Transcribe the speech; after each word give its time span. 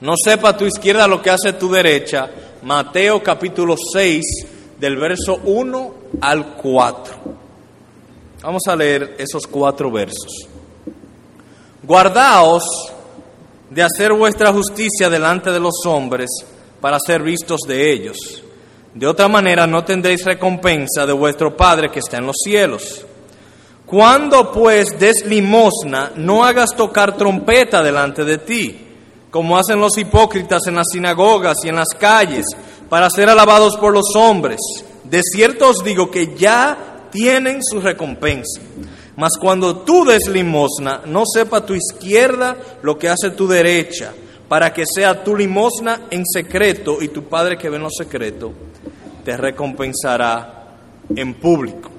no 0.00 0.14
sepa 0.16 0.56
tu 0.56 0.64
izquierda 0.64 1.06
lo 1.06 1.20
que 1.20 1.30
hace 1.30 1.52
tu 1.52 1.70
derecha. 1.70 2.30
Mateo 2.62 3.22
capítulo 3.22 3.74
6, 3.92 4.24
del 4.78 4.96
verso 4.96 5.40
1 5.44 5.94
al 6.20 6.54
4. 6.54 7.14
Vamos 8.42 8.62
a 8.66 8.76
leer 8.76 9.16
esos 9.18 9.46
cuatro 9.46 9.90
versos. 9.90 10.48
Guardaos 11.82 12.64
de 13.68 13.82
hacer 13.82 14.14
vuestra 14.14 14.52
justicia 14.52 15.10
delante 15.10 15.50
de 15.50 15.60
los 15.60 15.84
hombres 15.84 16.30
para 16.80 16.98
ser 16.98 17.22
vistos 17.22 17.60
de 17.68 17.92
ellos. 17.92 18.42
De 18.94 19.06
otra 19.06 19.28
manera 19.28 19.66
no 19.66 19.84
tendréis 19.84 20.24
recompensa 20.24 21.04
de 21.06 21.12
vuestro 21.12 21.54
Padre 21.54 21.90
que 21.90 21.98
está 21.98 22.16
en 22.16 22.26
los 22.26 22.36
cielos. 22.42 23.04
Cuando 23.84 24.50
pues 24.50 24.98
des 24.98 25.26
limosna, 25.26 26.12
no 26.16 26.44
hagas 26.44 26.74
tocar 26.74 27.16
trompeta 27.16 27.82
delante 27.82 28.24
de 28.24 28.38
ti, 28.38 28.89
como 29.30 29.56
hacen 29.56 29.80
los 29.80 29.96
hipócritas 29.98 30.66
en 30.66 30.76
las 30.76 30.86
sinagogas 30.92 31.58
y 31.64 31.68
en 31.68 31.76
las 31.76 31.88
calles, 31.98 32.44
para 32.88 33.08
ser 33.10 33.28
alabados 33.28 33.76
por 33.76 33.92
los 33.92 34.14
hombres. 34.16 34.58
De 35.04 35.22
cierto 35.22 35.68
os 35.68 35.84
digo 35.84 36.10
que 36.10 36.34
ya 36.36 37.08
tienen 37.10 37.62
su 37.62 37.80
recompensa. 37.80 38.60
Mas 39.16 39.32
cuando 39.40 39.78
tú 39.78 40.04
des 40.04 40.28
limosna, 40.28 41.02
no 41.06 41.24
sepa 41.26 41.64
tu 41.64 41.74
izquierda 41.74 42.56
lo 42.82 42.98
que 42.98 43.08
hace 43.08 43.30
tu 43.30 43.46
derecha, 43.46 44.12
para 44.48 44.72
que 44.72 44.84
sea 44.86 45.22
tu 45.22 45.36
limosna 45.36 46.06
en 46.10 46.24
secreto 46.26 47.00
y 47.00 47.08
tu 47.08 47.24
Padre 47.24 47.56
que 47.56 47.68
ve 47.68 47.76
en 47.76 47.82
lo 47.82 47.90
secreto 47.90 48.52
te 49.24 49.36
recompensará 49.36 50.76
en 51.14 51.34
público. 51.34 51.90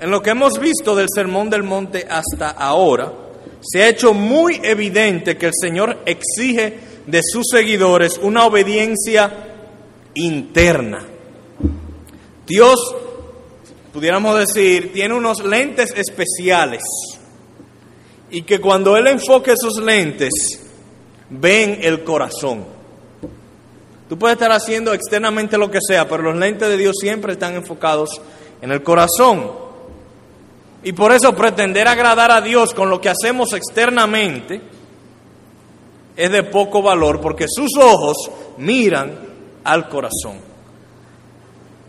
En 0.00 0.10
lo 0.10 0.22
que 0.22 0.30
hemos 0.30 0.58
visto 0.58 0.94
del 0.94 1.08
Sermón 1.14 1.50
del 1.50 1.62
Monte 1.62 2.06
hasta 2.08 2.50
ahora, 2.50 3.12
se 3.60 3.82
ha 3.82 3.88
hecho 3.88 4.14
muy 4.14 4.60
evidente 4.62 5.36
que 5.36 5.46
el 5.46 5.52
Señor 5.58 6.02
exige 6.06 6.78
de 7.06 7.20
sus 7.22 7.46
seguidores 7.50 8.18
una 8.22 8.46
obediencia 8.46 9.32
interna. 10.14 11.04
Dios 12.46 12.94
pudiéramos 13.92 14.38
decir, 14.38 14.92
tiene 14.92 15.14
unos 15.14 15.44
lentes 15.44 15.92
especiales 15.96 16.82
y 18.30 18.42
que 18.42 18.60
cuando 18.60 18.96
Él 18.96 19.06
enfoque 19.06 19.52
esos 19.52 19.82
lentes, 19.82 20.60
ven 21.30 21.78
el 21.82 22.04
corazón. 22.04 22.64
Tú 24.08 24.18
puedes 24.18 24.36
estar 24.36 24.52
haciendo 24.52 24.92
externamente 24.92 25.58
lo 25.58 25.70
que 25.70 25.80
sea, 25.80 26.08
pero 26.08 26.22
los 26.22 26.36
lentes 26.36 26.68
de 26.68 26.76
Dios 26.76 26.96
siempre 27.00 27.32
están 27.32 27.56
enfocados 27.56 28.20
en 28.62 28.70
el 28.70 28.82
corazón. 28.82 29.65
Y 30.82 30.92
por 30.92 31.12
eso 31.12 31.34
pretender 31.34 31.88
agradar 31.88 32.30
a 32.30 32.40
Dios 32.40 32.72
con 32.74 32.90
lo 32.90 33.00
que 33.00 33.08
hacemos 33.08 33.52
externamente 33.52 34.60
es 36.16 36.30
de 36.30 36.42
poco 36.44 36.82
valor, 36.82 37.20
porque 37.20 37.46
sus 37.48 37.76
ojos 37.76 38.16
miran 38.58 39.18
al 39.64 39.88
corazón. 39.88 40.38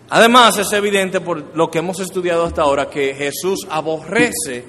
Además, 0.09 0.57
es 0.57 0.71
evidente 0.73 1.21
por 1.21 1.55
lo 1.55 1.69
que 1.69 1.79
hemos 1.79 1.99
estudiado 1.99 2.45
hasta 2.45 2.61
ahora 2.61 2.89
que 2.89 3.13
Jesús 3.13 3.67
aborrece 3.69 4.63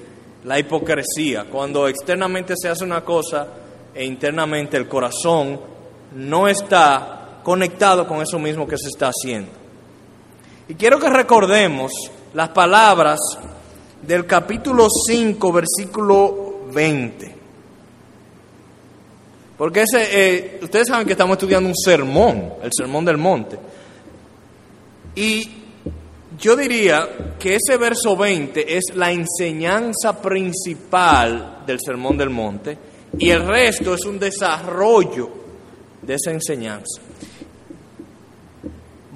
la 0.45 0.59
hipocresía. 0.59 1.45
Cuando 1.51 1.89
externamente 1.89 2.55
se 2.57 2.69
hace 2.69 2.85
una 2.85 3.05
cosa 3.05 3.47
e 3.95 4.05
internamente 4.05 4.77
el 4.77 4.89
corazón 4.89 5.61
no 6.15 6.49
está 6.49 7.41
conectado 7.43 8.07
con 8.07 8.21
eso 8.21 8.39
mismo 8.39 8.67
que 8.67 8.79
se 8.79 8.89
está 8.89 9.09
haciendo. 9.09 9.51
Y 10.69 10.75
quiero 10.75 10.99
que 10.99 11.09
recordemos 11.09 11.93
las 12.35 12.51
palabras 12.51 13.19
del 14.03 14.27
capítulo 14.27 14.87
5, 14.89 15.53
versículo 15.53 16.61
20. 16.73 17.35
Porque 19.57 19.83
ese, 19.83 20.09
eh, 20.13 20.61
ustedes 20.63 20.89
saben 20.89 21.07
que 21.07 21.13
estamos 21.13 21.37
estudiando 21.37 21.69
un 21.69 21.77
sermón, 21.77 22.55
el 22.63 22.71
sermón 22.73 23.05
del 23.05 23.17
monte. 23.17 23.59
Y 25.17 25.51
yo 26.39 26.55
diría 26.55 27.35
que 27.39 27.57
ese 27.57 27.77
verso 27.77 28.17
20 28.17 28.77
es 28.77 28.95
la 28.95 29.11
enseñanza 29.11 30.21
principal 30.23 31.65
del 31.67 31.81
Sermón 31.85 32.17
del 32.17 32.31
Monte 32.31 32.79
y 33.19 33.31
el 33.31 33.45
resto 33.45 33.95
es 33.95 34.05
un 34.05 34.19
desarrollo 34.19 35.29
de 36.03 36.15
esa 36.15 36.31
enseñanza. 36.31 37.01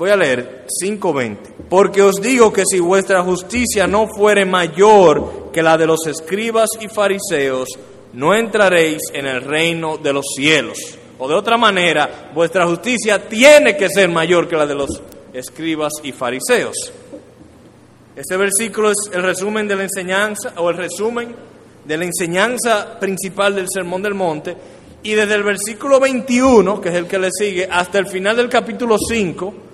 Voy 0.03 0.11
a 0.11 0.17
leer 0.17 0.67
5.20. 0.83 1.37
Porque 1.71 2.03
os 2.03 2.17
digo 2.17 2.53
que 2.53 2.65
si 2.69 2.81
vuestra 2.81 3.23
justicia 3.23 3.87
no 3.87 4.09
fuere 4.09 4.45
mayor 4.45 5.53
que 5.53 5.63
la 5.63 5.79
de 5.79 5.87
los 5.87 6.09
escribas 6.09 6.71
y 6.81 6.89
fariseos, 6.89 7.69
no 8.13 8.35
entraréis 8.35 8.99
en 9.13 9.27
el 9.27 9.43
reino 9.43 9.99
de 9.99 10.13
los 10.13 10.27
cielos. 10.35 10.77
O 11.21 11.29
de 11.29 11.37
otra 11.37 11.57
manera, 11.57 12.33
vuestra 12.35 12.67
justicia 12.67 13.29
tiene 13.29 13.77
que 13.77 13.89
ser 13.89 14.09
mayor 14.09 14.49
que 14.49 14.57
la 14.57 14.67
de 14.67 14.75
los 14.75 14.91
escribas 15.33 15.93
y 16.03 16.11
fariseos. 16.11 16.93
Este 18.17 18.37
versículo 18.37 18.91
es 18.91 19.09
el 19.13 19.23
resumen 19.23 19.69
de 19.69 19.77
la 19.77 19.85
enseñanza 19.85 20.53
o 20.57 20.69
el 20.69 20.79
resumen 20.79 21.33
de 21.85 21.97
la 21.97 22.07
enseñanza 22.07 22.99
principal 22.99 23.55
del 23.55 23.69
Sermón 23.73 24.03
del 24.03 24.15
Monte 24.15 24.57
y 25.05 25.13
desde 25.13 25.37
el 25.37 25.45
versículo 25.45 26.01
21, 26.01 26.81
que 26.81 26.89
es 26.89 26.95
el 26.97 27.07
que 27.07 27.21
le 27.21 27.31
sigue, 27.31 27.69
hasta 27.71 28.01
el 28.01 28.09
final 28.09 28.35
del 28.35 28.49
capítulo 28.49 28.97
5, 28.99 29.71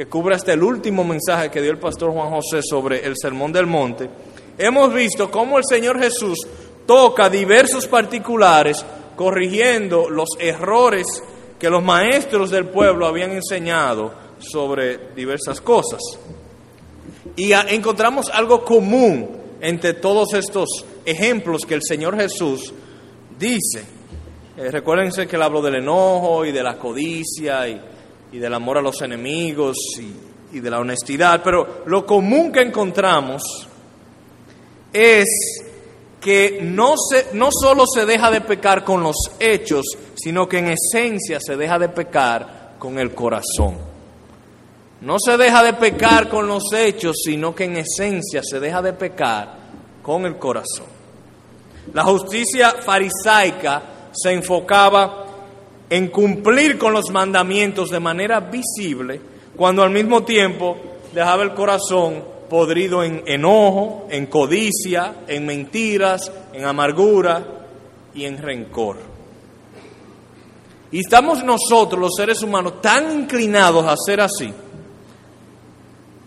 que 0.00 0.06
cubre 0.06 0.34
hasta 0.34 0.54
el 0.54 0.62
último 0.62 1.04
mensaje 1.04 1.50
que 1.50 1.60
dio 1.60 1.72
el 1.72 1.78
pastor 1.78 2.10
Juan 2.10 2.30
José 2.30 2.62
sobre 2.62 3.04
el 3.04 3.16
Sermón 3.20 3.52
del 3.52 3.66
Monte, 3.66 4.08
hemos 4.56 4.94
visto 4.94 5.30
cómo 5.30 5.58
el 5.58 5.64
Señor 5.68 6.00
Jesús 6.00 6.38
toca 6.86 7.28
diversos 7.28 7.86
particulares 7.86 8.82
corrigiendo 9.14 10.08
los 10.08 10.30
errores 10.38 11.06
que 11.58 11.68
los 11.68 11.82
maestros 11.82 12.48
del 12.48 12.68
pueblo 12.68 13.06
habían 13.06 13.32
enseñado 13.32 14.14
sobre 14.38 15.12
diversas 15.14 15.60
cosas. 15.60 16.00
Y 17.36 17.52
encontramos 17.52 18.30
algo 18.30 18.64
común 18.64 19.28
entre 19.60 19.92
todos 19.92 20.32
estos 20.32 20.82
ejemplos 21.04 21.66
que 21.66 21.74
el 21.74 21.82
Señor 21.82 22.18
Jesús 22.18 22.72
dice. 23.38 23.84
Eh, 24.56 24.70
recuérdense 24.70 25.26
que 25.26 25.36
él 25.36 25.42
habló 25.42 25.60
del 25.60 25.74
enojo 25.74 26.46
y 26.46 26.52
de 26.52 26.62
la 26.62 26.78
codicia 26.78 27.68
y, 27.68 27.78
del 28.38 28.54
amor 28.54 28.78
a 28.78 28.82
los 28.82 29.00
enemigos 29.02 29.76
y, 29.98 30.56
y 30.56 30.60
de 30.60 30.70
la 30.70 30.80
honestidad, 30.80 31.42
pero 31.42 31.82
lo 31.86 32.06
común 32.06 32.52
que 32.52 32.60
encontramos 32.60 33.42
es 34.92 35.28
que 36.20 36.60
no, 36.62 36.94
se, 36.96 37.28
no 37.32 37.48
solo 37.50 37.84
se 37.92 38.04
deja 38.04 38.30
de 38.30 38.42
pecar 38.42 38.84
con 38.84 39.02
los 39.02 39.16
hechos, 39.38 39.86
sino 40.14 40.48
que 40.48 40.58
en 40.58 40.68
esencia 40.68 41.40
se 41.40 41.56
deja 41.56 41.78
de 41.78 41.88
pecar 41.88 42.74
con 42.78 42.98
el 42.98 43.14
corazón. 43.14 43.78
No 45.00 45.16
se 45.18 45.38
deja 45.38 45.62
de 45.62 45.72
pecar 45.72 46.28
con 46.28 46.46
los 46.46 46.72
hechos, 46.74 47.16
sino 47.24 47.54
que 47.54 47.64
en 47.64 47.78
esencia 47.78 48.42
se 48.42 48.60
deja 48.60 48.82
de 48.82 48.92
pecar 48.92 49.56
con 50.02 50.26
el 50.26 50.36
corazón. 50.36 50.86
La 51.94 52.04
justicia 52.04 52.74
farisaica 52.84 53.82
se 54.12 54.32
enfocaba 54.32 55.29
en 55.90 56.06
cumplir 56.08 56.78
con 56.78 56.92
los 56.92 57.10
mandamientos 57.10 57.90
de 57.90 57.98
manera 57.98 58.38
visible, 58.38 59.20
cuando 59.56 59.82
al 59.82 59.90
mismo 59.90 60.22
tiempo 60.22 60.78
dejaba 61.12 61.42
el 61.42 61.52
corazón 61.52 62.22
podrido 62.48 63.02
en 63.02 63.24
enojo, 63.26 64.06
en 64.08 64.26
codicia, 64.26 65.24
en 65.26 65.44
mentiras, 65.44 66.30
en 66.52 66.64
amargura 66.64 67.44
y 68.14 68.24
en 68.24 68.38
rencor. 68.38 68.96
Y 70.92 71.00
estamos 71.00 71.44
nosotros, 71.44 72.00
los 72.00 72.14
seres 72.16 72.42
humanos, 72.42 72.80
tan 72.80 73.20
inclinados 73.20 73.84
a 73.86 73.94
ser 73.96 74.20
así, 74.20 74.52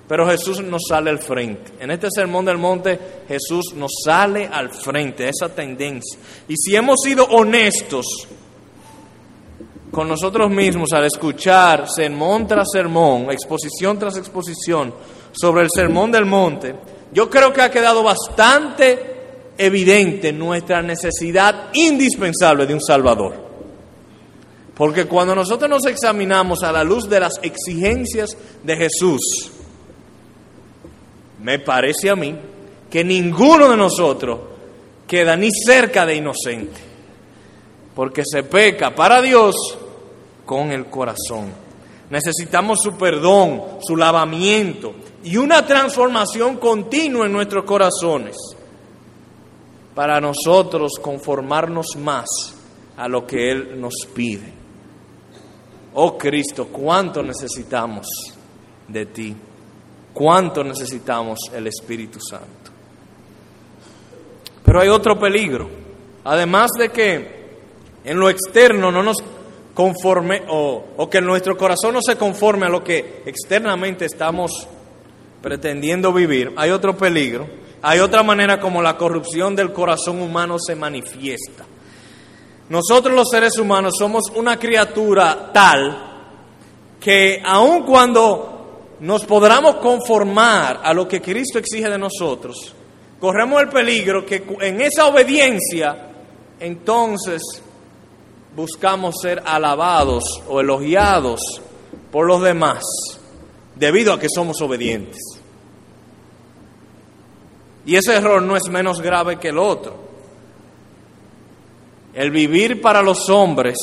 pero 0.08 0.28
Jesús 0.28 0.62
nos 0.62 0.84
sale 0.88 1.10
al 1.10 1.20
frente. 1.20 1.72
En 1.80 1.90
este 1.92 2.08
sermón 2.14 2.46
del 2.46 2.58
monte 2.58 3.00
Jesús 3.28 3.74
nos 3.76 3.92
sale 4.06 4.48
al 4.48 4.70
frente, 4.70 5.30
esa 5.30 5.50
tendencia. 5.50 6.20
Y 6.48 6.56
si 6.58 6.76
hemos 6.76 7.02
sido 7.02 7.26
honestos 7.26 8.28
con 9.94 10.08
nosotros 10.08 10.50
mismos 10.50 10.92
al 10.92 11.06
escuchar 11.06 11.86
sermón 11.88 12.48
tras 12.48 12.68
sermón, 12.74 13.30
exposición 13.30 14.00
tras 14.00 14.18
exposición 14.18 14.92
sobre 15.32 15.62
el 15.62 15.70
sermón 15.72 16.12
del 16.12 16.26
monte, 16.26 16.76
yo 17.12 17.30
creo 17.30 17.54
que 17.54 17.62
ha 17.62 17.70
quedado 17.70 18.02
bastante 18.02 19.14
evidente 19.56 20.34
nuestra 20.34 20.82
necesidad 20.82 21.70
indispensable 21.74 22.66
de 22.66 22.74
un 22.74 22.82
Salvador. 22.82 23.36
Porque 24.74 25.06
cuando 25.06 25.36
nosotros 25.36 25.70
nos 25.70 25.86
examinamos 25.86 26.64
a 26.64 26.72
la 26.72 26.84
luz 26.84 27.08
de 27.08 27.20
las 27.20 27.34
exigencias 27.44 28.36
de 28.64 28.76
Jesús, 28.76 29.52
me 31.40 31.60
parece 31.60 32.10
a 32.10 32.16
mí 32.16 32.36
que 32.90 33.04
ninguno 33.04 33.70
de 33.70 33.78
nosotros 33.78 34.40
queda 35.06 35.36
ni 35.36 35.52
cerca 35.52 36.04
de 36.04 36.16
inocente, 36.16 36.82
porque 37.94 38.24
se 38.26 38.42
peca 38.42 38.96
para 38.96 39.22
Dios 39.22 39.54
con 40.46 40.72
el 40.72 40.88
corazón. 40.88 41.52
Necesitamos 42.10 42.80
su 42.82 42.96
perdón, 42.96 43.62
su 43.82 43.96
lavamiento 43.96 44.94
y 45.24 45.38
una 45.38 45.66
transformación 45.66 46.58
continua 46.58 47.26
en 47.26 47.32
nuestros 47.32 47.64
corazones 47.64 48.36
para 49.96 50.20
nosotros 50.20 50.94
conformarnos 51.02 51.96
más 51.98 52.28
a 52.98 53.08
lo 53.08 53.26
que 53.26 53.52
Él 53.52 53.80
nos 53.80 53.94
pide. 54.14 54.52
Oh 55.96 56.18
Cristo, 56.18 56.68
cuánto 56.68 57.22
necesitamos 57.22 58.08
de 58.88 59.06
ti, 59.06 59.36
cuánto 60.14 60.64
necesitamos 60.64 61.40
el 61.54 61.68
Espíritu 61.68 62.20
Santo. 62.20 62.72
Pero 64.64 64.82
hay 64.82 64.90
otro 64.90 65.20
peligro, 65.20 65.70
además 66.24 66.72
de 66.78 66.90
que 66.90 67.44
en 68.04 68.20
lo 68.20 68.30
externo 68.30 68.92
no 68.92 69.04
nos 69.04 69.22
conforme 69.74 70.44
o, 70.50 70.84
o 70.98 71.10
que 71.10 71.22
nuestro 71.22 71.58
corazón 71.58 71.94
no 71.94 72.00
se 72.02 72.16
conforme 72.16 72.66
a 72.66 72.70
lo 72.70 72.84
que 72.84 73.24
externamente 73.26 74.06
estamos 74.06 74.68
pretendiendo 75.42 76.14
vivir, 76.14 76.54
hay 76.56 76.72
otro 76.72 76.96
peligro, 76.96 77.48
hay 77.82 78.00
otra 78.00 78.24
manera 78.24 78.60
como 78.60 78.82
la 78.82 78.98
corrupción 78.98 79.56
del 79.56 79.74
corazón 79.74 80.22
humano 80.22 80.58
se 80.58 80.76
manifiesta. 80.76 81.66
Nosotros 82.70 83.14
los 83.14 83.28
seres 83.30 83.58
humanos 83.58 83.96
somos 84.00 84.32
una 84.36 84.58
criatura 84.58 85.52
tal 85.54 86.12
que 87.00 87.42
aun 87.44 87.84
cuando 87.84 88.96
nos 89.02 89.26
podamos 89.26 89.76
conformar 89.76 90.80
a 90.82 90.94
lo 90.94 91.06
que 91.06 91.22
Cristo 91.22 91.60
exige 91.60 91.90
de 91.90 91.98
nosotros, 91.98 92.74
corremos 93.20 93.62
el 93.62 93.68
peligro 93.68 94.26
que 94.26 94.46
en 94.62 94.80
esa 94.80 95.08
obediencia 95.08 96.10
entonces 96.58 97.42
buscamos 98.56 99.16
ser 99.22 99.42
alabados 99.46 100.24
o 100.48 100.62
elogiados 100.62 101.40
por 102.12 102.28
los 102.28 102.42
demás 102.42 102.84
debido 103.76 104.14
a 104.14 104.20
que 104.20 104.28
somos 104.34 104.62
obedientes. 104.62 105.20
Y 107.86 107.96
ese 107.96 108.16
error 108.16 108.42
no 108.42 108.56
es 108.56 108.70
menos 108.70 109.02
grave 109.02 109.40
que 109.40 109.50
el 109.50 109.58
otro. 109.58 109.96
El 112.14 112.32
vivir 112.32 112.82
para 112.82 113.02
los 113.02 113.30
hombres 113.30 113.78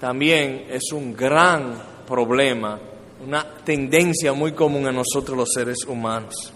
también 0.00 0.66
es 0.70 0.92
un 0.92 1.14
gran 1.14 1.74
problema, 2.06 2.80
una 3.24 3.46
tendencia 3.62 4.32
muy 4.32 4.52
común 4.52 4.86
en 4.86 4.96
nosotros 4.96 5.36
los 5.36 5.50
seres 5.54 5.84
humanos. 5.86 6.52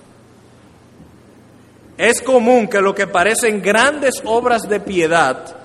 Es 1.97 2.23
común 2.23 2.67
que 2.67 2.81
lo 2.81 2.95
que 2.95 3.07
parecen 3.07 3.63
grandes 3.63 4.23
obras 4.25 4.63
de 4.63 4.81
piedad 4.81 5.64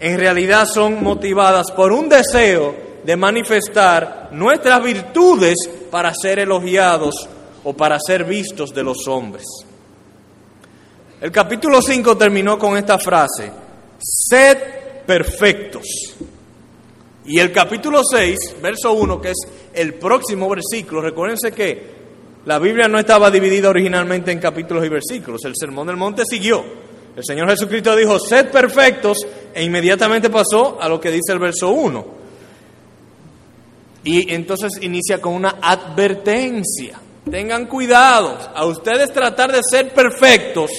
en 0.00 0.18
realidad 0.18 0.66
son 0.66 1.02
motivadas 1.02 1.70
por 1.72 1.92
un 1.92 2.08
deseo 2.08 2.74
de 3.04 3.16
manifestar 3.16 4.28
nuestras 4.32 4.82
virtudes 4.82 5.56
para 5.90 6.12
ser 6.14 6.40
elogiados 6.40 7.28
o 7.64 7.72
para 7.72 7.98
ser 7.98 8.24
vistos 8.24 8.74
de 8.74 8.82
los 8.82 9.06
hombres. 9.08 9.44
El 11.20 11.32
capítulo 11.32 11.82
5 11.82 12.16
terminó 12.16 12.58
con 12.58 12.76
esta 12.76 12.98
frase, 12.98 13.50
sed 13.98 14.58
perfectos. 15.06 15.84
Y 17.24 17.38
el 17.40 17.52
capítulo 17.52 18.02
6, 18.04 18.56
verso 18.62 18.92
1, 18.92 19.20
que 19.20 19.30
es 19.30 19.38
el 19.74 19.94
próximo 19.94 20.48
versículo, 20.48 21.00
recuérdense 21.00 21.52
que 21.52 21.98
la 22.46 22.58
Biblia 22.58 22.88
no 22.88 22.98
estaba 22.98 23.30
dividida 23.30 23.68
originalmente 23.68 24.30
en 24.30 24.38
capítulos 24.38 24.84
y 24.86 24.88
versículos, 24.88 25.44
el 25.44 25.54
Sermón 25.54 25.88
del 25.88 25.96
Monte 25.96 26.22
siguió. 26.24 26.64
El 27.16 27.24
Señor 27.24 27.50
Jesucristo 27.50 27.96
dijo, 27.96 28.18
sed 28.20 28.48
perfectos, 28.50 29.18
e 29.58 29.64
inmediatamente 29.64 30.30
pasó 30.30 30.80
a 30.80 30.88
lo 30.88 31.00
que 31.00 31.10
dice 31.10 31.32
el 31.32 31.40
verso 31.40 31.70
1. 31.70 32.06
Y 34.04 34.32
entonces 34.32 34.70
inicia 34.80 35.20
con 35.20 35.34
una 35.34 35.56
advertencia. 35.60 37.00
Tengan 37.28 37.66
cuidado, 37.66 38.38
a 38.54 38.64
ustedes 38.66 39.12
tratar 39.12 39.50
de 39.50 39.58
ser 39.68 39.92
perfectos 39.92 40.70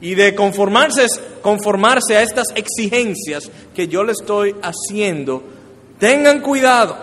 y 0.00 0.14
de 0.14 0.34
conformarse, 0.34 1.06
conformarse 1.42 2.16
a 2.16 2.22
estas 2.22 2.46
exigencias 2.54 3.50
que 3.74 3.86
yo 3.88 4.04
le 4.04 4.12
estoy 4.12 4.56
haciendo, 4.62 5.42
tengan 5.98 6.40
cuidado, 6.40 6.96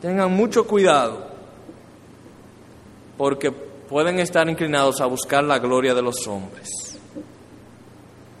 tengan 0.00 0.32
mucho 0.32 0.66
cuidado, 0.66 1.32
porque 3.18 3.50
pueden 3.52 4.20
estar 4.20 4.48
inclinados 4.48 5.02
a 5.02 5.06
buscar 5.06 5.44
la 5.44 5.58
gloria 5.58 5.92
de 5.92 6.00
los 6.00 6.26
hombres. 6.26 6.85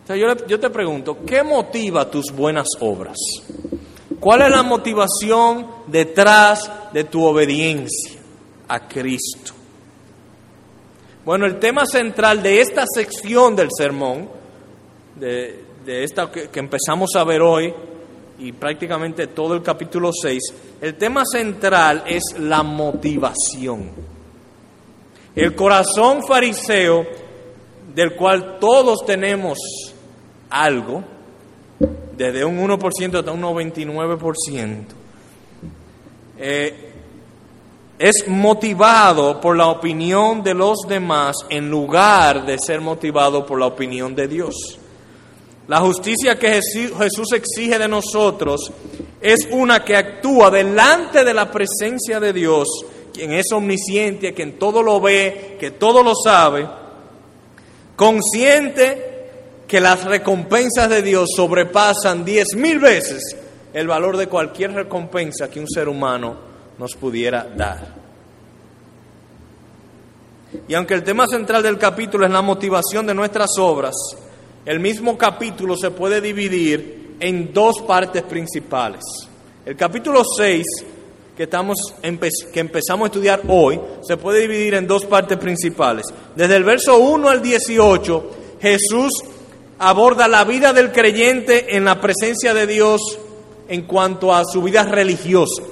O 0.06 0.14
sea, 0.14 0.14
yo, 0.14 0.60
te 0.60 0.70
pregunto, 0.70 1.18
¿qué 1.26 1.42
motiva 1.42 2.08
tus 2.08 2.26
buenas 2.30 2.68
obras? 2.78 3.16
¿Cuál 4.20 4.42
es 4.42 4.50
la 4.52 4.62
motivación 4.62 5.66
detrás 5.88 6.70
de 6.92 7.02
tu 7.02 7.24
obediencia 7.24 8.20
a 8.68 8.86
Cristo? 8.86 9.52
Bueno, 11.24 11.44
el 11.44 11.58
tema 11.58 11.86
central 11.86 12.40
de 12.40 12.60
esta 12.60 12.84
sección 12.86 13.56
del 13.56 13.66
sermón, 13.76 14.28
de, 15.16 15.64
esta 15.84 16.30
que, 16.30 16.50
que 16.50 16.60
empezamos 16.60 17.16
a 17.16 17.24
ver 17.24 17.42
hoy, 17.42 17.74
y 18.38 18.52
prácticamente 18.52 19.26
todo 19.26 19.54
el 19.54 19.62
capítulo 19.64 20.12
6, 20.12 20.40
el 20.82 20.94
tema 20.94 21.24
central 21.24 22.04
es 22.06 22.22
la 22.38 22.62
motivación. 22.62 23.90
El 25.34 25.56
corazón 25.56 26.22
fariseo, 26.24 27.04
del 27.92 28.14
cual 28.14 28.58
todos 28.60 29.04
tenemos 29.04 29.58
algo, 30.50 31.04
desde 32.16 32.44
un 32.44 32.58
1% 32.58 33.18
hasta 33.18 33.32
un 33.32 33.42
99%, 33.42 34.84
eh, 36.38 36.92
es 37.98 38.28
motivado 38.28 39.40
por 39.40 39.56
la 39.56 39.68
opinión 39.68 40.42
de 40.42 40.54
los 40.54 40.80
demás 40.86 41.36
en 41.48 41.70
lugar 41.70 42.44
de 42.44 42.58
ser 42.58 42.80
motivado 42.80 43.46
por 43.46 43.58
la 43.58 43.66
opinión 43.66 44.14
de 44.14 44.28
Dios. 44.28 44.78
La 45.66 45.80
justicia 45.80 46.38
que 46.38 46.60
Jesús 46.60 47.32
exige 47.32 47.78
de 47.78 47.88
nosotros 47.88 48.70
es 49.20 49.48
una 49.50 49.84
que 49.84 49.96
actúa 49.96 50.50
delante 50.50 51.24
de 51.24 51.34
la 51.34 51.50
presencia 51.50 52.20
de 52.20 52.32
Dios, 52.32 52.68
quien 53.12 53.32
es 53.32 53.50
omnisciente, 53.50 54.34
quien 54.34 54.58
todo 54.58 54.82
lo 54.82 55.00
ve, 55.00 55.56
que 55.58 55.72
todo 55.72 56.02
lo 56.02 56.12
sabe, 56.14 56.68
consciente 57.96 59.15
que 59.66 59.80
las 59.80 60.04
recompensas 60.04 60.88
de 60.88 61.02
Dios 61.02 61.30
sobrepasan 61.34 62.24
diez 62.24 62.54
mil 62.54 62.78
veces 62.78 63.36
el 63.72 63.88
valor 63.88 64.16
de 64.16 64.28
cualquier 64.28 64.72
recompensa 64.72 65.50
que 65.50 65.60
un 65.60 65.68
ser 65.68 65.88
humano 65.88 66.36
nos 66.78 66.94
pudiera 66.94 67.44
dar. 67.44 67.94
Y 70.68 70.74
aunque 70.74 70.94
el 70.94 71.02
tema 71.02 71.26
central 71.26 71.62
del 71.62 71.78
capítulo 71.78 72.24
es 72.24 72.32
la 72.32 72.42
motivación 72.42 73.06
de 73.06 73.14
nuestras 73.14 73.50
obras, 73.58 73.94
el 74.64 74.80
mismo 74.80 75.18
capítulo 75.18 75.76
se 75.76 75.90
puede 75.90 76.20
dividir 76.20 77.16
en 77.20 77.52
dos 77.52 77.82
partes 77.82 78.22
principales. 78.22 79.02
El 79.64 79.76
capítulo 79.76 80.22
6, 80.24 80.64
que, 81.36 81.42
estamos, 81.42 81.76
que 82.52 82.60
empezamos 82.60 83.04
a 83.04 83.06
estudiar 83.06 83.42
hoy, 83.48 83.80
se 84.06 84.16
puede 84.16 84.42
dividir 84.42 84.74
en 84.74 84.86
dos 84.86 85.04
partes 85.04 85.36
principales. 85.38 86.06
Desde 86.34 86.56
el 86.56 86.64
verso 86.64 86.98
1 86.98 87.28
al 87.28 87.42
18, 87.42 88.30
Jesús 88.60 89.10
aborda 89.78 90.28
la 90.28 90.44
vida 90.44 90.72
del 90.72 90.92
creyente 90.92 91.76
en 91.76 91.84
la 91.84 92.00
presencia 92.00 92.54
de 92.54 92.66
Dios 92.66 93.00
en 93.68 93.82
cuanto 93.82 94.34
a 94.34 94.44
su 94.44 94.62
vida 94.62 94.84
religiosa. 94.84 95.62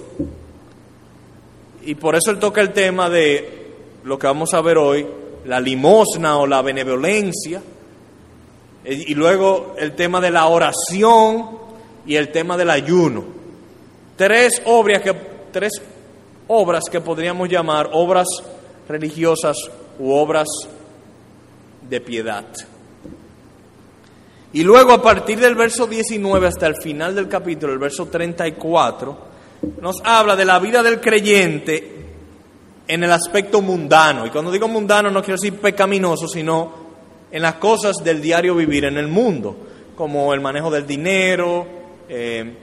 Y 1.85 1.95
por 1.95 2.15
eso 2.15 2.31
él 2.31 2.39
toca 2.39 2.61
el 2.61 2.73
tema 2.73 3.09
de 3.09 3.65
lo 4.05 4.19
que 4.19 4.27
vamos 4.27 4.53
a 4.55 4.61
ver 4.61 4.79
hoy, 4.79 5.07
la 5.45 5.61
limosna 5.61 6.39
o 6.39 6.47
la 6.47 6.63
benevolencia, 6.63 7.63
y 8.87 9.15
luego 9.15 9.75
el 9.79 9.93
tema 9.93 10.21
de 10.21 10.31
la 10.31 10.47
oración 10.47 11.59
y 12.07 12.17
el 12.17 12.31
tema 12.31 12.57
del 12.57 12.71
ayuno. 12.71 13.25
Tres 14.17 14.61
obras 14.67 15.03
que, 15.03 15.15
tres 15.53 15.73
obras 16.49 16.85
que 16.91 17.01
podríamos 17.01 17.49
llamar 17.49 17.91
obras 17.93 18.27
religiosas 18.89 19.57
u 19.99 20.13
obras 20.13 20.49
de 21.89 22.01
piedad. 22.01 22.45
Y 24.55 24.63
luego 24.63 24.93
a 24.93 25.03
partir 25.03 25.41
del 25.41 25.57
verso 25.57 25.85
19 25.89 26.47
hasta 26.47 26.69
el 26.69 26.77
final 26.77 27.13
del 27.13 27.29
capítulo, 27.29 27.73
el 27.73 27.81
verso 27.81 28.07
34, 28.07 29.19
nos 29.81 29.97
habla 30.05 30.37
de 30.37 30.45
la 30.45 30.61
vida 30.61 30.81
del 30.81 31.01
creyente 31.01 32.05
en 32.87 33.03
el 33.03 33.11
aspecto 33.11 33.61
mundano. 33.61 34.25
Y 34.25 34.31
cuando 34.31 34.53
digo 34.53 34.69
mundano 34.69 35.11
no 35.11 35.23
quiero 35.23 35.41
decir 35.41 35.59
pecaminoso, 35.59 36.29
sino 36.29 36.73
en 37.33 37.43
las 37.43 37.55
cosas 37.55 37.97
del 38.05 38.23
diario 38.23 38.55
vivir 38.55 38.85
en 38.85 38.97
el 38.97 39.09
mundo, 39.09 39.57
como 39.97 40.33
el 40.33 40.41
manejo 40.41 40.71
del 40.71 40.87
dinero, 40.87 41.67
eh, 42.09 42.55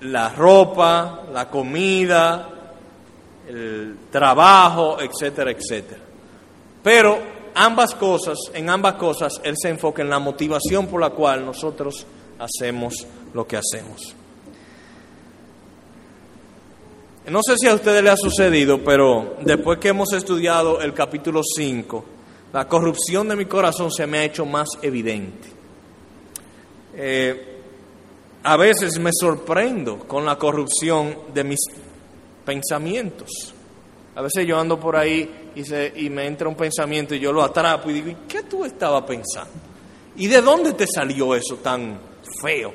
la 0.00 0.30
ropa, 0.30 1.26
la 1.32 1.48
comida, 1.48 2.48
el 3.48 3.98
trabajo, 4.10 4.98
etcétera, 5.00 5.52
etcétera. 5.52 6.00
Pero 6.82 7.39
ambas 7.54 7.94
cosas, 7.94 8.38
en 8.54 8.70
ambas 8.70 8.94
cosas, 8.94 9.40
Él 9.44 9.54
se 9.60 9.68
enfoca 9.68 10.02
en 10.02 10.10
la 10.10 10.18
motivación 10.18 10.86
por 10.86 11.00
la 11.00 11.10
cual 11.10 11.44
nosotros 11.44 12.06
hacemos 12.38 13.06
lo 13.34 13.46
que 13.46 13.56
hacemos. 13.56 14.14
No 17.28 17.40
sé 17.42 17.56
si 17.58 17.68
a 17.68 17.74
ustedes 17.74 18.02
les 18.02 18.12
ha 18.12 18.16
sucedido, 18.16 18.82
pero 18.82 19.36
después 19.42 19.78
que 19.78 19.88
hemos 19.88 20.12
estudiado 20.12 20.80
el 20.80 20.94
capítulo 20.94 21.42
5, 21.44 22.04
la 22.52 22.66
corrupción 22.66 23.28
de 23.28 23.36
mi 23.36 23.44
corazón 23.44 23.92
se 23.92 24.06
me 24.06 24.18
ha 24.18 24.24
hecho 24.24 24.44
más 24.46 24.68
evidente. 24.82 25.48
eh, 26.94 27.46
a 28.42 28.56
veces 28.56 28.98
me 28.98 29.10
sorprendo 29.12 29.98
con 29.98 30.24
la 30.24 30.36
corrupción 30.36 31.14
de 31.34 31.44
mis 31.44 31.60
pensamientos. 32.44 33.54
A 34.20 34.22
veces 34.22 34.46
yo 34.46 34.60
ando 34.60 34.78
por 34.78 34.96
ahí 34.96 35.50
y, 35.54 35.64
se, 35.64 35.94
y 35.96 36.10
me 36.10 36.26
entra 36.26 36.46
un 36.46 36.54
pensamiento 36.54 37.14
y 37.14 37.20
yo 37.20 37.32
lo 37.32 37.42
atrapo 37.42 37.88
y 37.88 37.94
digo, 37.94 38.10
¿y 38.10 38.16
qué 38.28 38.42
tú 38.42 38.66
estabas 38.66 39.04
pensando? 39.04 39.50
¿Y 40.16 40.26
de 40.26 40.42
dónde 40.42 40.74
te 40.74 40.86
salió 40.86 41.34
eso 41.34 41.56
tan 41.56 41.98
feo? 42.42 42.70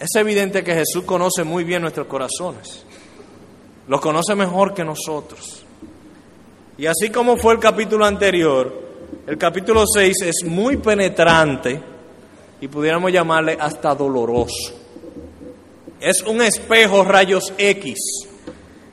Es 0.00 0.12
evidente 0.16 0.64
que 0.64 0.74
Jesús 0.74 1.04
conoce 1.04 1.44
muy 1.44 1.62
bien 1.62 1.82
nuestros 1.82 2.08
corazones. 2.08 2.84
Lo 3.86 4.00
conoce 4.00 4.34
mejor 4.34 4.74
que 4.74 4.82
nosotros. 4.82 5.64
Y 6.76 6.86
así 6.86 7.10
como 7.10 7.36
fue 7.36 7.54
el 7.54 7.60
capítulo 7.60 8.04
anterior, 8.04 8.82
el 9.28 9.38
capítulo 9.38 9.84
6 9.86 10.22
es 10.22 10.44
muy 10.44 10.76
penetrante 10.78 11.80
y 12.60 12.66
pudiéramos 12.66 13.12
llamarle 13.12 13.56
hasta 13.60 13.94
doloroso. 13.94 14.74
Es 16.00 16.20
un 16.22 16.42
espejo 16.42 17.04
rayos 17.04 17.54
X 17.56 18.26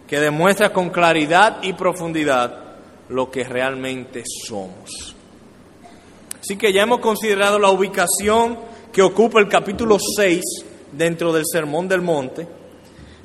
que 0.07 0.19
demuestra 0.19 0.71
con 0.71 0.89
claridad 0.89 1.63
y 1.63 1.74
profundidad 1.74 2.59
lo 3.09 3.29
que 3.29 3.43
realmente 3.43 4.24
somos. 4.45 5.15
Así 6.39 6.57
que 6.57 6.71
ya 6.71 6.83
hemos 6.83 7.00
considerado 7.00 7.57
la 7.57 7.69
ubicación 7.69 8.57
que 8.91 9.01
ocupa 9.01 9.39
el 9.39 9.50
capítulo 9.50 9.97
6 10.00 10.41
dentro 10.91 11.33
del 11.33 11.43
Sermón 11.45 11.88
del 11.88 12.01
Monte. 12.01 12.47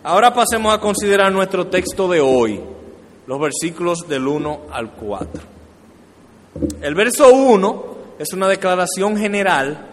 Ahora 0.03 0.33
pasemos 0.33 0.73
a 0.73 0.81
considerar 0.81 1.31
nuestro 1.31 1.67
texto 1.67 2.09
de 2.09 2.21
hoy, 2.21 2.61
los 3.27 3.39
versículos 3.39 4.09
del 4.09 4.27
1 4.27 4.61
al 4.73 4.93
4. 4.93 5.43
El 6.81 6.95
verso 6.95 7.33
1 7.33 7.85
es 8.19 8.33
una 8.33 8.49
declaración 8.49 9.17
general 9.17 9.87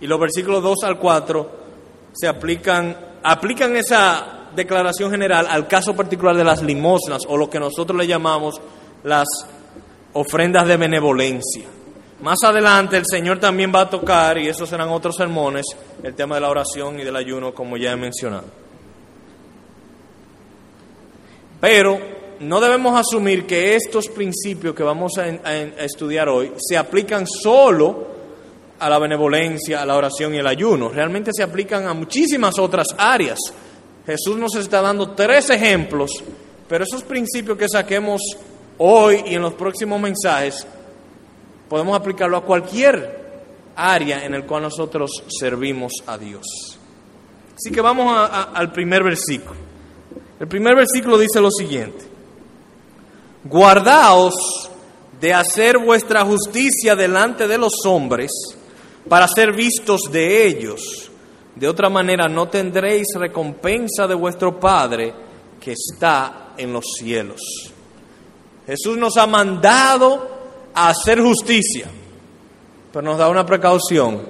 y 0.00 0.06
los 0.06 0.18
versículos 0.18 0.62
2 0.62 0.84
al 0.84 0.98
4 0.98 1.50
se 2.12 2.26
aplican, 2.26 2.96
aplican 3.22 3.76
esa 3.76 4.35
declaración 4.56 5.10
general 5.10 5.46
al 5.48 5.68
caso 5.68 5.94
particular 5.94 6.36
de 6.36 6.44
las 6.44 6.62
limosnas 6.62 7.22
o 7.28 7.36
lo 7.36 7.48
que 7.48 7.60
nosotros 7.60 7.96
le 7.98 8.06
llamamos 8.06 8.60
las 9.04 9.28
ofrendas 10.14 10.66
de 10.66 10.76
benevolencia. 10.76 11.64
Más 12.22 12.38
adelante 12.42 12.96
el 12.96 13.04
Señor 13.06 13.38
también 13.38 13.70
va 13.74 13.82
a 13.82 13.90
tocar, 13.90 14.38
y 14.38 14.48
esos 14.48 14.68
serán 14.68 14.88
otros 14.88 15.16
sermones, 15.16 15.66
el 16.02 16.14
tema 16.14 16.36
de 16.36 16.40
la 16.40 16.48
oración 16.48 16.98
y 16.98 17.04
del 17.04 17.14
ayuno, 17.14 17.54
como 17.54 17.76
ya 17.76 17.92
he 17.92 17.96
mencionado. 17.96 18.46
Pero 21.60 21.98
no 22.40 22.60
debemos 22.60 22.98
asumir 22.98 23.46
que 23.46 23.76
estos 23.76 24.08
principios 24.08 24.74
que 24.74 24.82
vamos 24.82 25.12
a, 25.18 25.26
estudiar 25.82 26.28
hoy 26.28 26.52
se 26.56 26.76
aplican 26.76 27.26
solo 27.26 28.16
a 28.78 28.90
la 28.90 28.98
benevolencia, 28.98 29.82
a 29.82 29.86
la 29.86 29.96
oración 29.96 30.34
y 30.34 30.38
el 30.38 30.46
ayuno. 30.46 30.88
Realmente 30.88 31.30
se 31.34 31.42
aplican 31.42 31.86
a 31.86 31.94
muchísimas 31.94 32.58
otras 32.58 32.88
áreas. 32.96 33.38
Jesús 34.06 34.36
nos 34.36 34.54
está 34.54 34.80
dando 34.80 35.10
tres 35.10 35.50
ejemplos, 35.50 36.10
pero 36.68 36.84
esos 36.84 37.02
principios 37.02 37.58
que 37.58 37.68
saquemos 37.68 38.20
hoy 38.78 39.22
y 39.26 39.34
en 39.34 39.42
los 39.42 39.54
próximos 39.54 40.00
mensajes 40.00 40.66
podemos 41.68 41.96
aplicarlo 41.96 42.36
a 42.36 42.44
cualquier 42.44 43.26
área 43.74 44.24
en 44.24 44.34
el 44.34 44.44
cual 44.44 44.62
nosotros 44.62 45.10
servimos 45.28 45.92
a 46.06 46.16
Dios. 46.16 46.78
Así 47.56 47.70
que 47.70 47.80
vamos 47.80 48.30
al 48.30 48.70
primer 48.72 49.02
versículo. 49.02 49.66
El 50.38 50.48
primer 50.48 50.76
versículo 50.76 51.18
dice 51.18 51.40
lo 51.40 51.50
siguiente, 51.50 52.04
guardaos 53.44 54.34
de 55.20 55.32
hacer 55.32 55.78
vuestra 55.78 56.24
justicia 56.24 56.94
delante 56.94 57.48
de 57.48 57.56
los 57.56 57.72
hombres 57.86 58.30
para 59.08 59.26
ser 59.28 59.52
vistos 59.52 60.02
de 60.12 60.46
ellos. 60.46 61.05
De 61.56 61.66
otra 61.66 61.88
manera 61.88 62.28
no 62.28 62.48
tendréis 62.48 63.06
recompensa 63.16 64.06
de 64.06 64.14
vuestro 64.14 64.60
Padre 64.60 65.12
que 65.58 65.72
está 65.72 66.52
en 66.56 66.72
los 66.72 66.84
cielos. 66.98 67.40
Jesús 68.66 68.98
nos 68.98 69.16
ha 69.16 69.26
mandado 69.26 70.28
a 70.74 70.90
hacer 70.90 71.20
justicia, 71.20 71.88
pero 72.92 73.02
nos 73.02 73.18
da 73.18 73.28
una 73.28 73.46
precaución. 73.46 74.20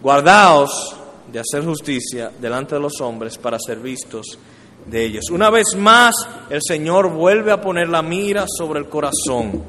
Guardaos 0.00 0.96
de 1.30 1.40
hacer 1.40 1.64
justicia 1.64 2.32
delante 2.40 2.76
de 2.76 2.80
los 2.80 3.00
hombres 3.00 3.36
para 3.36 3.58
ser 3.58 3.78
vistos 3.78 4.38
de 4.86 5.04
ellos. 5.04 5.30
Una 5.30 5.50
vez 5.50 5.74
más, 5.76 6.14
el 6.48 6.60
Señor 6.62 7.10
vuelve 7.10 7.52
a 7.52 7.60
poner 7.60 7.88
la 7.88 8.00
mira 8.00 8.46
sobre 8.48 8.80
el 8.80 8.88
corazón. 8.88 9.62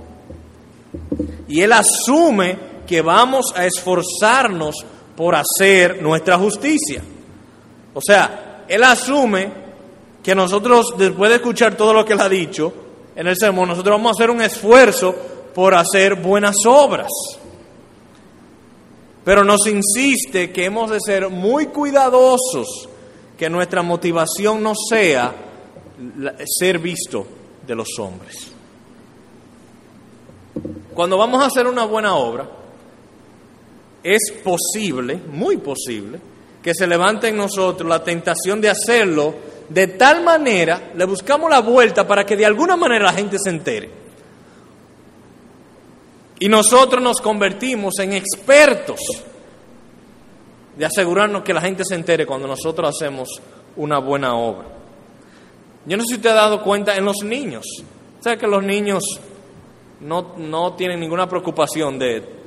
Y 1.48 1.62
Él 1.62 1.74
asume 1.74 2.58
que 2.88 3.02
vamos 3.02 3.54
a 3.56 3.66
esforzarnos 3.66 4.76
por 5.20 5.36
hacer 5.36 6.02
nuestra 6.02 6.38
justicia. 6.38 7.04
O 7.94 8.00
sea, 8.02 8.64
Él 8.70 8.82
asume 8.86 9.52
que 10.24 10.34
nosotros, 10.34 10.94
después 10.98 11.30
de 11.30 11.36
escuchar 11.36 11.76
todo 11.76 11.94
lo 11.94 12.06
que 12.06 12.14
Él 12.14 12.22
ha 12.22 12.30
dicho 12.30 12.74
en 13.18 13.28
el 13.28 13.36
sermón, 13.36 13.68
nosotros 13.68 13.98
vamos 13.98 14.12
a 14.12 14.18
hacer 14.18 14.32
un 14.32 14.42
esfuerzo 14.42 15.14
por 15.54 15.76
hacer 15.76 16.16
buenas 16.16 16.56
obras. 16.66 17.10
Pero 19.26 19.44
nos 19.44 19.68
insiste 19.68 20.54
que 20.54 20.64
hemos 20.64 20.90
de 20.90 21.02
ser 21.02 21.30
muy 21.30 21.66
cuidadosos 21.66 22.88
que 23.38 23.50
nuestra 23.50 23.82
motivación 23.82 24.64
no 24.64 24.72
sea 24.74 25.36
ser 26.46 26.80
visto 26.80 27.28
de 27.68 27.76
los 27.76 27.90
hombres. 28.00 28.54
Cuando 30.94 31.18
vamos 31.18 31.44
a 31.44 31.48
hacer 31.48 31.68
una 31.68 31.84
buena 31.84 32.16
obra, 32.16 32.59
es 34.04 34.34
posible, 34.44 35.20
muy 35.32 35.58
posible, 35.58 36.20
que 36.62 36.74
se 36.74 36.88
levante 36.88 37.30
en 37.30 37.38
nosotros 37.38 37.88
la 37.90 38.04
tentación 38.04 38.62
de 38.62 38.70
hacerlo 38.70 39.36
de 39.70 39.86
tal 39.88 40.24
manera, 40.24 40.92
le 40.96 41.06
buscamos 41.06 41.50
la 41.50 41.60
vuelta 41.62 42.08
para 42.08 42.26
que 42.26 42.36
de 42.36 42.46
alguna 42.46 42.76
manera 42.76 43.06
la 43.06 43.14
gente 43.14 43.38
se 43.38 43.52
entere. 43.52 43.90
Y 46.40 46.50
nosotros 46.50 47.04
nos 47.04 47.22
convertimos 47.22 48.00
en 48.00 48.14
expertos 48.14 49.00
de 50.76 50.86
asegurarnos 50.86 51.44
que 51.44 51.54
la 51.54 51.62
gente 51.62 51.84
se 51.86 51.96
entere 51.96 52.26
cuando 52.26 52.48
nosotros 52.48 52.90
hacemos 52.96 53.30
una 53.76 54.00
buena 54.00 54.36
obra. 54.36 54.68
Yo 55.86 55.98
no 55.98 56.04
sé 56.04 56.10
si 56.10 56.16
usted 56.16 56.32
ha 56.32 56.36
dado 56.36 56.64
cuenta 56.64 56.96
en 56.96 57.06
los 57.06 57.18
niños. 57.24 57.66
¿Sabe 58.22 58.38
que 58.38 58.48
los 58.48 58.64
niños 58.64 59.04
no, 60.00 60.36
no 60.38 60.74
tienen 60.74 61.00
ninguna 61.00 61.28
preocupación 61.28 62.00
de, 62.00 62.39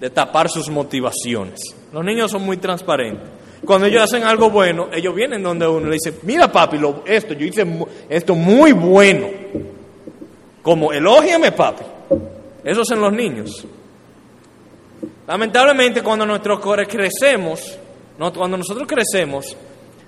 de 0.00 0.10
tapar 0.10 0.48
sus 0.48 0.68
motivaciones? 0.68 1.60
Los 1.92 2.04
niños 2.04 2.30
son 2.30 2.42
muy 2.42 2.56
transparentes. 2.56 3.28
Cuando 3.64 3.86
ellos 3.86 4.02
hacen 4.02 4.24
algo 4.24 4.50
bueno, 4.50 4.88
ellos 4.92 5.14
vienen 5.14 5.42
donde 5.42 5.68
uno 5.68 5.86
le 5.86 5.94
dice, 5.94 6.18
mira 6.22 6.50
papi, 6.50 6.78
esto, 7.04 7.34
yo 7.34 7.46
hice 7.46 7.66
esto 8.08 8.34
muy 8.34 8.72
bueno. 8.72 9.28
Como, 10.62 10.92
elógiame 10.92 11.52
papi. 11.52 11.84
Esos 12.64 12.86
son 12.88 13.00
los 13.00 13.12
niños. 13.12 13.66
Lamentablemente 15.26 16.02
cuando 16.02 16.26
nosotros 16.26 16.60
crecemos, 16.88 17.78
cuando 18.18 18.56
nosotros 18.56 18.88
crecemos, 18.88 19.56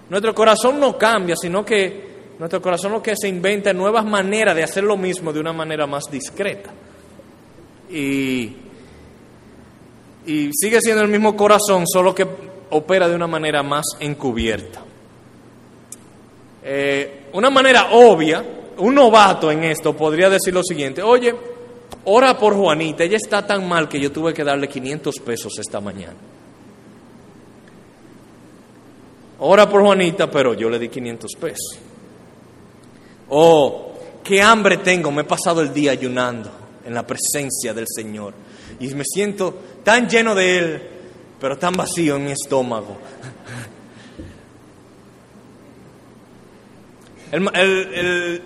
nuestro 0.09 0.35
corazón 0.35 0.81
no 0.81 0.99
cambia, 0.99 1.37
sino 1.37 1.65
que 1.65 2.13
nuestro 2.39 2.61
corazón 2.61 2.93
lo 2.93 3.03
que 3.03 3.15
se 3.17 3.29
inventa 3.29 3.73
nuevas 3.73 4.05
maneras 4.05 4.57
de 4.57 4.65
hacer 4.65 4.83
lo 4.83 4.97
mismo 4.97 5.33
de 5.33 5.41
una 5.41 5.53
manera 5.53 5.87
más 5.87 6.05
discreta. 6.11 6.71
Y, 7.89 8.57
y 10.27 10.51
sigue 10.53 10.81
siendo 10.81 11.03
el 11.03 11.09
mismo 11.09 11.37
corazón, 11.37 11.87
solo 11.87 12.15
que 12.15 12.27
opera 12.71 13.09
de 13.09 13.15
una 13.15 13.27
manera 13.27 13.63
más 13.63 13.85
encubierta. 14.01 14.81
Eh, 16.65 17.25
una 17.33 17.51
manera 17.51 17.89
obvia, 17.93 18.45
un 18.79 18.95
novato 18.95 19.51
en 19.51 19.65
esto 19.65 19.97
podría 19.97 20.31
decir 20.31 20.55
lo 20.55 20.63
siguiente, 20.63 21.03
oye, 21.03 21.35
ora 22.05 22.39
por 22.39 22.55
Juanita, 22.55 23.05
ella 23.05 23.17
está 23.17 23.47
tan 23.47 23.69
mal 23.69 23.89
que 23.89 24.01
yo 24.01 24.13
tuve 24.13 24.33
que 24.33 24.45
darle 24.45 24.69
500 24.69 25.17
pesos 25.21 25.59
esta 25.59 25.81
mañana. 25.81 26.17
Ora 29.41 29.69
por 29.69 29.83
Juanita, 29.83 30.31
pero 30.31 30.55
yo 30.55 30.71
le 30.71 30.79
di 30.79 30.89
500 30.89 31.33
pesos. 31.41 31.79
Oh, 33.29 33.93
qué 34.23 34.41
hambre 34.41 34.77
tengo, 34.79 35.11
me 35.11 35.23
he 35.23 35.25
pasado 35.25 35.63
el 35.63 35.75
día 35.75 35.91
ayunando 35.91 36.49
en 36.85 36.95
la 36.95 37.05
presencia 37.05 37.75
del 37.75 37.87
Señor. 37.89 38.35
Y 38.79 38.89
me 38.95 39.05
siento 39.05 39.55
tan 39.85 40.09
lleno 40.09 40.35
de 40.35 40.59
Él, 40.59 40.83
pero 41.41 41.59
tan 41.59 41.75
vacío 41.75 42.17
en 42.17 42.25
mi 42.25 42.33
estómago. 42.33 42.99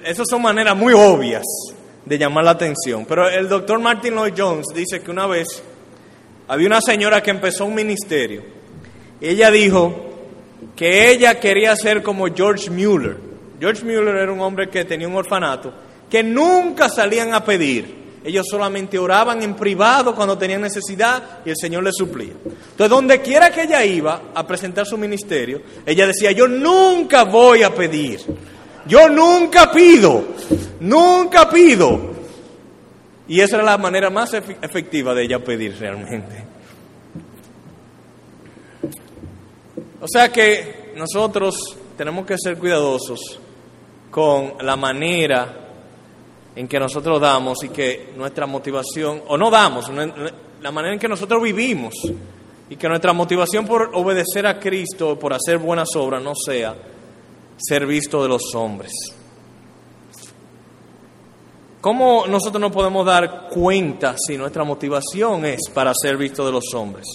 esas 0.04 0.28
son 0.28 0.42
maneras 0.42 0.76
muy 0.76 0.92
obvias 0.94 1.42
de 2.04 2.18
llamar 2.18 2.44
la 2.44 2.52
atención. 2.52 3.04
Pero 3.04 3.28
el 3.28 3.48
doctor 3.48 3.80
Martin 3.80 4.14
Lloyd 4.14 4.34
Jones 4.36 4.66
dice 4.74 5.00
que 5.00 5.10
una 5.10 5.26
vez 5.26 5.62
había 6.48 6.68
una 6.68 6.80
señora 6.80 7.22
que 7.22 7.30
empezó 7.30 7.64
un 7.66 7.74
ministerio. 7.74 8.42
Y 9.20 9.28
ella 9.28 9.50
dijo 9.50 10.06
que 10.76 11.10
ella 11.10 11.40
quería 11.40 11.74
ser 11.74 12.02
como 12.02 12.26
George 12.32 12.70
Mueller. 12.70 13.16
George 13.58 13.84
Mueller 13.84 14.14
era 14.16 14.32
un 14.32 14.40
hombre 14.40 14.68
que 14.68 14.84
tenía 14.84 15.08
un 15.08 15.16
orfanato, 15.16 15.72
que 16.08 16.22
nunca 16.22 16.88
salían 16.88 17.34
a 17.34 17.44
pedir. 17.44 18.05
Ellos 18.26 18.44
solamente 18.50 18.98
oraban 18.98 19.40
en 19.40 19.54
privado 19.54 20.12
cuando 20.12 20.36
tenían 20.36 20.60
necesidad 20.60 21.38
y 21.44 21.50
el 21.50 21.56
Señor 21.56 21.84
les 21.84 21.94
suplía. 21.94 22.32
Entonces, 22.32 22.90
donde 22.90 23.20
quiera 23.22 23.50
que 23.52 23.62
ella 23.62 23.84
iba 23.84 24.20
a 24.34 24.44
presentar 24.44 24.84
su 24.84 24.98
ministerio, 24.98 25.62
ella 25.86 26.08
decía, 26.08 26.32
yo 26.32 26.48
nunca 26.48 27.22
voy 27.22 27.62
a 27.62 27.72
pedir, 27.72 28.20
yo 28.84 29.08
nunca 29.08 29.70
pido, 29.70 30.24
nunca 30.80 31.48
pido. 31.48 32.16
Y 33.28 33.40
esa 33.40 33.56
era 33.56 33.64
la 33.64 33.78
manera 33.78 34.10
más 34.10 34.34
efectiva 34.34 35.14
de 35.14 35.22
ella 35.22 35.44
pedir 35.44 35.76
realmente. 35.78 36.44
O 40.00 40.08
sea 40.08 40.32
que 40.32 40.92
nosotros 40.96 41.54
tenemos 41.96 42.26
que 42.26 42.36
ser 42.38 42.58
cuidadosos 42.58 43.38
con 44.10 44.54
la 44.62 44.74
manera 44.74 45.65
en 46.56 46.66
que 46.66 46.80
nosotros 46.80 47.20
damos 47.20 47.62
y 47.62 47.68
que 47.68 48.12
nuestra 48.16 48.46
motivación, 48.46 49.22
o 49.28 49.36
no 49.36 49.50
damos, 49.50 49.90
la 50.62 50.70
manera 50.72 50.94
en 50.94 50.98
que 50.98 51.08
nosotros 51.08 51.42
vivimos 51.42 51.94
y 52.68 52.76
que 52.76 52.88
nuestra 52.88 53.12
motivación 53.12 53.66
por 53.66 53.90
obedecer 53.92 54.46
a 54.46 54.58
Cristo, 54.58 55.18
por 55.18 55.34
hacer 55.34 55.58
buenas 55.58 55.94
obras, 55.94 56.22
no 56.22 56.34
sea 56.34 56.74
ser 57.58 57.86
visto 57.86 58.22
de 58.22 58.28
los 58.30 58.54
hombres. 58.54 58.92
¿Cómo 61.80 62.26
nosotros 62.26 62.60
no 62.60 62.72
podemos 62.72 63.06
dar 63.06 63.48
cuenta 63.48 64.16
si 64.18 64.36
nuestra 64.36 64.64
motivación 64.64 65.44
es 65.44 65.68
para 65.72 65.92
ser 65.94 66.16
visto 66.16 66.44
de 66.44 66.52
los 66.52 66.74
hombres? 66.74 67.06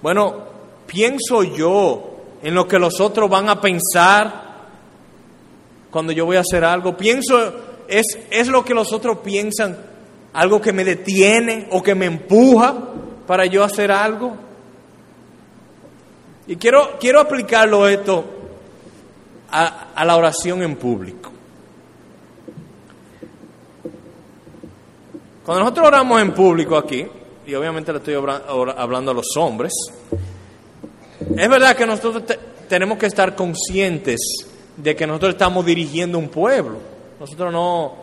Bueno, 0.00 0.44
pienso 0.86 1.42
yo 1.42 2.18
en 2.42 2.54
lo 2.54 2.68
que 2.68 2.78
los 2.78 3.00
otros 3.00 3.28
van 3.28 3.48
a 3.48 3.60
pensar 3.60 4.48
cuando 5.90 6.12
yo 6.12 6.24
voy 6.26 6.36
a 6.36 6.40
hacer 6.40 6.64
algo. 6.64 6.96
Pienso, 6.96 7.67
es, 7.88 8.04
es 8.30 8.48
lo 8.48 8.64
que 8.64 8.74
los 8.74 8.92
otros 8.92 9.18
piensan, 9.18 9.76
algo 10.32 10.60
que 10.60 10.72
me 10.72 10.84
detiene 10.84 11.66
o 11.70 11.82
que 11.82 11.94
me 11.94 12.06
empuja 12.06 12.74
para 13.26 13.46
yo 13.46 13.64
hacer 13.64 13.90
algo. 13.90 14.36
Y 16.46 16.56
quiero, 16.56 16.98
quiero 17.00 17.20
aplicarlo 17.20 17.88
esto 17.88 18.24
a, 19.50 19.88
a 19.94 20.04
la 20.04 20.16
oración 20.16 20.62
en 20.62 20.76
público. 20.76 21.32
Cuando 25.44 25.64
nosotros 25.64 25.88
oramos 25.88 26.20
en 26.20 26.34
público 26.34 26.76
aquí, 26.76 27.06
y 27.46 27.54
obviamente 27.54 27.90
le 27.90 27.98
estoy 27.98 28.14
hablando 28.14 29.10
a 29.10 29.14
los 29.14 29.34
hombres, 29.38 29.72
es 31.34 31.48
verdad 31.48 31.74
que 31.74 31.86
nosotros 31.86 32.22
tenemos 32.68 32.98
que 32.98 33.06
estar 33.06 33.34
conscientes 33.34 34.20
de 34.76 34.94
que 34.94 35.06
nosotros 35.06 35.30
estamos 35.30 35.64
dirigiendo 35.64 36.18
un 36.18 36.28
pueblo. 36.28 36.97
Nosotros 37.20 37.52
no, 37.52 37.94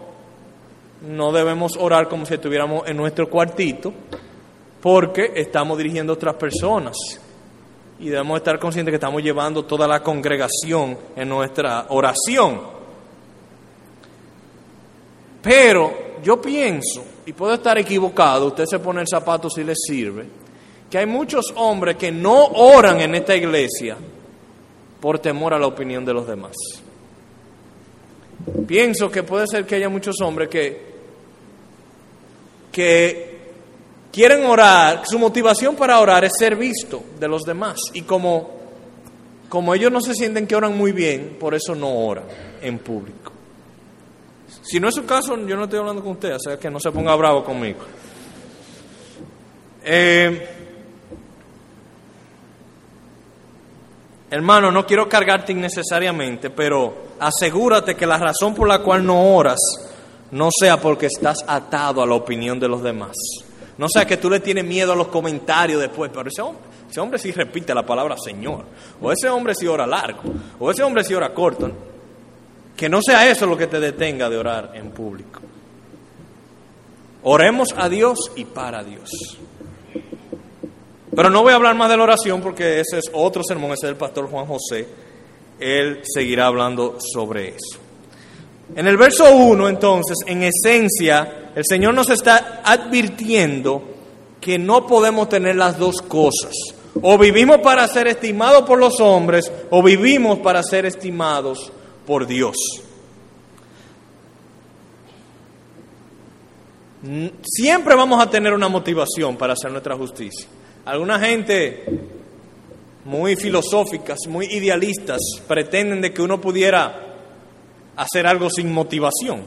no 1.01 1.31
debemos 1.31 1.77
orar 1.77 2.09
como 2.09 2.25
si 2.25 2.33
estuviéramos 2.33 2.87
en 2.87 2.97
nuestro 2.97 3.29
cuartito, 3.29 3.93
porque 4.81 5.31
estamos 5.35 5.77
dirigiendo 5.77 6.13
a 6.13 6.15
otras 6.15 6.35
personas. 6.35 6.97
Y 7.99 8.09
debemos 8.09 8.37
estar 8.37 8.59
conscientes 8.59 8.91
que 8.91 8.97
estamos 8.97 9.23
llevando 9.23 9.63
toda 9.63 9.87
la 9.87 10.03
congregación 10.03 10.97
en 11.15 11.29
nuestra 11.29 11.85
oración. 11.89 12.61
Pero 15.41 16.17
yo 16.23 16.41
pienso, 16.41 17.03
y 17.25 17.33
puedo 17.33 17.53
estar 17.53 17.77
equivocado, 17.77 18.47
usted 18.47 18.65
se 18.65 18.79
pone 18.79 19.01
el 19.01 19.07
zapato 19.07 19.49
si 19.49 19.63
le 19.63 19.75
sirve, 19.75 20.25
que 20.89 20.97
hay 20.97 21.05
muchos 21.05 21.53
hombres 21.55 21.95
que 21.95 22.11
no 22.11 22.45
oran 22.45 22.99
en 22.99 23.15
esta 23.15 23.35
iglesia 23.35 23.95
por 24.99 25.19
temor 25.19 25.53
a 25.53 25.59
la 25.59 25.67
opinión 25.67 26.03
de 26.03 26.13
los 26.13 26.27
demás. 26.27 26.55
Pienso 28.67 29.11
que 29.11 29.23
puede 29.23 29.47
ser 29.47 29.65
que 29.65 29.75
haya 29.75 29.89
muchos 29.89 30.15
hombres 30.21 30.49
que, 30.49 30.81
que 32.71 33.35
quieren 34.11 34.45
orar, 34.45 35.03
su 35.05 35.19
motivación 35.19 35.75
para 35.75 35.99
orar 35.99 36.23
es 36.25 36.33
ser 36.37 36.55
visto 36.55 37.03
de 37.19 37.27
los 37.27 37.43
demás. 37.43 37.77
Y 37.93 38.03
como, 38.03 38.49
como 39.49 39.73
ellos 39.73 39.91
no 39.91 40.01
se 40.01 40.13
sienten 40.13 40.47
que 40.47 40.55
oran 40.55 40.77
muy 40.77 40.91
bien, 40.91 41.37
por 41.39 41.53
eso 41.53 41.75
no 41.75 41.89
oran 41.89 42.25
en 42.61 42.79
público. 42.79 43.31
Si 44.61 44.79
no 44.79 44.89
es 44.89 44.95
su 44.95 45.05
caso, 45.05 45.37
yo 45.45 45.55
no 45.55 45.65
estoy 45.65 45.79
hablando 45.79 46.01
con 46.01 46.13
usted, 46.13 46.35
o 46.35 46.39
sea 46.39 46.57
que 46.57 46.69
no 46.69 46.79
se 46.79 46.91
ponga 46.91 47.15
bravo 47.15 47.43
conmigo. 47.43 47.79
Eh, 49.83 50.64
Hermano, 54.29 54.71
no 54.71 54.85
quiero 54.85 55.07
cargarte 55.07 55.51
innecesariamente, 55.51 56.49
pero 56.49 57.05
asegúrate 57.19 57.95
que 57.95 58.07
la 58.07 58.17
razón 58.17 58.55
por 58.55 58.67
la 58.67 58.79
cual 58.79 59.05
no 59.05 59.35
oras 59.35 59.59
no 60.31 60.49
sea 60.51 60.77
porque 60.77 61.05
estás 61.05 61.45
atado 61.47 62.01
a 62.01 62.07
la 62.07 62.15
opinión 62.15 62.59
de 62.59 62.67
los 62.67 62.81
demás. 62.81 63.15
No 63.77 63.87
sea 63.87 64.05
que 64.05 64.17
tú 64.17 64.29
le 64.29 64.39
tienes 64.39 64.65
miedo 64.65 64.93
a 64.93 64.95
los 64.95 65.07
comentarios 65.07 65.81
después, 65.81 66.09
pero 66.13 66.29
ese 66.29 66.41
hombre, 66.41 66.63
ese 66.89 66.99
hombre 66.99 67.19
sí 67.19 67.31
repite 67.31 67.73
la 67.73 67.85
palabra 67.85 68.15
Señor, 68.17 68.65
o 69.01 69.11
ese 69.11 69.29
hombre 69.29 69.53
sí 69.53 69.67
ora 69.67 69.85
largo, 69.85 70.21
o 70.59 70.71
ese 70.71 70.81
hombre 70.81 71.03
sí 71.03 71.13
ora 71.13 71.33
corto. 71.33 71.71
Que 72.75 72.89
no 72.89 73.01
sea 73.01 73.29
eso 73.29 73.45
lo 73.45 73.57
que 73.57 73.67
te 73.67 73.79
detenga 73.79 74.29
de 74.29 74.37
orar 74.37 74.71
en 74.73 74.91
público. 74.91 75.39
Oremos 77.23 77.73
a 77.77 77.89
Dios 77.89 78.31
y 78.35 78.45
para 78.45 78.83
Dios. 78.83 79.09
Pero 81.15 81.29
no 81.29 81.43
voy 81.43 81.53
a 81.53 81.55
hablar 81.55 81.75
más 81.75 81.89
de 81.89 81.97
la 81.97 82.03
oración 82.03 82.41
porque 82.41 82.81
ese 82.81 82.99
es 82.99 83.09
otro 83.13 83.41
sermón, 83.47 83.71
ese 83.71 83.85
es 83.85 83.89
del 83.89 83.95
pastor 83.95 84.29
Juan 84.29 84.45
José. 84.45 84.85
Él 85.59 86.01
seguirá 86.03 86.47
hablando 86.47 86.97
sobre 86.99 87.49
eso. 87.49 87.79
En 88.75 88.87
el 88.87 88.97
verso 88.97 89.33
1, 89.33 89.69
entonces, 89.69 90.17
en 90.25 90.43
esencia, 90.43 91.51
el 91.55 91.63
Señor 91.65 91.93
nos 91.93 92.09
está 92.09 92.61
advirtiendo 92.63 93.83
que 94.41 94.57
no 94.57 94.85
podemos 94.85 95.29
tener 95.29 95.55
las 95.55 95.77
dos 95.77 96.01
cosas. 96.01 96.53
O 97.01 97.17
vivimos 97.17 97.59
para 97.59 97.87
ser 97.87 98.07
estimados 98.07 98.63
por 98.63 98.79
los 98.79 98.99
hombres, 98.99 99.51
o 99.69 99.83
vivimos 99.83 100.39
para 100.39 100.63
ser 100.63 100.85
estimados 100.85 101.71
por 102.05 102.25
Dios. 102.25 102.55
Siempre 107.43 107.95
vamos 107.95 108.21
a 108.21 108.29
tener 108.29 108.53
una 108.53 108.67
motivación 108.67 109.37
para 109.37 109.53
hacer 109.53 109.71
nuestra 109.71 109.95
justicia. 109.95 110.47
Alguna 110.85 111.19
gente 111.19 111.83
muy 113.05 113.35
filosóficas, 113.35 114.19
muy 114.27 114.45
idealistas, 114.45 115.19
pretenden 115.47 116.01
de 116.01 116.13
que 116.13 116.21
uno 116.21 116.39
pudiera 116.39 117.15
hacer 117.95 118.27
algo 118.27 118.49
sin 118.49 118.71
motivación. 118.71 119.43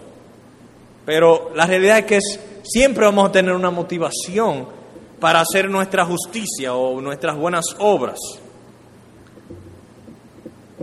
Pero 1.05 1.53
la 1.55 1.67
realidad 1.67 1.99
es 1.99 2.05
que 2.05 2.21
siempre 2.63 3.05
vamos 3.05 3.29
a 3.29 3.33
tener 3.33 3.55
una 3.55 3.71
motivación 3.71 4.67
para 5.21 5.41
hacer 5.41 5.71
nuestra 5.71 6.05
justicia 6.05 6.75
o 6.75 7.01
nuestras 7.01 7.37
buenas 7.37 7.65
obras. 7.79 8.19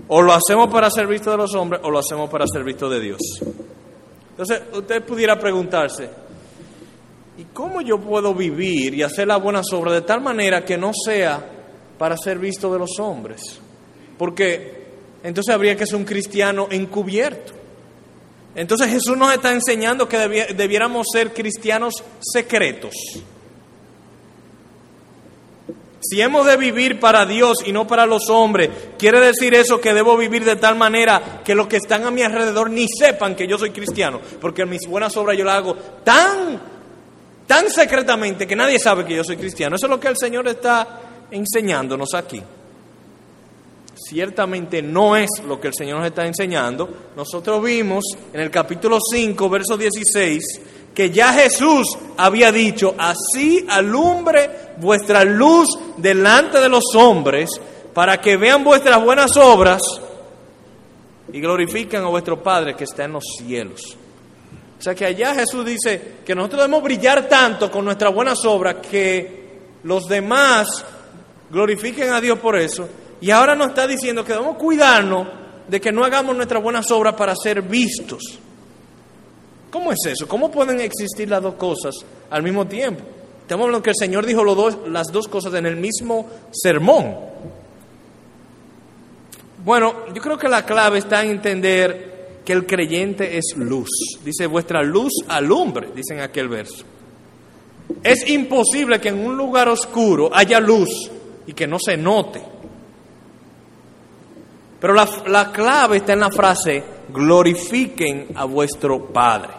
O 0.07 0.21
lo 0.21 0.33
hacemos 0.33 0.69
para 0.71 0.89
ser 0.89 1.07
visto 1.07 1.31
de 1.31 1.37
los 1.37 1.53
hombres 1.55 1.81
o 1.83 1.89
lo 1.89 1.99
hacemos 1.99 2.29
para 2.29 2.45
ser 2.47 2.63
visto 2.63 2.89
de 2.89 2.99
Dios. 2.99 3.19
Entonces, 4.31 4.61
usted 4.73 5.03
pudiera 5.03 5.39
preguntarse, 5.39 6.09
¿Y 7.37 7.43
cómo 7.45 7.81
yo 7.81 7.99
puedo 7.99 8.33
vivir 8.33 8.93
y 8.93 9.03
hacer 9.03 9.27
la 9.27 9.37
buena 9.37 9.61
obras 9.73 9.93
de 9.93 10.01
tal 10.01 10.21
manera 10.21 10.63
que 10.63 10.77
no 10.77 10.91
sea 10.93 11.43
para 11.97 12.15
ser 12.17 12.39
visto 12.39 12.71
de 12.71 12.79
los 12.79 12.99
hombres? 12.99 13.59
Porque 14.17 14.85
entonces 15.23 15.53
habría 15.53 15.75
que 15.75 15.85
ser 15.85 15.97
un 15.97 16.05
cristiano 16.05 16.67
encubierto. 16.71 17.53
Entonces 18.55 18.87
Jesús 18.87 19.17
nos 19.17 19.33
está 19.33 19.51
enseñando 19.51 20.07
que 20.07 20.17
debiéramos 20.55 21.07
ser 21.11 21.33
cristianos 21.33 21.95
secretos. 22.21 22.93
Si 25.99 26.21
hemos 26.21 26.45
de 26.45 26.55
vivir 26.55 26.99
para 26.99 27.25
Dios 27.25 27.57
y 27.65 27.71
no 27.71 27.87
para 27.87 28.05
los 28.05 28.29
hombres, 28.29 28.69
quiere 28.97 29.19
decir 29.19 29.55
eso 29.55 29.81
que 29.81 29.93
debo 29.93 30.15
vivir 30.15 30.45
de 30.45 30.55
tal 30.55 30.75
manera 30.75 31.41
que 31.43 31.55
los 31.55 31.67
que 31.67 31.77
están 31.77 32.05
a 32.05 32.11
mi 32.11 32.21
alrededor 32.21 32.69
ni 32.69 32.85
sepan 32.87 33.35
que 33.35 33.47
yo 33.47 33.57
soy 33.57 33.71
cristiano, 33.71 34.21
porque 34.39 34.65
mis 34.65 34.87
buenas 34.87 35.17
obras 35.17 35.35
yo 35.35 35.43
las 35.43 35.55
hago 35.55 35.75
tan 36.03 36.74
tan 37.47 37.69
secretamente 37.69 38.47
que 38.47 38.55
nadie 38.55 38.79
sabe 38.79 39.05
que 39.05 39.15
yo 39.15 39.23
soy 39.23 39.37
cristiano. 39.37 39.75
Eso 39.75 39.85
es 39.85 39.89
lo 39.89 39.99
que 39.99 40.07
el 40.07 40.17
Señor 40.17 40.47
está 40.47 40.99
enseñándonos 41.31 42.13
aquí. 42.13 42.41
Ciertamente 43.95 44.81
no 44.81 45.15
es 45.15 45.29
lo 45.47 45.59
que 45.59 45.69
el 45.69 45.73
Señor 45.73 45.99
nos 45.99 46.07
está 46.07 46.25
enseñando. 46.25 46.89
Nosotros 47.15 47.63
vimos 47.63 48.03
en 48.33 48.41
el 48.41 48.51
capítulo 48.51 48.97
5, 48.99 49.49
verso 49.49 49.77
16, 49.77 50.43
que 50.93 51.09
ya 51.11 51.33
Jesús 51.33 51.97
había 52.17 52.51
dicho, 52.51 52.93
así 52.97 53.65
alumbre 53.69 54.49
vuestra 54.77 55.23
luz 55.23 55.67
delante 55.97 56.59
de 56.59 56.69
los 56.69 56.83
hombres, 56.95 57.49
para 57.93 58.19
que 58.19 58.35
vean 58.35 58.63
vuestras 58.63 59.03
buenas 59.03 59.37
obras 59.37 59.81
y 61.31 61.39
glorifiquen 61.39 62.01
a 62.03 62.07
vuestro 62.07 62.43
Padre 62.43 62.75
que 62.75 62.83
está 62.83 63.05
en 63.05 63.13
los 63.13 63.23
cielos. 63.37 63.97
O 64.77 64.81
sea 64.81 64.93
que 64.93 65.05
allá 65.05 65.33
Jesús 65.33 65.65
dice 65.65 66.15
que 66.25 66.35
nosotros 66.35 66.61
debemos 66.61 66.83
brillar 66.83 67.27
tanto 67.27 67.71
con 67.71 67.85
nuestras 67.85 68.13
buenas 68.13 68.43
obras 68.45 68.75
que 68.89 69.45
los 69.83 70.07
demás 70.07 70.83
glorifiquen 71.49 72.11
a 72.11 72.21
Dios 72.21 72.39
por 72.39 72.57
eso. 72.57 72.87
Y 73.21 73.31
ahora 73.31 73.55
nos 73.55 73.69
está 73.69 73.87
diciendo 73.87 74.23
que 74.25 74.33
debemos 74.33 74.57
cuidarnos 74.57 75.27
de 75.67 75.81
que 75.81 75.91
no 75.91 76.03
hagamos 76.03 76.35
nuestras 76.35 76.61
buenas 76.61 76.91
obras 76.91 77.15
para 77.15 77.33
ser 77.35 77.61
vistos. 77.61 78.39
¿Cómo 79.71 79.91
es 79.91 79.99
eso? 80.05 80.27
¿Cómo 80.27 80.51
pueden 80.51 80.79
existir 80.79 81.29
las 81.29 81.41
dos 81.41 81.55
cosas 81.55 81.95
al 82.29 82.43
mismo 82.43 82.65
tiempo? 82.67 83.03
Estamos 83.41 83.65
hablando 83.65 83.83
que 83.83 83.91
el 83.91 83.95
Señor 83.95 84.25
dijo 84.25 84.43
las 84.87 85.07
dos 85.07 85.27
cosas 85.27 85.53
en 85.53 85.65
el 85.65 85.75
mismo 85.75 86.29
sermón. 86.51 87.15
Bueno, 89.63 90.13
yo 90.13 90.21
creo 90.21 90.37
que 90.37 90.47
la 90.47 90.65
clave 90.65 90.99
está 90.99 91.23
en 91.23 91.31
entender 91.31 92.14
que 92.45 92.53
el 92.53 92.65
creyente 92.65 93.37
es 93.37 93.55
luz. 93.57 93.89
Dice, 94.23 94.47
vuestra 94.47 94.83
luz 94.83 95.11
alumbre, 95.27 95.89
dice 95.95 96.13
en 96.13 96.21
aquel 96.21 96.47
verso. 96.47 96.85
Es 98.03 98.29
imposible 98.29 99.01
que 99.01 99.09
en 99.09 99.25
un 99.25 99.35
lugar 99.35 99.67
oscuro 99.67 100.29
haya 100.33 100.59
luz 100.59 101.11
y 101.47 101.53
que 101.53 101.67
no 101.67 101.77
se 101.79 101.97
note. 101.97 102.41
Pero 104.79 104.93
la, 104.93 105.09
la 105.27 105.51
clave 105.51 105.97
está 105.97 106.13
en 106.13 106.19
la 106.19 106.31
frase, 106.31 106.83
glorifiquen 107.09 108.27
a 108.35 108.45
vuestro 108.45 109.07
Padre. 109.07 109.49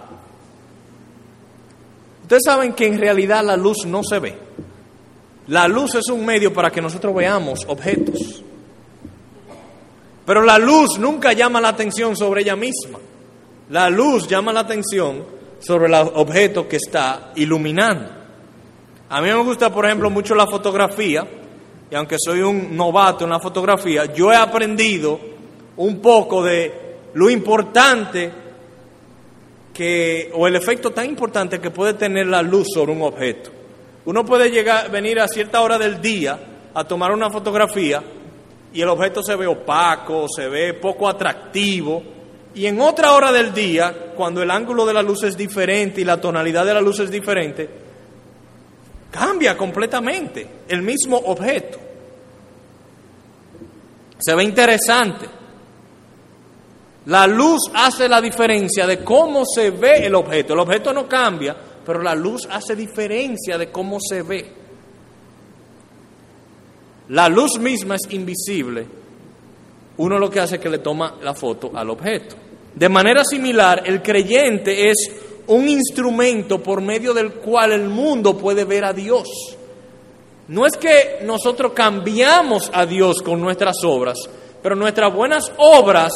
Ustedes 2.23 2.43
saben 2.45 2.73
que 2.73 2.87
en 2.87 2.99
realidad 2.99 3.45
la 3.45 3.57
luz 3.57 3.87
no 3.87 4.03
se 4.03 4.19
ve. 4.19 4.37
La 5.49 5.69
luz 5.69 5.95
es 5.95 6.09
un 6.09 6.25
medio 6.25 6.53
para 6.53 6.71
que 6.71 6.81
nosotros 6.81 7.15
veamos 7.15 7.65
objetos. 7.69 8.36
Pero 10.27 10.43
la 10.43 10.59
luz 10.59 10.99
nunca 10.99 11.33
llama 11.33 11.61
la 11.61 11.69
atención 11.69 12.17
sobre 12.17 12.43
ella 12.43 12.57
misma. 12.57 12.99
La 13.71 13.89
luz 13.89 14.27
llama 14.27 14.53
la 14.53 14.61
atención 14.61 15.25
sobre 15.61 15.87
el 15.87 15.95
objeto 15.95 16.69
que 16.69 16.77
está 16.77 17.33
iluminando. 17.37 18.11
A 19.09 19.23
mí 19.23 19.29
me 19.29 19.37
gusta, 19.37 19.73
por 19.73 19.87
ejemplo, 19.87 20.11
mucho 20.11 20.35
la 20.35 20.49
fotografía, 20.49 21.25
y 21.89 21.95
aunque 21.95 22.17
soy 22.19 22.41
un 22.41 22.77
novato 22.77 23.25
en 23.25 23.31
la 23.31 23.39
fotografía, 23.39 24.13
yo 24.13 24.33
he 24.33 24.37
aprendido 24.37 25.21
un 25.77 26.01
poco 26.01 26.43
de 26.43 26.97
lo 27.15 27.31
importante 27.31 28.33
que, 29.73 30.33
o 30.35 30.49
el 30.49 30.57
efecto 30.57 30.91
tan 30.91 31.07
importante 31.07 31.61
que 31.61 31.71
puede 31.71 31.95
tener 31.95 32.27
la 32.27 32.43
luz 32.43 32.67
sobre 32.75 32.91
un 32.91 33.03
objeto. 33.03 33.51
Uno 34.07 34.25
puede 34.25 34.51
llegar, 34.51 34.91
venir 34.91 35.21
a 35.21 35.29
cierta 35.29 35.61
hora 35.61 35.79
del 35.79 36.01
día 36.01 36.39
a 36.75 36.85
tomar 36.85 37.13
una 37.13 37.31
fotografía 37.31 38.03
y 38.77 38.83
el 38.83 38.91
objeto 38.91 39.23
se 39.23 39.35
ve 39.37 39.47
opaco, 39.47 40.27
se 40.29 40.49
ve 40.49 40.75
poco 40.75 41.09
atractivo. 41.09 42.03
Y 42.55 42.67
en 42.67 42.79
otra 42.79 43.15
hora 43.15 43.33
del 43.33 43.55
día, 43.55 44.13
cuando 44.15 44.43
el 44.43 44.51
ángulo 44.51 44.85
de 44.85 44.93
la 44.93 45.03
luz 45.03 45.23
es 45.23 45.35
diferente 45.35 46.03
y 46.03 46.05
la 46.05 46.21
tonalidad 46.21 46.67
de 46.67 46.75
la 46.75 46.83
luz 46.83 47.01
es 47.01 47.11
diferente, 47.11 47.71
cambia 49.11 49.57
completamente 49.57 50.47
el 50.69 50.83
mismo 50.83 51.17
objeto. 51.17 51.79
Se 54.19 54.35
ve 54.35 54.45
interesante. 54.45 55.25
La 57.07 57.27
luz 57.27 57.71
hace 57.73 58.11
la 58.11 58.21
diferencia 58.21 58.87
de 58.87 59.03
cómo 59.03 59.45
se 59.47 59.71
ve 59.71 60.05
el 60.05 60.15
objeto. 60.15 60.53
El 60.53 60.61
objeto 60.61 60.93
no 60.93 61.09
cambia, 61.09 61.57
pero 61.83 62.03
la 62.03 62.15
luz 62.15 62.47
hace 62.51 62.77
diferencia 62.77 63.57
de 63.57 63.71
cómo 63.71 63.97
se 64.07 64.21
ve. 64.21 64.53
La 67.09 67.29
luz 67.29 67.59
misma 67.59 67.95
es 67.95 68.13
invisible. 68.13 68.87
Uno 69.99 70.19
lo 70.19 70.29
que 70.29 70.41
hace 70.41 70.57
es 70.57 70.61
que 70.61 70.69
le 70.69 70.79
toma 70.79 71.17
la 71.23 71.35
foto 71.35 71.71
al 71.75 71.91
objeto. 71.91 72.37
De 72.75 72.89
manera 72.89 73.25
similar, 73.25 73.83
el 73.87 74.03
creyente 74.03 74.91
es 74.91 75.11
un 75.47 75.69
instrumento 75.69 76.63
por 76.63 76.81
medio 76.81 77.15
del 77.15 77.33
cual 77.35 77.73
el 77.73 77.89
mundo 77.89 78.37
puede 78.37 78.65
ver 78.65 78.85
a 78.85 78.93
Dios. 78.93 79.29
No 80.49 80.67
es 80.67 80.77
que 80.77 81.21
nosotros 81.25 81.73
cambiamos 81.73 82.71
a 82.73 82.87
Dios 82.87 83.23
con 83.23 83.41
nuestras 83.41 83.83
obras, 83.85 84.19
pero 84.63 84.77
nuestras 84.77 85.13
buenas 85.15 85.51
obras 85.57 86.13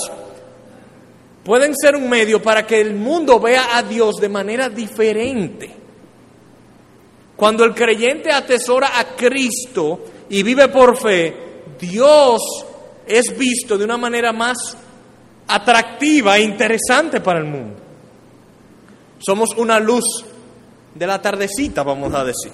pueden 1.44 1.74
ser 1.74 1.96
un 1.96 2.08
medio 2.08 2.42
para 2.42 2.66
que 2.66 2.80
el 2.80 2.94
mundo 2.94 3.40
vea 3.40 3.76
a 3.76 3.82
Dios 3.82 4.16
de 4.16 4.28
manera 4.28 4.68
diferente. 4.68 5.70
Cuando 7.36 7.64
el 7.64 7.74
creyente 7.74 8.30
atesora 8.30 8.98
a 8.98 9.16
Cristo, 9.16 10.00
y 10.30 10.42
vive 10.42 10.68
por 10.68 10.96
fe, 10.96 11.36
Dios 11.78 12.40
es 13.06 13.36
visto 13.36 13.76
de 13.76 13.84
una 13.84 13.96
manera 13.96 14.32
más 14.32 14.76
atractiva 15.48 16.38
e 16.38 16.42
interesante 16.42 17.20
para 17.20 17.40
el 17.40 17.46
mundo. 17.46 17.76
Somos 19.18 19.50
una 19.56 19.78
luz 19.80 20.24
de 20.94 21.06
la 21.06 21.20
tardecita, 21.20 21.82
vamos 21.82 22.14
a 22.14 22.24
decir. 22.24 22.52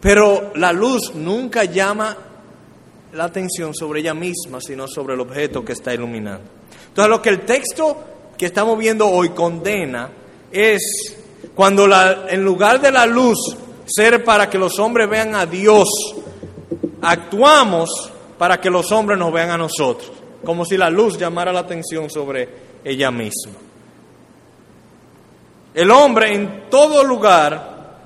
Pero 0.00 0.52
la 0.56 0.72
luz 0.72 1.14
nunca 1.14 1.64
llama 1.64 2.16
la 3.12 3.24
atención 3.24 3.74
sobre 3.74 4.00
ella 4.00 4.14
misma, 4.14 4.60
sino 4.60 4.88
sobre 4.88 5.14
el 5.14 5.20
objeto 5.20 5.64
que 5.64 5.72
está 5.72 5.94
iluminando. 5.94 6.44
Entonces 6.88 7.10
lo 7.10 7.22
que 7.22 7.28
el 7.28 7.40
texto 7.44 8.04
que 8.36 8.46
estamos 8.46 8.78
viendo 8.78 9.06
hoy 9.06 9.30
condena 9.30 10.10
es 10.50 10.82
cuando 11.54 11.86
en 12.28 12.42
lugar 12.42 12.80
de 12.80 12.90
la 12.90 13.06
luz 13.06 13.38
ser 13.86 14.24
para 14.24 14.48
que 14.48 14.58
los 14.58 14.78
hombres 14.78 15.08
vean 15.08 15.34
a 15.34 15.46
Dios, 15.46 15.88
actuamos 17.02 18.10
para 18.38 18.60
que 18.60 18.70
los 18.70 18.90
hombres 18.92 19.18
nos 19.18 19.32
vean 19.32 19.50
a 19.50 19.58
nosotros, 19.58 20.10
como 20.44 20.64
si 20.64 20.76
la 20.76 20.90
luz 20.90 21.18
llamara 21.18 21.52
la 21.52 21.60
atención 21.60 22.10
sobre 22.10 22.48
ella 22.84 23.10
misma. 23.10 23.52
El 25.74 25.90
hombre 25.90 26.32
en 26.34 26.70
todo 26.70 27.02
lugar, 27.04 27.98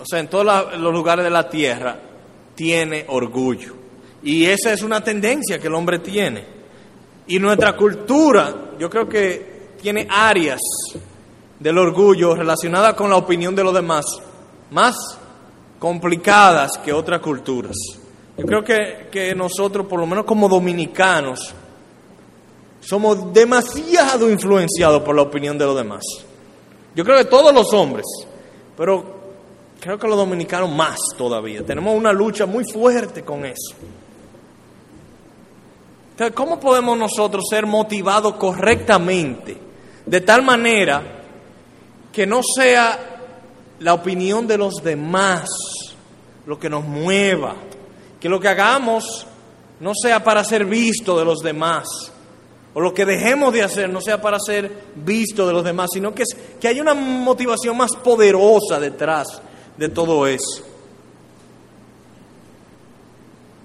o 0.00 0.04
sea, 0.04 0.18
en 0.18 0.28
todos 0.28 0.78
los 0.78 0.92
lugares 0.92 1.24
de 1.24 1.30
la 1.30 1.48
tierra, 1.48 1.96
tiene 2.54 3.04
orgullo. 3.08 3.74
Y 4.22 4.46
esa 4.46 4.72
es 4.72 4.82
una 4.82 5.02
tendencia 5.02 5.60
que 5.60 5.68
el 5.68 5.74
hombre 5.74 6.00
tiene. 6.00 6.44
Y 7.28 7.38
nuestra 7.38 7.76
cultura, 7.76 8.72
yo 8.78 8.90
creo 8.90 9.08
que 9.08 9.68
tiene 9.80 10.08
áreas 10.10 10.60
del 11.58 11.78
orgullo 11.78 12.34
relacionada 12.34 12.94
con 12.94 13.10
la 13.10 13.16
opinión 13.16 13.54
de 13.54 13.64
los 13.64 13.74
demás, 13.74 14.04
más 14.70 15.18
complicadas 15.78 16.78
que 16.84 16.92
otras 16.92 17.20
culturas. 17.20 17.76
Yo 18.36 18.46
creo 18.46 18.62
que, 18.62 19.08
que 19.10 19.34
nosotros, 19.34 19.86
por 19.86 19.98
lo 19.98 20.06
menos 20.06 20.24
como 20.24 20.48
dominicanos, 20.48 21.54
somos 22.80 23.32
demasiado 23.32 24.30
influenciados 24.30 25.02
por 25.02 25.16
la 25.16 25.22
opinión 25.22 25.58
de 25.58 25.64
los 25.64 25.76
demás. 25.76 26.02
Yo 26.94 27.04
creo 27.04 27.18
que 27.18 27.24
todos 27.24 27.52
los 27.52 27.72
hombres, 27.72 28.06
pero 28.76 29.18
creo 29.80 29.98
que 29.98 30.08
los 30.08 30.16
dominicanos 30.16 30.70
más 30.70 30.98
todavía. 31.16 31.64
Tenemos 31.64 31.94
una 31.94 32.12
lucha 32.12 32.46
muy 32.46 32.64
fuerte 32.64 33.24
con 33.24 33.44
eso. 33.44 33.74
Entonces, 36.12 36.34
¿cómo 36.34 36.58
podemos 36.58 36.96
nosotros 36.98 37.44
ser 37.48 37.66
motivados 37.66 38.34
correctamente 38.34 39.56
de 40.04 40.20
tal 40.20 40.42
manera 40.42 41.17
que 42.12 42.26
no 42.26 42.40
sea 42.42 43.18
la 43.80 43.94
opinión 43.94 44.46
de 44.46 44.58
los 44.58 44.74
demás 44.82 45.48
lo 46.46 46.58
que 46.58 46.70
nos 46.70 46.84
mueva, 46.84 47.56
que 48.18 48.28
lo 48.28 48.40
que 48.40 48.48
hagamos 48.48 49.26
no 49.80 49.92
sea 49.94 50.24
para 50.24 50.42
ser 50.44 50.64
visto 50.64 51.18
de 51.18 51.24
los 51.24 51.40
demás, 51.40 51.86
o 52.72 52.80
lo 52.80 52.94
que 52.94 53.04
dejemos 53.04 53.52
de 53.52 53.62
hacer 53.62 53.90
no 53.90 54.00
sea 54.00 54.20
para 54.20 54.38
ser 54.40 54.84
visto 54.94 55.46
de 55.46 55.52
los 55.52 55.62
demás, 55.62 55.90
sino 55.92 56.14
que, 56.14 56.22
es, 56.22 56.36
que 56.58 56.68
hay 56.68 56.80
una 56.80 56.94
motivación 56.94 57.76
más 57.76 57.94
poderosa 57.96 58.80
detrás 58.80 59.42
de 59.76 59.88
todo 59.90 60.26
eso. 60.26 60.64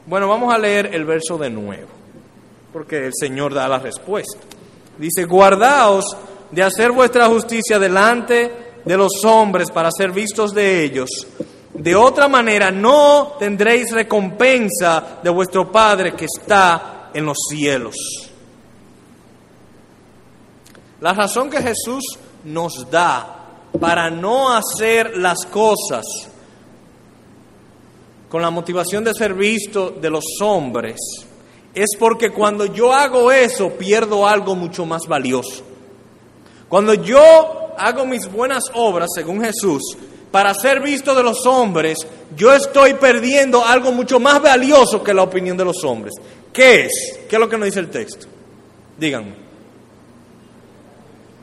Bueno, 0.06 0.28
vamos 0.28 0.54
a 0.54 0.58
leer 0.58 0.94
el 0.94 1.06
verso 1.06 1.38
de 1.38 1.50
nuevo, 1.50 1.88
porque 2.74 3.06
el 3.06 3.14
Señor 3.18 3.54
da 3.54 3.70
la 3.70 3.80
respuesta. 3.80 4.40
Dice, 4.98 5.24
guardaos 5.24 6.06
de 6.54 6.62
hacer 6.62 6.92
vuestra 6.92 7.28
justicia 7.28 7.80
delante 7.80 8.52
de 8.86 8.98
los 8.98 9.26
hombres 9.26 9.72
para 9.72 9.90
ser 9.92 10.12
vistos 10.12 10.54
de 10.54 10.84
ellos. 10.84 11.10
De 11.74 11.96
otra 11.96 12.28
manera 12.28 12.70
no 12.70 13.34
tendréis 13.40 13.92
recompensa 13.92 15.20
de 15.24 15.32
vuestro 15.32 15.72
Padre 15.72 16.14
que 16.14 16.26
está 16.26 17.10
en 17.12 17.26
los 17.26 17.38
cielos. 17.50 17.96
La 21.02 21.14
razón 21.14 21.50
que 21.50 21.60
Jesús 21.60 22.04
nos 22.44 22.88
da 22.92 23.46
para 23.80 24.12
no 24.12 24.54
hacer 24.54 25.18
las 25.18 25.48
cosas 25.48 26.06
con 28.30 28.44
la 28.44 28.52
motivación 28.52 29.04
de 29.04 29.16
ser 29.16 29.34
visto 29.34 29.90
de 29.90 30.12
los 30.12 30.26
hombres 30.40 31.00
es 31.74 31.90
porque 31.98 32.30
cuando 32.30 32.68
yo 32.68 32.94
hago 32.94 33.32
eso 33.32 33.72
pierdo 33.72 34.28
algo 34.28 34.54
mucho 34.54 34.86
más 34.86 35.02
valioso. 35.08 35.73
Cuando 36.74 36.96
yo 36.96 37.76
hago 37.78 38.04
mis 38.04 38.26
buenas 38.32 38.64
obras, 38.74 39.10
según 39.14 39.44
Jesús, 39.44 39.96
para 40.32 40.56
ser 40.56 40.80
visto 40.80 41.14
de 41.14 41.22
los 41.22 41.46
hombres, 41.46 42.00
yo 42.36 42.52
estoy 42.52 42.96
perdiendo 42.96 43.64
algo 43.64 43.92
mucho 43.92 44.20
más 44.20 44.42
valioso 44.42 45.04
que 45.04 45.14
la 45.14 45.22
opinión 45.22 45.56
de 45.56 45.66
los 45.66 45.84
hombres. 45.84 46.16
¿Qué 46.52 46.86
es? 46.86 47.20
¿Qué 47.30 47.36
es 47.36 47.40
lo 47.40 47.48
que 47.48 47.60
nos 47.60 47.68
dice 47.68 47.80
el 47.80 47.92
texto? 47.92 48.26
Díganme. 48.98 49.36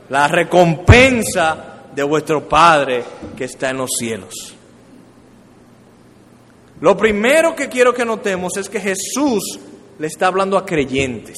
La 0.09 0.27
recompensa 0.27 1.85
de 1.95 2.03
vuestro 2.03 2.49
Padre 2.49 3.05
que 3.37 3.45
está 3.45 3.71
en 3.71 3.77
los 3.77 3.90
cielos. 3.97 4.35
Lo 6.81 6.97
primero 6.97 7.55
que 7.55 7.69
quiero 7.69 7.95
que 7.95 8.05
notemos 8.05 8.57
es 8.57 8.69
que 8.69 8.81
Jesús 8.81 9.61
le 9.97 10.09
está 10.09 10.27
hablando 10.27 10.59
a 10.59 10.66
creyentes. 10.66 11.37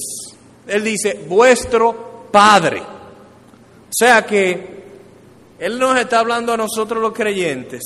Él 0.67 0.83
dice, 0.83 1.27
vuestro 1.29 2.29
Padre. 2.33 3.02
O 3.93 3.95
sea 3.95 4.25
que 4.25 4.85
Él 5.59 5.79
nos 5.79 5.99
está 5.99 6.21
hablando 6.21 6.55
a 6.55 6.57
nosotros 6.57 7.03
los 7.03 7.13
creyentes. 7.13 7.83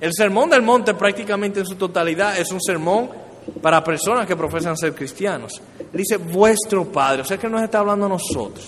El 0.00 0.12
sermón 0.14 0.50
del 0.50 0.62
monte 0.62 0.94
prácticamente 0.94 1.58
en 1.58 1.66
su 1.66 1.74
totalidad 1.74 2.38
es 2.38 2.52
un 2.52 2.60
sermón 2.60 3.10
para 3.60 3.82
personas 3.82 4.24
que 4.24 4.36
profesan 4.36 4.76
ser 4.76 4.94
cristianos. 4.94 5.60
Él 5.80 5.86
dice, 5.98 6.16
vuestro 6.16 6.84
Padre. 6.84 7.22
O 7.22 7.24
sea 7.24 7.38
que 7.38 7.48
nos 7.48 7.60
está 7.60 7.80
hablando 7.80 8.06
a 8.06 8.10
nosotros. 8.10 8.64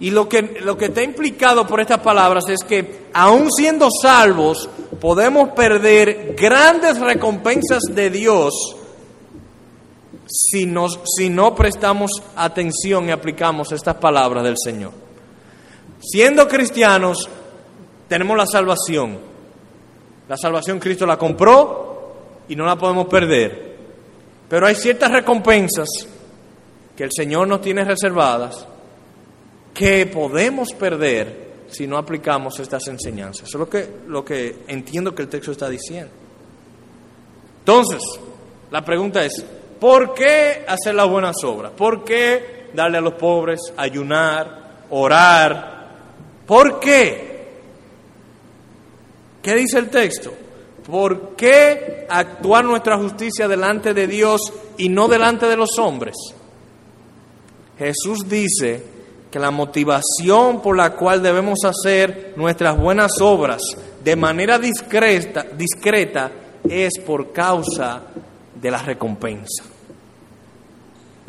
Y 0.00 0.10
lo 0.10 0.28
que, 0.28 0.60
lo 0.60 0.76
que 0.76 0.86
está 0.86 1.02
implicado 1.02 1.66
por 1.66 1.80
estas 1.80 2.00
palabras 2.00 2.44
es 2.50 2.62
que, 2.64 3.06
aun 3.14 3.50
siendo 3.50 3.88
salvos, 3.90 4.68
podemos 5.00 5.50
perder 5.52 6.34
grandes 6.38 6.98
recompensas 6.98 7.80
de 7.90 8.10
Dios 8.10 8.76
si, 10.30 10.72
si 11.16 11.28
no 11.28 11.54
prestamos 11.54 12.10
atención 12.36 13.08
y 13.08 13.10
aplicamos 13.10 13.72
estas 13.72 13.96
palabras 13.96 14.44
del 14.44 14.56
Señor. 14.56 14.92
Siendo 16.00 16.46
cristianos, 16.48 17.28
tenemos 18.08 18.36
la 18.36 18.46
salvación. 18.46 19.18
La 20.28 20.36
salvación 20.36 20.78
Cristo 20.78 21.06
la 21.06 21.18
compró 21.18 22.14
y 22.48 22.56
no 22.56 22.64
la 22.64 22.76
podemos 22.76 23.06
perder. 23.08 23.76
Pero 24.48 24.66
hay 24.66 24.74
ciertas 24.74 25.10
recompensas 25.10 25.88
que 26.96 27.04
el 27.04 27.10
Señor 27.12 27.48
nos 27.48 27.60
tiene 27.60 27.84
reservadas 27.84 28.66
que 29.74 30.06
podemos 30.06 30.72
perder 30.72 31.50
si 31.68 31.86
no 31.86 31.96
aplicamos 31.96 32.58
estas 32.58 32.86
enseñanzas. 32.88 33.48
Eso 33.48 33.58
es 33.58 33.60
lo 33.60 33.68
que, 33.68 33.88
lo 34.08 34.24
que 34.24 34.64
entiendo 34.66 35.14
que 35.14 35.22
el 35.22 35.28
texto 35.28 35.52
está 35.52 35.68
diciendo. 35.68 36.10
Entonces, 37.60 38.02
la 38.70 38.84
pregunta 38.84 39.24
es, 39.24 39.44
¿por 39.80 40.14
qué 40.14 40.64
hacer 40.68 40.94
las 40.94 41.08
buenas 41.08 41.36
obras? 41.44 41.72
¿Por 41.76 42.04
qué 42.04 42.70
darle 42.74 42.98
a 42.98 43.00
los 43.00 43.14
pobres, 43.14 43.60
ayunar, 43.76 44.84
orar? 44.90 45.88
¿Por 46.46 46.78
qué? 46.78 47.30
¿Qué 49.42 49.54
dice 49.54 49.78
el 49.78 49.88
texto? 49.88 50.32
¿Por 50.86 51.34
qué 51.36 52.06
actuar 52.08 52.64
nuestra 52.64 52.98
justicia 52.98 53.48
delante 53.48 53.94
de 53.94 54.06
Dios 54.06 54.40
y 54.76 54.88
no 54.88 55.08
delante 55.08 55.46
de 55.46 55.56
los 55.56 55.78
hombres? 55.78 56.16
Jesús 57.78 58.28
dice 58.28 58.82
que 59.30 59.38
la 59.38 59.50
motivación 59.50 60.60
por 60.60 60.76
la 60.76 60.90
cual 60.94 61.22
debemos 61.22 61.60
hacer 61.64 62.34
nuestras 62.36 62.76
buenas 62.76 63.20
obras 63.20 63.62
de 64.02 64.16
manera 64.16 64.58
discreta, 64.58 66.32
es 66.68 66.92
por 67.06 67.32
causa 67.32 68.02
de 68.54 68.70
la 68.70 68.82
recompensa. 68.82 69.64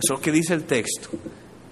Eso 0.03 0.13
es 0.13 0.19
lo 0.19 0.21
que 0.21 0.31
dice 0.31 0.53
el 0.53 0.63
texto. 0.63 1.09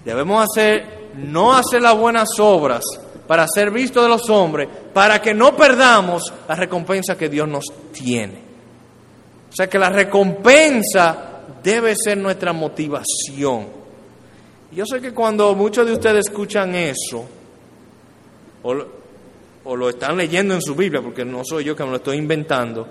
Debemos 0.05 0.47
hacer, 0.49 1.09
no 1.17 1.53
hacer 1.53 1.81
las 1.81 1.97
buenas 1.97 2.29
obras 2.39 2.83
para 3.27 3.47
ser 3.47 3.71
vistos 3.71 4.03
de 4.03 4.09
los 4.09 4.29
hombres, 4.29 4.67
para 4.93 5.21
que 5.21 5.33
no 5.33 5.55
perdamos 5.55 6.33
la 6.47 6.55
recompensa 6.55 7.17
que 7.17 7.29
Dios 7.29 7.47
nos 7.47 7.65
tiene. 7.91 8.49
O 9.51 9.55
sea 9.55 9.67
que 9.67 9.79
la 9.79 9.89
recompensa 9.89 11.41
debe 11.63 11.95
ser 11.95 12.17
nuestra 12.17 12.53
motivación. 12.53 13.67
Yo 14.71 14.85
sé 14.85 15.01
que 15.01 15.13
cuando 15.13 15.55
muchos 15.55 15.87
de 15.87 15.93
ustedes 15.93 16.27
escuchan 16.27 16.75
eso, 16.75 17.25
o, 18.63 19.75
lo 19.75 19.89
están 19.89 20.17
leyendo 20.17 20.53
en 20.53 20.61
su 20.61 20.75
Biblia, 20.75 21.01
porque 21.01 21.25
no 21.25 21.41
soy 21.43 21.63
yo 21.63 21.75
que 21.75 21.83
me 21.83 21.89
lo 21.89 21.97
estoy 21.97 22.17
inventando, 22.17 22.87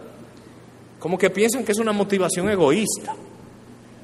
como 0.98 1.16
que 1.16 1.31
piensan 1.31 1.64
que 1.64 1.72
es 1.72 1.79
una 1.79 1.92
motivación 1.92 2.51
egoísta. 2.51 3.14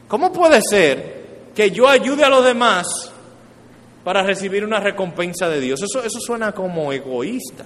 ¿Cómo 0.06 0.32
puede 0.32 0.60
ser 0.62 1.23
que 1.54 1.70
yo 1.70 1.88
ayude 1.88 2.24
a 2.24 2.28
los 2.28 2.44
demás 2.44 2.86
para 4.02 4.22
recibir 4.22 4.64
una 4.64 4.80
recompensa 4.80 5.48
de 5.48 5.60
Dios? 5.60 5.80
Eso, 5.82 6.04
eso 6.04 6.20
suena 6.20 6.52
como 6.52 6.92
egoísta. 6.92 7.64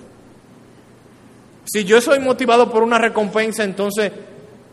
Si 1.65 1.85
yo 1.85 2.01
soy 2.01 2.19
motivado 2.19 2.71
por 2.71 2.83
una 2.83 2.99
recompensa, 2.99 3.65
entonces 3.65 4.11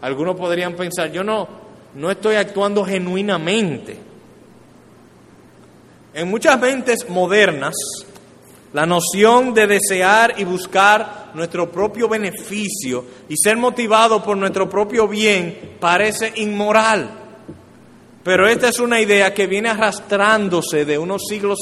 algunos 0.01 0.35
podrían 0.35 0.75
pensar, 0.75 1.11
yo 1.11 1.23
no, 1.23 1.47
no 1.95 2.11
estoy 2.11 2.35
actuando 2.35 2.85
genuinamente. 2.85 3.97
En 6.13 6.29
muchas 6.29 6.59
mentes 6.59 7.09
modernas, 7.09 7.75
la 8.71 8.85
noción 8.85 9.53
de 9.53 9.67
desear 9.67 10.35
y 10.37 10.43
buscar 10.43 11.31
nuestro 11.33 11.71
propio 11.71 12.07
beneficio 12.07 13.03
y 13.27 13.35
ser 13.35 13.57
motivado 13.57 14.23
por 14.23 14.37
nuestro 14.37 14.69
propio 14.69 15.07
bien 15.07 15.75
parece 15.79 16.31
inmoral. 16.35 17.24
Pero 18.25 18.47
esta 18.47 18.69
es 18.69 18.79
una 18.79 18.99
idea 18.99 19.35
que 19.35 19.45
viene 19.45 19.69
arrastrándose 19.69 20.83
de 20.83 20.97
unos 20.97 21.21
siglos, 21.29 21.59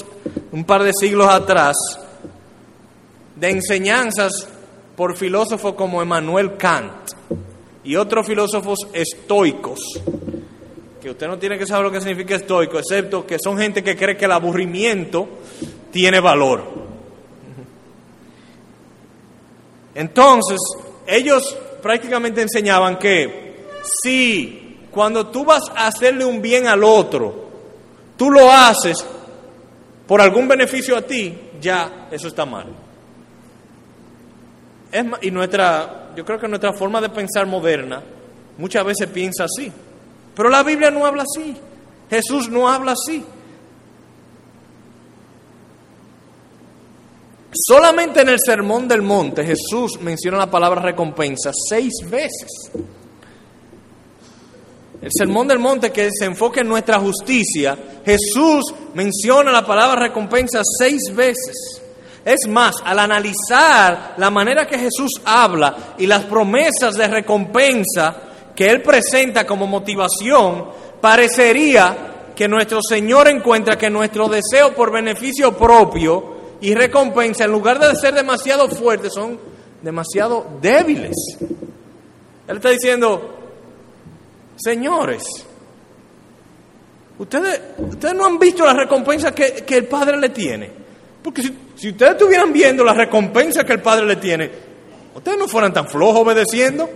un 0.53 0.63
par 0.63 0.81
de 0.81 0.93
siglos 0.93 1.27
atrás, 1.27 1.75
de 3.35 3.49
enseñanzas 3.49 4.47
por 4.95 5.17
filósofos 5.17 5.73
como 5.73 6.01
Emmanuel 6.01 6.55
Kant 6.55 7.11
y 7.83 7.97
otros 7.97 8.25
filósofos 8.25 8.79
estoicos 8.93 9.81
que 11.01 11.09
usted 11.09 11.27
no 11.27 11.37
tiene 11.37 11.57
que 11.57 11.65
saber 11.67 11.83
lo 11.83 11.91
que 11.91 11.99
significa 11.99 12.35
estoico, 12.35 12.79
excepto 12.79 13.27
que 13.27 13.35
son 13.43 13.57
gente 13.57 13.83
que 13.83 13.97
cree 13.97 14.15
que 14.15 14.23
el 14.23 14.31
aburrimiento 14.31 15.27
tiene 15.91 16.21
valor. 16.21 16.63
Entonces, 19.95 20.59
ellos 21.05 21.57
prácticamente 21.81 22.41
enseñaban 22.41 22.97
que 22.97 23.67
si 24.01 24.62
cuando 24.93 25.27
tú 25.27 25.43
vas 25.43 25.63
a 25.75 25.87
hacerle 25.87 26.23
un 26.23 26.41
bien 26.41 26.67
al 26.67 26.83
otro, 26.83 27.49
tú 28.15 28.29
lo 28.29 28.51
haces 28.51 29.03
por 30.07 30.21
algún 30.21 30.47
beneficio 30.47 30.95
a 30.95 31.01
ti, 31.01 31.35
ya 31.59 32.07
eso 32.11 32.27
está 32.27 32.45
mal. 32.45 32.67
Y 35.21 35.31
nuestra, 35.31 36.11
yo 36.15 36.23
creo 36.23 36.39
que 36.39 36.47
nuestra 36.47 36.73
forma 36.73 37.01
de 37.01 37.09
pensar 37.09 37.47
moderna 37.47 38.03
muchas 38.59 38.85
veces 38.85 39.07
piensa 39.07 39.45
así. 39.45 39.71
Pero 40.35 40.49
la 40.49 40.61
Biblia 40.61 40.91
no 40.91 41.05
habla 41.05 41.23
así. 41.23 41.55
Jesús 42.09 42.49
no 42.49 42.69
habla 42.69 42.91
así. 42.91 43.25
Solamente 47.55 48.21
en 48.21 48.29
el 48.29 48.37
Sermón 48.43 48.87
del 48.87 49.01
Monte 49.01 49.43
Jesús 49.43 49.99
menciona 50.01 50.37
la 50.37 50.51
palabra 50.51 50.81
recompensa 50.81 51.51
seis 51.69 51.93
veces. 52.09 52.71
El 55.03 55.09
Sermón 55.11 55.49
del 55.49 55.59
Monte 55.59 55.91
que 55.91 56.09
se 56.17 56.23
enfoca 56.23 56.61
en 56.61 56.69
nuestra 56.69 56.97
justicia, 56.97 57.77
Jesús 58.05 58.73
menciona 58.93 59.51
la 59.51 59.65
palabra 59.65 60.07
recompensa 60.07 60.61
seis 60.63 61.13
veces. 61.13 61.81
Es 62.23 62.47
más, 62.47 62.77
al 62.85 62.99
analizar 62.99 64.13
la 64.15 64.29
manera 64.29 64.65
que 64.65 64.79
Jesús 64.79 65.11
habla 65.25 65.95
y 65.97 66.07
las 66.07 66.23
promesas 66.23 66.95
de 66.95 67.09
recompensa, 67.09 68.15
que 68.55 68.69
Él 68.69 68.81
presenta 68.81 69.45
como 69.45 69.67
motivación, 69.67 70.69
parecería 71.01 72.31
que 72.33 72.47
nuestro 72.47 72.79
Señor 72.81 73.27
encuentra 73.27 73.77
que 73.77 73.89
nuestro 73.89 74.29
deseo 74.29 74.73
por 74.73 74.89
beneficio 74.89 75.57
propio 75.57 76.57
y 76.61 76.73
recompensa, 76.75 77.43
en 77.43 77.51
lugar 77.51 77.77
de 77.77 77.93
ser 77.97 78.13
demasiado 78.13 78.69
fuertes, 78.69 79.11
son 79.13 79.37
demasiado 79.81 80.47
débiles. 80.61 81.15
Él 82.47 82.55
está 82.55 82.69
diciendo, 82.69 83.42
señores, 84.63 85.23
ustedes, 87.17 87.61
ustedes 87.77 88.13
no 88.15 88.25
han 88.25 88.39
visto 88.39 88.65
la 88.65 88.73
recompensa 88.73 89.33
que, 89.33 89.63
el 89.67 89.85
Padre 89.85 90.17
le 90.17 90.29
tiene. 90.29 90.71
Porque 91.21 91.41
si, 91.41 91.57
si 91.75 91.89
ustedes 91.89 92.13
estuvieran 92.13 92.53
viendo 92.53 92.83
la 92.83 92.93
recompensa 92.93 93.63
que 93.63 93.73
el 93.73 93.81
Padre 93.81 94.05
le 94.05 94.15
tiene, 94.17 94.51
ustedes 95.15 95.37
no 95.37 95.47
fueran 95.47 95.73
tan 95.73 95.87
flojos 95.87 96.21
obedeciendo. 96.21 96.89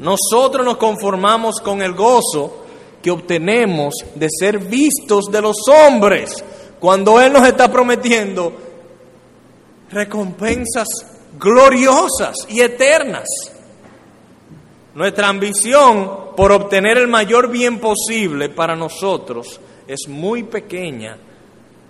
Nosotros 0.00 0.64
nos 0.64 0.76
conformamos 0.76 1.60
con 1.60 1.80
el 1.80 1.94
gozo 1.94 2.64
que 3.02 3.10
obtenemos 3.10 3.94
de 4.14 4.28
ser 4.30 4.58
vistos 4.58 5.26
de 5.30 5.40
los 5.40 5.56
hombres 5.68 6.44
cuando 6.80 7.20
Él 7.20 7.32
nos 7.32 7.46
está 7.46 7.70
prometiendo 7.70 8.52
recompensas 9.90 11.13
gloriosas 11.38 12.36
y 12.48 12.60
eternas. 12.60 13.28
Nuestra 14.94 15.28
ambición 15.28 16.34
por 16.36 16.52
obtener 16.52 16.98
el 16.98 17.08
mayor 17.08 17.50
bien 17.50 17.78
posible 17.78 18.48
para 18.48 18.76
nosotros 18.76 19.60
es 19.88 20.08
muy 20.08 20.44
pequeña 20.44 21.16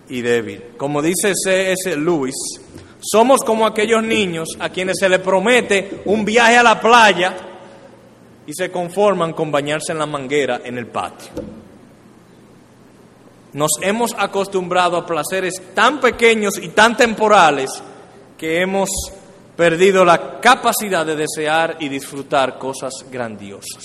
y 0.09 0.23
débil. 0.23 0.63
Como 0.77 1.03
dice 1.03 1.33
C.S. 1.35 1.97
Lewis, 1.97 2.35
somos 3.01 3.43
como 3.43 3.67
aquellos 3.67 4.03
niños 4.03 4.49
a 4.59 4.71
quienes 4.71 4.99
se 4.99 5.09
les 5.09 5.21
promete 5.21 6.03
un 6.07 6.25
viaje 6.25 6.57
a 6.57 6.63
la 6.63 6.81
playa 6.81 7.37
y 8.47 8.53
se 8.55 8.71
conforman 8.71 9.33
con 9.33 9.51
bañarse 9.51 9.93
en 9.93 9.99
la 9.99 10.07
manguera 10.07 10.63
en 10.65 10.79
el 10.79 10.87
patio. 10.87 11.31
Nos 13.53 13.71
hemos 13.83 14.13
acostumbrado 14.19 14.97
a 14.97 15.07
placeres 15.07 15.55
tan 15.75 16.01
pequeños 16.01 16.55
y 16.61 16.69
tan 16.69 16.97
temporales 16.97 17.71
que 18.37 18.61
hemos 18.61 18.91
perdido 19.57 20.05
la 20.05 20.41
capacidad 20.41 21.07
de 21.07 21.17
desear 21.17 21.77
y 21.81 21.89
disfrutar 21.89 22.59
cosas 22.59 22.93
grandiosas. 23.11 23.85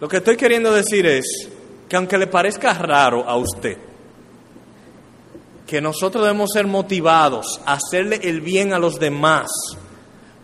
Lo 0.00 0.08
que 0.08 0.18
estoy 0.18 0.36
queriendo 0.36 0.72
decir 0.72 1.06
es 1.06 1.48
que 1.88 1.96
aunque 1.96 2.18
le 2.18 2.26
parezca 2.26 2.74
raro 2.74 3.28
a 3.28 3.36
usted, 3.36 3.78
que 5.66 5.80
nosotros 5.80 6.24
debemos 6.24 6.50
ser 6.52 6.66
motivados 6.66 7.60
a 7.64 7.74
hacerle 7.74 8.20
el 8.22 8.40
bien 8.40 8.72
a 8.72 8.78
los 8.78 9.00
demás 9.00 9.48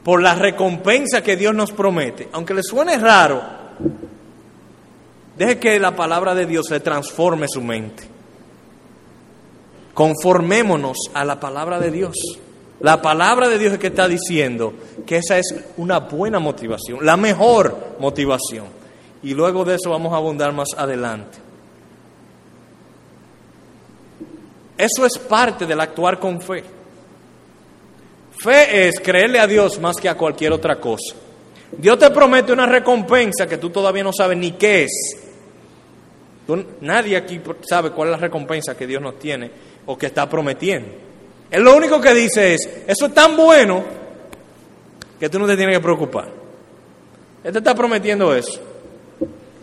por 0.03 0.23
la 0.23 0.35
recompensa 0.35 1.23
que 1.23 1.37
Dios 1.37 1.55
nos 1.55 1.71
promete, 1.71 2.29
aunque 2.33 2.55
le 2.55 2.63
suene 2.63 2.99
raro, 2.99 3.43
deje 5.37 5.59
que 5.59 5.79
la 5.79 5.95
palabra 5.95 6.35
de 6.35 6.47
Dios 6.47 6.71
le 6.71 6.81
transforme 6.81 7.47
su 7.47 7.61
mente. 7.61 8.12
Conformémonos 9.95 10.97
a 11.13 11.25
la 11.25 11.39
palabra 11.39 11.79
de 11.79 11.91
Dios. 11.91 12.17
La 12.81 13.01
palabra 13.01 13.49
de 13.49 13.59
Dios 13.59 13.75
es 13.75 13.79
que 13.79 13.89
está 13.89 14.09
diciendo 14.09 14.73
que 15.07 15.19
esa 15.19 15.39
es 15.39 15.55
una 15.77 16.01
buena 16.01 16.41
motivación, 16.41 17.05
la 17.05 17.17
mejor 17.17 17.97
motivación. 18.01 18.67
Y 19.23 19.35
luego 19.35 19.65
de 19.65 19.77
eso 19.77 19.91
vamos 19.91 20.13
a 20.13 20.17
abundar 20.17 20.53
más 20.53 20.69
adelante. 20.77 21.39
Eso 24.77 25.07
es 25.07 25.17
parte 25.17 25.65
del 25.65 25.79
actuar 25.79 26.19
con 26.19 26.41
fe. 26.41 26.65
Fe 28.43 28.89
es 28.89 28.99
creerle 28.99 29.39
a 29.39 29.47
Dios 29.47 29.79
más 29.79 29.97
que 29.97 30.09
a 30.09 30.17
cualquier 30.17 30.53
otra 30.53 30.81
cosa. 30.81 31.15
Dios 31.79 31.99
te 31.99 32.11
promete 32.11 32.53
una 32.53 32.67
recompensa 32.67 33.47
que 33.47 33.59
tú 33.59 33.71
todavía 33.71 34.03
no 34.03 34.13
sabes 34.13 34.37
ni 34.37 34.53
qué 34.53 34.85
es. 34.85 35.17
nadie 36.81 37.17
aquí 37.17 37.41
sabe 37.69 37.93
cuál 37.93 38.09
es 38.09 38.13
la 38.13 38.19
recompensa 38.19 38.77
que 38.77 38.89
Dios 38.89 39.01
nos 39.01 39.21
tiene 39.21 39.72
o 39.87 39.97
que 39.97 40.07
está 40.07 40.29
prometiendo. 40.29 40.89
Él 41.51 41.63
lo 41.63 41.77
único 41.77 42.01
que 42.01 42.15
dice 42.15 42.55
es, 42.55 42.69
eso 42.87 43.07
es 43.07 43.15
tan 43.15 43.37
bueno 43.37 43.85
que 45.21 45.29
tú 45.29 45.39
no 45.39 45.47
te 45.47 45.57
tienes 45.57 45.77
que 45.77 45.83
preocupar. 45.83 46.29
Él 47.45 47.53
te 47.53 47.59
está 47.59 47.75
prometiendo 47.75 48.35
eso. 48.35 48.61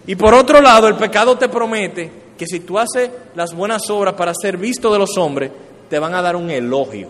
Y 0.05 0.15
por 0.15 0.33
otro 0.33 0.61
lado, 0.61 0.87
el 0.87 0.95
pecado 0.95 1.37
te 1.37 1.49
promete 1.49 2.11
que 2.37 2.45
si 2.45 2.61
tú 2.61 2.79
haces 2.79 3.09
las 3.35 3.53
buenas 3.53 3.89
obras 3.89 4.13
para 4.13 4.33
ser 4.33 4.57
visto 4.57 4.91
de 4.91 4.99
los 4.99 5.17
hombres, 5.17 5.51
te 5.89 5.99
van 5.99 6.13
a 6.13 6.21
dar 6.21 6.35
un 6.35 6.49
elogio. 6.49 7.09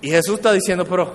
Y 0.00 0.10
Jesús 0.10 0.36
está 0.36 0.52
diciendo, 0.52 0.86
pero 0.88 1.12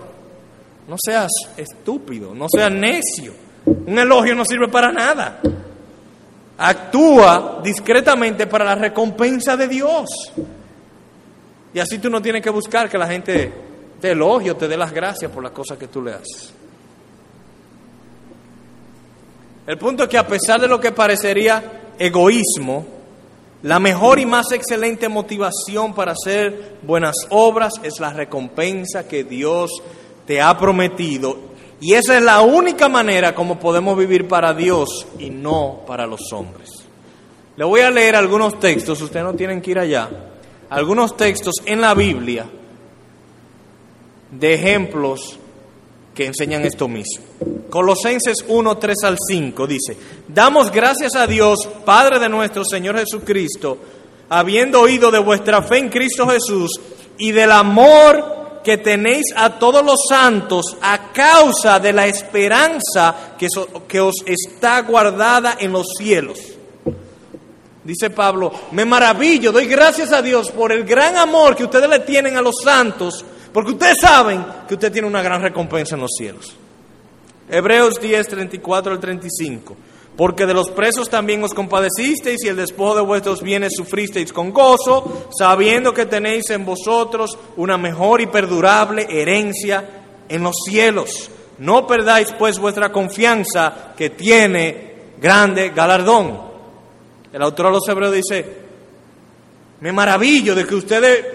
no 0.87 0.95
seas 1.03 1.31
estúpido, 1.55 2.35
no 2.35 2.47
seas 2.53 2.71
necio. 2.71 3.33
Un 3.65 3.97
elogio 3.97 4.35
no 4.35 4.43
sirve 4.43 4.67
para 4.67 4.91
nada. 4.91 5.39
Actúa 6.63 7.59
discretamente 7.63 8.45
para 8.45 8.63
la 8.63 8.75
recompensa 8.75 9.57
de 9.57 9.67
Dios. 9.67 10.09
Y 11.73 11.79
así 11.79 11.97
tú 11.97 12.09
no 12.09 12.21
tienes 12.21 12.43
que 12.43 12.51
buscar 12.51 12.87
que 12.87 12.99
la 12.99 13.07
gente 13.07 13.51
te 13.99 14.11
elogie 14.11 14.51
o 14.51 14.55
te 14.55 14.67
dé 14.67 14.77
las 14.77 14.91
gracias 14.91 15.31
por 15.31 15.41
las 15.41 15.53
cosas 15.53 15.79
que 15.79 15.87
tú 15.87 16.03
le 16.03 16.13
haces. 16.13 16.53
El 19.65 19.77
punto 19.77 20.03
es 20.03 20.09
que 20.09 20.17
a 20.17 20.27
pesar 20.27 20.61
de 20.61 20.67
lo 20.67 20.79
que 20.79 20.91
parecería 20.91 21.93
egoísmo, 21.97 22.85
la 23.63 23.79
mejor 23.79 24.19
y 24.19 24.25
más 24.25 24.51
excelente 24.51 25.07
motivación 25.07 25.93
para 25.93 26.13
hacer 26.13 26.77
buenas 26.81 27.15
obras 27.29 27.73
es 27.83 27.99
la 27.99 28.11
recompensa 28.11 29.07
que 29.07 29.23
Dios 29.23 29.71
te 30.25 30.41
ha 30.41 30.57
prometido. 30.57 31.50
Y 31.81 31.95
esa 31.95 32.15
es 32.15 32.23
la 32.23 32.41
única 32.41 32.87
manera 32.87 33.33
como 33.33 33.59
podemos 33.59 33.97
vivir 33.97 34.27
para 34.27 34.53
Dios 34.53 35.07
y 35.17 35.31
no 35.31 35.81
para 35.87 36.05
los 36.05 36.31
hombres. 36.31 36.69
Le 37.57 37.65
voy 37.65 37.81
a 37.81 37.89
leer 37.89 38.15
algunos 38.15 38.59
textos, 38.59 39.01
ustedes 39.01 39.25
no 39.25 39.33
tienen 39.33 39.61
que 39.61 39.71
ir 39.71 39.79
allá, 39.79 40.07
algunos 40.69 41.17
textos 41.17 41.55
en 41.65 41.81
la 41.81 41.95
Biblia 41.95 42.45
de 44.29 44.53
ejemplos 44.53 45.39
que 46.13 46.27
enseñan 46.27 46.63
esto 46.65 46.87
mismo. 46.87 47.23
Colosenses 47.71 48.45
1, 48.47 48.77
3 48.77 49.03
al 49.03 49.17
5 49.19 49.65
dice, 49.65 49.97
damos 50.27 50.71
gracias 50.71 51.15
a 51.15 51.25
Dios, 51.25 51.67
Padre 51.83 52.19
de 52.19 52.29
nuestro 52.29 52.63
Señor 52.63 52.99
Jesucristo, 52.99 53.79
habiendo 54.29 54.81
oído 54.81 55.09
de 55.09 55.19
vuestra 55.19 55.63
fe 55.63 55.79
en 55.79 55.89
Cristo 55.89 56.27
Jesús 56.27 56.79
y 57.17 57.31
del 57.31 57.51
amor 57.51 58.40
que 58.63 58.77
tenéis 58.77 59.25
a 59.35 59.57
todos 59.57 59.83
los 59.83 59.99
santos 60.09 60.77
a 60.81 61.11
causa 61.11 61.79
de 61.79 61.93
la 61.93 62.07
esperanza 62.07 63.33
que, 63.37 63.47
que 63.87 63.99
os 63.99 64.15
está 64.25 64.81
guardada 64.81 65.57
en 65.59 65.71
los 65.71 65.87
cielos. 65.97 66.39
Dice 67.83 68.11
Pablo, 68.11 68.51
me 68.71 68.85
maravillo, 68.85 69.51
doy 69.51 69.65
gracias 69.65 70.11
a 70.11 70.21
Dios 70.21 70.51
por 70.51 70.71
el 70.71 70.83
gran 70.83 71.17
amor 71.17 71.55
que 71.55 71.63
ustedes 71.63 71.89
le 71.89 71.99
tienen 71.99 72.37
a 72.37 72.41
los 72.41 72.57
santos 72.63 73.25
porque 73.53 73.71
ustedes 73.71 73.97
saben 73.99 74.45
que 74.67 74.75
usted 74.75 74.91
tiene 74.91 75.07
una 75.07 75.21
gran 75.21 75.41
recompensa 75.41 75.95
en 75.95 76.01
los 76.01 76.11
cielos. 76.17 76.55
Hebreos 77.49 77.99
10, 77.99 78.27
34 78.27 78.93
al 78.93 78.99
35. 78.99 79.75
Porque 80.17 80.45
de 80.45 80.53
los 80.53 80.69
presos 80.69 81.09
también 81.09 81.43
os 81.43 81.53
compadecisteis 81.53 82.43
y 82.43 82.49
el 82.49 82.57
despojo 82.57 82.95
de 82.95 83.01
vuestros 83.01 83.41
bienes 83.41 83.73
sufristeis 83.75 84.33
con 84.33 84.51
gozo, 84.51 85.27
sabiendo 85.37 85.93
que 85.93 86.05
tenéis 86.05 86.49
en 86.49 86.65
vosotros 86.65 87.37
una 87.55 87.77
mejor 87.77 88.21
y 88.21 88.27
perdurable 88.27 89.07
herencia 89.09 89.83
en 90.27 90.43
los 90.43 90.55
cielos. 90.65 91.31
No 91.59 91.87
perdáis 91.87 92.33
pues 92.37 92.59
vuestra 92.59 92.91
confianza 92.91 93.93
que 93.95 94.09
tiene 94.09 95.13
grande 95.19 95.69
galardón. 95.69 96.51
El 97.31 97.41
autor 97.41 97.67
de 97.67 97.71
los 97.71 97.87
Hebreos 97.87 98.13
dice, 98.13 98.45
me 99.79 99.91
maravillo 99.91 100.53
de 100.53 100.65
que 100.65 100.75
ustedes 100.75 101.25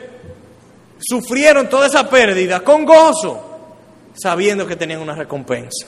sufrieron 0.98 1.68
toda 1.68 1.86
esa 1.86 2.08
pérdida 2.08 2.60
con 2.60 2.84
gozo, 2.84 3.40
sabiendo 4.14 4.66
que 4.66 4.76
tenían 4.76 5.00
una 5.00 5.14
recompensa. 5.14 5.86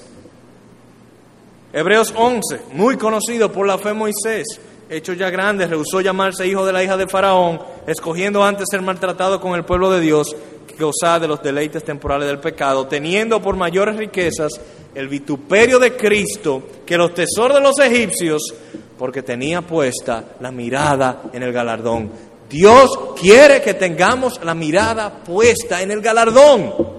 Hebreos 1.72 2.12
11, 2.16 2.60
muy 2.72 2.96
conocido 2.96 3.52
por 3.52 3.66
la 3.66 3.78
fe 3.78 3.92
Moisés, 3.92 4.46
hecho 4.88 5.12
ya 5.12 5.30
grande, 5.30 5.66
rehusó 5.66 6.00
llamarse 6.00 6.46
hijo 6.46 6.64
de 6.64 6.72
la 6.72 6.82
hija 6.82 6.96
de 6.96 7.06
Faraón, 7.06 7.60
escogiendo 7.86 8.42
antes 8.42 8.66
ser 8.70 8.82
maltratado 8.82 9.40
con 9.40 9.54
el 9.54 9.64
pueblo 9.64 9.90
de 9.90 10.00
Dios 10.00 10.34
que 10.66 10.82
gozar 10.82 11.20
de 11.20 11.28
los 11.28 11.42
deleites 11.42 11.84
temporales 11.84 12.26
del 12.26 12.38
pecado, 12.38 12.86
teniendo 12.86 13.42
por 13.42 13.56
mayores 13.56 13.96
riquezas 13.96 14.52
el 14.94 15.08
vituperio 15.08 15.78
de 15.78 15.96
Cristo 15.96 16.62
que 16.86 16.96
los 16.96 17.14
tesoros 17.14 17.56
de 17.56 17.62
los 17.62 17.78
egipcios, 17.78 18.54
porque 18.98 19.22
tenía 19.22 19.62
puesta 19.62 20.24
la 20.40 20.50
mirada 20.50 21.22
en 21.32 21.42
el 21.42 21.52
galardón 21.52 22.10
Dios 22.48 22.90
quiere 23.20 23.60
que 23.60 23.74
tengamos 23.74 24.40
la 24.42 24.54
mirada 24.54 25.22
puesta 25.22 25.82
en 25.82 25.90
el 25.90 26.00
galardón. 26.00 26.97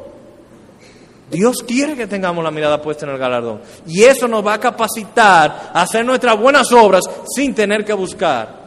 Dios 1.29 1.63
quiere 1.65 1.95
que 1.95 2.07
tengamos 2.07 2.43
la 2.43 2.51
mirada 2.51 2.81
puesta 2.81 3.05
en 3.05 3.11
el 3.11 3.17
galardón. 3.17 3.61
Y 3.85 4.03
eso 4.03 4.27
nos 4.27 4.45
va 4.45 4.53
a 4.53 4.59
capacitar 4.59 5.71
a 5.73 5.81
hacer 5.81 6.05
nuestras 6.05 6.39
buenas 6.39 6.71
obras 6.71 7.03
sin 7.35 7.53
tener 7.53 7.85
que 7.85 7.93
buscar 7.93 8.59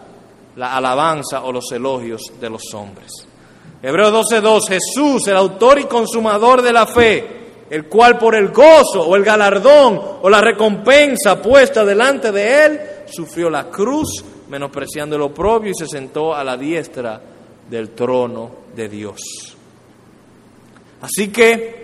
la 0.57 0.77
alabanza 0.77 1.43
o 1.43 1.53
los 1.53 1.71
elogios 1.73 2.23
de 2.41 2.51
los 2.51 2.63
hombres. 2.75 3.11
Hebreo 3.83 4.13
12.2, 4.13 4.69
Jesús, 4.69 5.27
el 5.27 5.37
autor 5.37 5.81
y 5.81 5.85
consumador 5.85 6.63
de 6.63 6.73
la 6.73 6.87
fe, 6.87 7.43
el 7.69 7.87
cual 7.87 8.17
por 8.17 8.37
el 8.37 8.51
gozo 8.51 9.03
o 9.03 9.17
el 9.17 9.25
galardón 9.25 10.01
o 10.23 10.31
la 10.31 10.41
recompensa 10.41 11.43
puesta 11.43 11.85
delante 11.85 12.31
de 12.31 12.65
él, 12.65 12.81
sufrió 13.07 13.51
la 13.51 13.69
cruz 13.69 14.25
menospreciando 14.49 15.17
el 15.17 15.23
oprobio 15.23 15.73
y 15.73 15.75
se 15.75 15.89
sentó 15.89 16.35
a 16.35 16.45
la 16.45 16.57
diestra 16.57 17.21
del 17.69 17.91
trono 17.91 18.51
de 18.77 18.89
Dios. 18.89 19.57
Así 21.01 21.29
que 21.29 21.82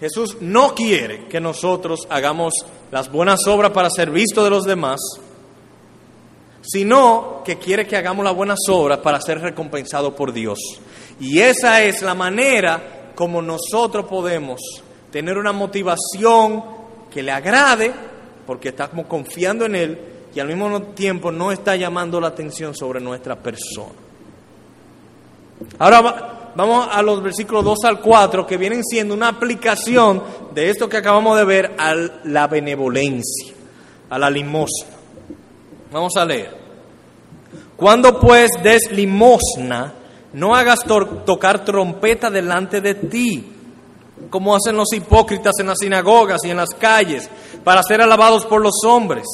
Jesús 0.00 0.36
no 0.40 0.74
quiere 0.74 1.26
que 1.26 1.40
nosotros 1.40 2.06
hagamos 2.10 2.52
las 2.90 3.10
buenas 3.10 3.46
obras 3.46 3.72
para 3.72 3.90
ser 3.90 4.10
visto 4.10 4.44
de 4.44 4.50
los 4.50 4.64
demás, 4.64 5.00
sino 6.60 7.42
que 7.44 7.56
quiere 7.56 7.86
que 7.86 7.96
hagamos 7.96 8.24
las 8.24 8.34
buenas 8.34 8.58
obras 8.68 8.98
para 8.98 9.20
ser 9.20 9.40
recompensados 9.40 10.12
por 10.14 10.32
Dios. 10.32 10.58
Y 11.18 11.40
esa 11.40 11.82
es 11.82 12.02
la 12.02 12.14
manera 12.14 13.12
como 13.14 13.40
nosotros 13.40 14.04
podemos 14.06 14.60
tener 15.10 15.38
una 15.38 15.52
motivación 15.52 16.62
que 17.10 17.22
le 17.22 17.32
agrade, 17.32 17.94
porque 18.46 18.68
estamos 18.68 19.06
confiando 19.06 19.64
en 19.64 19.74
Él, 19.74 19.98
y 20.34 20.40
al 20.40 20.48
mismo 20.48 20.82
tiempo 20.82 21.32
no 21.32 21.50
está 21.50 21.76
llamando 21.76 22.20
la 22.20 22.28
atención 22.28 22.74
sobre 22.74 23.00
nuestra 23.00 23.36
persona. 23.36 23.94
Ahora 25.78 26.35
vamos 26.56 26.88
a 26.90 27.02
los 27.02 27.22
versículos 27.22 27.64
2 27.64 27.84
al 27.84 28.00
4 28.00 28.46
que 28.46 28.56
vienen 28.56 28.82
siendo 28.82 29.14
una 29.14 29.28
aplicación 29.28 30.22
de 30.54 30.70
esto 30.70 30.88
que 30.88 30.96
acabamos 30.96 31.36
de 31.36 31.44
ver 31.44 31.74
a 31.78 31.94
la 32.24 32.46
benevolencia, 32.46 33.52
a 34.10 34.18
la 34.18 34.30
limosna. 34.30 34.96
Vamos 35.92 36.16
a 36.16 36.24
leer. 36.24 36.56
Cuando 37.76 38.18
pues 38.18 38.50
des 38.62 38.90
limosna, 38.90 39.92
no 40.32 40.56
hagas 40.56 40.80
tocar 41.24 41.64
trompeta 41.64 42.30
delante 42.30 42.80
de 42.80 42.94
ti, 42.94 43.52
como 44.30 44.56
hacen 44.56 44.76
los 44.76 44.92
hipócritas 44.92 45.54
en 45.60 45.66
las 45.66 45.78
sinagogas 45.78 46.42
y 46.44 46.50
en 46.50 46.56
las 46.56 46.70
calles, 46.70 47.28
para 47.62 47.82
ser 47.82 48.00
alabados 48.00 48.46
por 48.46 48.62
los 48.62 48.82
hombres. 48.84 49.26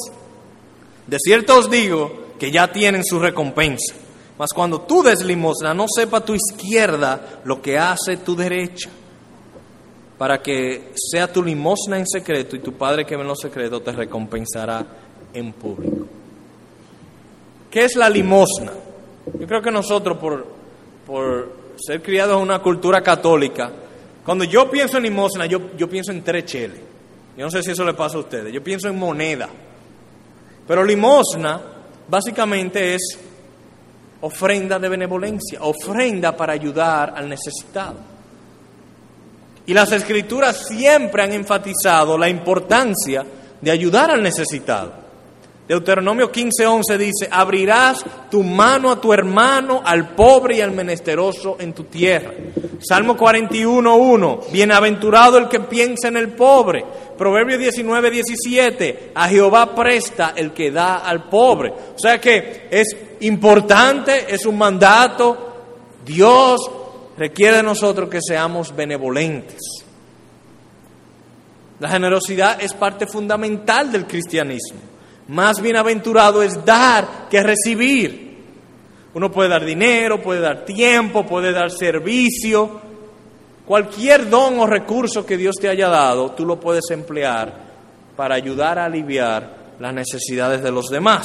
De 1.07 1.17
cierto 1.19 1.57
os 1.57 1.69
digo 1.69 2.33
que 2.37 2.51
ya 2.51 2.71
tienen 2.71 3.03
su 3.05 3.19
recompensa. 3.19 3.95
Mas 4.37 4.49
cuando 4.53 4.81
tú 4.81 5.03
des 5.03 5.23
limosna, 5.23 5.73
no 5.73 5.85
sepa 5.87 6.21
tu 6.21 6.33
izquierda 6.33 7.41
lo 7.45 7.61
que 7.61 7.77
hace 7.77 8.17
tu 8.17 8.35
derecha, 8.35 8.89
para 10.17 10.41
que 10.41 10.91
sea 10.95 11.31
tu 11.31 11.43
limosna 11.43 11.97
en 11.97 12.07
secreto 12.07 12.55
y 12.55 12.59
tu 12.59 12.73
Padre 12.73 13.05
que 13.05 13.15
ve 13.15 13.21
en 13.21 13.27
los 13.27 13.39
secretos 13.39 13.83
te 13.83 13.91
recompensará 13.91 14.85
en 15.33 15.53
público. 15.53 16.07
¿Qué 17.69 17.85
es 17.85 17.95
la 17.95 18.09
limosna? 18.09 18.71
Yo 19.39 19.47
creo 19.47 19.61
que 19.61 19.71
nosotros, 19.71 20.17
por, 20.17 20.45
por 21.05 21.53
ser 21.77 22.01
criados 22.01 22.37
en 22.37 22.43
una 22.43 22.59
cultura 22.59 23.01
católica, 23.01 23.71
cuando 24.25 24.43
yo 24.43 24.69
pienso 24.69 24.97
en 24.97 25.03
limosna, 25.03 25.45
yo, 25.45 25.75
yo 25.75 25.89
pienso 25.89 26.11
en 26.11 26.23
tres 26.23 26.45
cheles. 26.45 26.79
Yo 27.35 27.45
no 27.45 27.51
sé 27.51 27.63
si 27.63 27.71
eso 27.71 27.83
le 27.83 27.93
pasa 27.93 28.17
a 28.17 28.21
ustedes. 28.21 28.53
Yo 28.53 28.63
pienso 28.63 28.87
en 28.87 28.97
moneda. 28.97 29.49
Pero 30.67 30.83
limosna 30.83 31.61
básicamente 32.07 32.95
es 32.95 33.19
ofrenda 34.23 34.79
de 34.79 34.87
benevolencia, 34.87 35.59
ofrenda 35.61 36.35
para 36.35 36.53
ayudar 36.53 37.13
al 37.15 37.27
necesitado. 37.27 37.97
Y 39.65 39.73
las 39.73 39.91
escrituras 39.91 40.65
siempre 40.67 41.23
han 41.23 41.33
enfatizado 41.33 42.17
la 42.17 42.29
importancia 42.29 43.25
de 43.59 43.71
ayudar 43.71 44.11
al 44.11 44.23
necesitado. 44.23 45.02
Deuteronomio 45.73 46.31
15:11 46.31 46.97
dice, 46.99 47.27
abrirás 47.31 48.05
tu 48.29 48.43
mano 48.43 48.91
a 48.91 49.01
tu 49.01 49.11
hermano, 49.11 49.81
al 49.83 50.09
pobre 50.09 50.57
y 50.57 50.61
al 50.61 50.71
menesteroso 50.71 51.57
en 51.59 51.73
tu 51.73 51.85
tierra. 51.85 52.31
Salmo 52.79 53.17
41:1, 53.17 54.51
bienaventurado 54.51 55.39
el 55.39 55.49
que 55.49 55.61
piensa 55.61 56.09
en 56.09 56.17
el 56.17 56.29
pobre. 56.33 56.85
Proverbio 57.17 57.57
19:17, 57.57 59.13
a 59.15 59.27
Jehová 59.27 59.73
presta 59.73 60.33
el 60.35 60.53
que 60.53 60.69
da 60.69 60.97
al 60.97 61.27
pobre. 61.27 61.71
O 61.71 61.97
sea 61.97 62.21
que 62.21 62.67
es 62.69 62.95
importante, 63.21 64.27
es 64.27 64.45
un 64.45 64.59
mandato. 64.59 65.55
Dios 66.05 66.69
requiere 67.17 67.57
de 67.57 67.63
nosotros 67.63 68.09
que 68.09 68.19
seamos 68.21 68.75
benevolentes. 68.75 69.59
La 71.79 71.89
generosidad 71.89 72.61
es 72.61 72.75
parte 72.75 73.07
fundamental 73.07 73.91
del 73.91 74.05
cristianismo. 74.05 74.92
Más 75.33 75.59
bienaventurado 75.59 76.43
es 76.43 76.63
dar 76.63 77.27
que 77.27 77.41
recibir. 77.41 78.37
Uno 79.15 79.31
puede 79.31 79.49
dar 79.49 79.65
dinero, 79.65 80.21
puede 80.21 80.41
dar 80.41 80.63
tiempo, 80.63 81.25
puede 81.25 81.51
dar 81.51 81.71
servicio. 81.71 82.79
Cualquier 83.65 84.29
don 84.29 84.59
o 84.59 84.67
recurso 84.67 85.25
que 85.25 85.35
Dios 85.35 85.55
te 85.59 85.69
haya 85.69 85.89
dado, 85.89 86.33
tú 86.33 86.45
lo 86.45 86.59
puedes 86.59 86.87
emplear 86.91 87.51
para 88.15 88.35
ayudar 88.35 88.77
a 88.77 88.85
aliviar 88.85 89.73
las 89.79 89.91
necesidades 89.91 90.61
de 90.61 90.71
los 90.71 90.89
demás. 90.89 91.23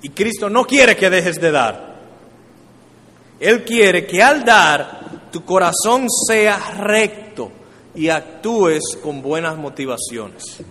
Y 0.00 0.10
Cristo 0.10 0.48
no 0.48 0.64
quiere 0.64 0.96
que 0.96 1.10
dejes 1.10 1.40
de 1.40 1.50
dar. 1.50 1.96
Él 3.40 3.64
quiere 3.64 4.06
que 4.06 4.22
al 4.22 4.44
dar 4.44 5.30
tu 5.32 5.44
corazón 5.44 6.06
sea 6.28 6.76
recto 6.78 7.50
y 7.96 8.08
actúes 8.08 8.82
con 9.02 9.20
buenas 9.20 9.56
motivaciones. 9.56 10.62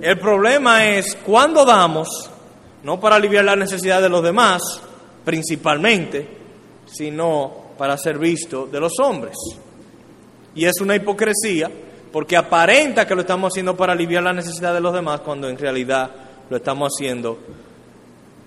El 0.00 0.18
problema 0.18 0.86
es 0.86 1.16
cuando 1.24 1.64
damos, 1.64 2.30
no 2.82 3.00
para 3.00 3.16
aliviar 3.16 3.44
la 3.44 3.56
necesidad 3.56 4.02
de 4.02 4.08
los 4.08 4.22
demás, 4.22 4.80
principalmente, 5.24 6.28
sino 6.86 7.66
para 7.78 7.96
ser 7.96 8.18
visto 8.18 8.66
de 8.66 8.80
los 8.80 8.98
hombres. 9.00 9.36
Y 10.54 10.64
es 10.64 10.80
una 10.80 10.96
hipocresía 10.96 11.70
porque 12.12 12.36
aparenta 12.36 13.06
que 13.06 13.14
lo 13.14 13.22
estamos 13.22 13.52
haciendo 13.52 13.76
para 13.76 13.92
aliviar 13.92 14.22
la 14.22 14.32
necesidad 14.32 14.72
de 14.72 14.80
los 14.80 14.94
demás 14.94 15.20
cuando 15.20 15.48
en 15.48 15.58
realidad 15.58 16.10
lo 16.48 16.56
estamos 16.56 16.92
haciendo 16.94 17.38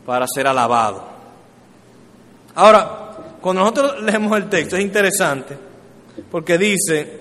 para 0.05 0.25
ser 0.27 0.47
alabado. 0.47 1.03
Ahora, 2.55 3.09
cuando 3.41 3.61
nosotros 3.61 4.01
leemos 4.01 4.37
el 4.37 4.49
texto 4.49 4.75
es 4.75 4.83
interesante 4.83 5.57
porque 6.31 6.57
dice, 6.57 7.19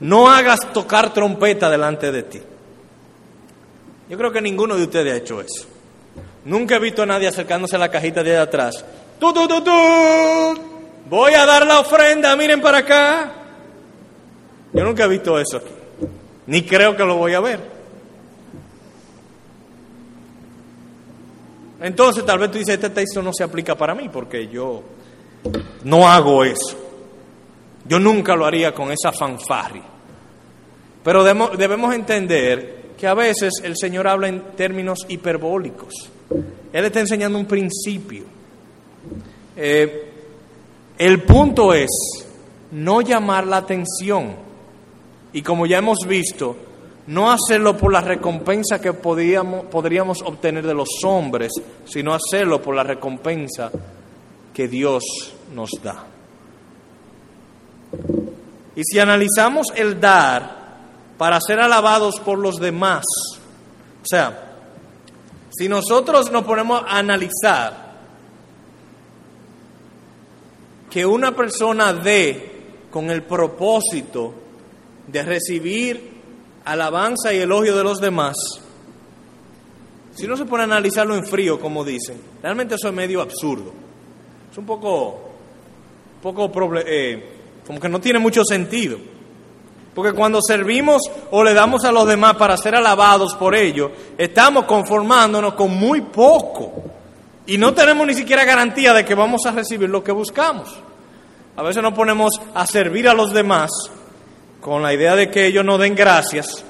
no 0.00 0.28
hagas 0.28 0.72
tocar 0.72 1.12
trompeta 1.12 1.68
delante 1.70 2.10
de 2.10 2.22
ti. 2.22 2.40
Yo 4.08 4.18
creo 4.18 4.30
que 4.32 4.40
ninguno 4.40 4.76
de 4.76 4.84
ustedes 4.84 5.12
ha 5.12 5.16
hecho 5.16 5.40
eso. 5.40 5.66
Nunca 6.44 6.76
he 6.76 6.78
visto 6.78 7.02
a 7.02 7.06
nadie 7.06 7.28
acercándose 7.28 7.76
a 7.76 7.78
la 7.78 7.90
cajita 7.90 8.22
de 8.22 8.36
atrás. 8.36 8.84
¡Tú! 9.18 9.32
Voy 11.08 11.32
a 11.34 11.46
dar 11.46 11.66
la 11.66 11.80
ofrenda, 11.80 12.34
miren 12.36 12.60
para 12.60 12.78
acá. 12.78 13.32
Yo 14.72 14.84
nunca 14.84 15.04
he 15.04 15.08
visto 15.08 15.38
eso 15.38 15.58
aquí. 15.58 15.70
Ni 16.46 16.62
creo 16.62 16.96
que 16.96 17.04
lo 17.04 17.16
voy 17.16 17.34
a 17.34 17.40
ver. 17.40 17.60
Entonces 21.80 22.24
tal 22.24 22.38
vez 22.38 22.50
tú 22.50 22.58
dices, 22.58 22.74
este 22.74 22.90
texto 22.90 23.22
no 23.22 23.32
se 23.32 23.44
aplica 23.44 23.74
para 23.74 23.94
mí 23.94 24.08
porque 24.08 24.48
yo 24.48 24.82
no 25.84 26.08
hago 26.08 26.44
eso. 26.44 26.78
Yo 27.86 27.98
nunca 27.98 28.34
lo 28.34 28.46
haría 28.46 28.72
con 28.72 28.90
esa 28.90 29.12
fanfarria. 29.12 29.84
Pero 31.02 31.22
debemos 31.22 31.94
entender 31.94 32.83
que 33.04 33.08
a 33.08 33.12
veces 33.12 33.52
el 33.62 33.76
Señor 33.76 34.08
habla 34.08 34.28
en 34.28 34.40
términos 34.56 35.00
hiperbólicos. 35.08 35.92
Él 36.72 36.84
está 36.86 37.00
enseñando 37.00 37.38
un 37.38 37.44
principio. 37.44 38.24
Eh, 39.54 40.10
el 40.96 41.22
punto 41.22 41.74
es 41.74 41.90
no 42.72 43.02
llamar 43.02 43.46
la 43.46 43.58
atención 43.58 44.34
y 45.34 45.42
como 45.42 45.66
ya 45.66 45.76
hemos 45.76 45.98
visto, 46.08 46.56
no 47.08 47.30
hacerlo 47.30 47.76
por 47.76 47.92
la 47.92 48.00
recompensa 48.00 48.80
que 48.80 48.94
podríamos, 48.94 49.66
podríamos 49.66 50.22
obtener 50.22 50.66
de 50.66 50.72
los 50.72 50.88
hombres, 51.04 51.52
sino 51.84 52.14
hacerlo 52.14 52.62
por 52.62 52.74
la 52.74 52.84
recompensa 52.84 53.70
que 54.54 54.66
Dios 54.66 55.04
nos 55.54 55.72
da. 55.82 56.06
Y 58.74 58.82
si 58.82 58.98
analizamos 58.98 59.66
el 59.76 60.00
dar, 60.00 60.63
para 61.18 61.40
ser 61.40 61.60
alabados 61.60 62.20
por 62.20 62.38
los 62.38 62.56
demás. 62.56 63.04
O 64.02 64.06
sea, 64.06 64.52
si 65.50 65.68
nosotros 65.68 66.30
nos 66.30 66.44
ponemos 66.44 66.82
a 66.86 66.98
analizar 66.98 67.84
que 70.90 71.06
una 71.06 71.34
persona 71.34 71.92
dé 71.92 72.52
con 72.90 73.10
el 73.10 73.22
propósito 73.22 74.34
de 75.06 75.22
recibir 75.22 76.14
alabanza 76.64 77.32
y 77.32 77.38
elogio 77.38 77.76
de 77.76 77.84
los 77.84 78.00
demás, 78.00 78.36
si 80.14 80.26
no 80.26 80.36
se 80.36 80.44
pone 80.44 80.62
a 80.62 80.66
analizarlo 80.66 81.16
en 81.16 81.26
frío, 81.26 81.58
como 81.60 81.84
dicen, 81.84 82.20
realmente 82.42 82.76
eso 82.76 82.88
es 82.88 82.94
medio 82.94 83.20
absurdo. 83.20 83.72
Es 84.50 84.58
un 84.58 84.66
poco, 84.66 85.30
poco 86.22 86.50
eh, 86.86 87.34
como 87.66 87.80
que 87.80 87.88
no 87.88 88.00
tiene 88.00 88.20
mucho 88.20 88.44
sentido. 88.44 88.98
Porque 89.94 90.12
cuando 90.12 90.40
servimos 90.42 91.02
o 91.30 91.44
le 91.44 91.54
damos 91.54 91.84
a 91.84 91.92
los 91.92 92.06
demás 92.06 92.34
para 92.36 92.56
ser 92.56 92.74
alabados 92.74 93.34
por 93.36 93.54
ellos, 93.54 93.92
estamos 94.18 94.64
conformándonos 94.64 95.54
con 95.54 95.70
muy 95.70 96.00
poco. 96.00 96.72
Y 97.46 97.58
no 97.58 97.74
tenemos 97.74 98.06
ni 98.06 98.14
siquiera 98.14 98.44
garantía 98.44 98.92
de 98.92 99.04
que 99.04 99.14
vamos 99.14 99.46
a 99.46 99.52
recibir 99.52 99.88
lo 99.88 100.02
que 100.02 100.10
buscamos. 100.10 100.74
A 101.56 101.62
veces 101.62 101.82
nos 101.82 101.94
ponemos 101.94 102.40
a 102.54 102.66
servir 102.66 103.08
a 103.08 103.14
los 103.14 103.32
demás 103.32 103.70
con 104.60 104.82
la 104.82 104.92
idea 104.92 105.14
de 105.14 105.30
que 105.30 105.46
ellos 105.46 105.64
nos 105.64 105.78
den 105.78 105.94
gracias. 105.94 106.64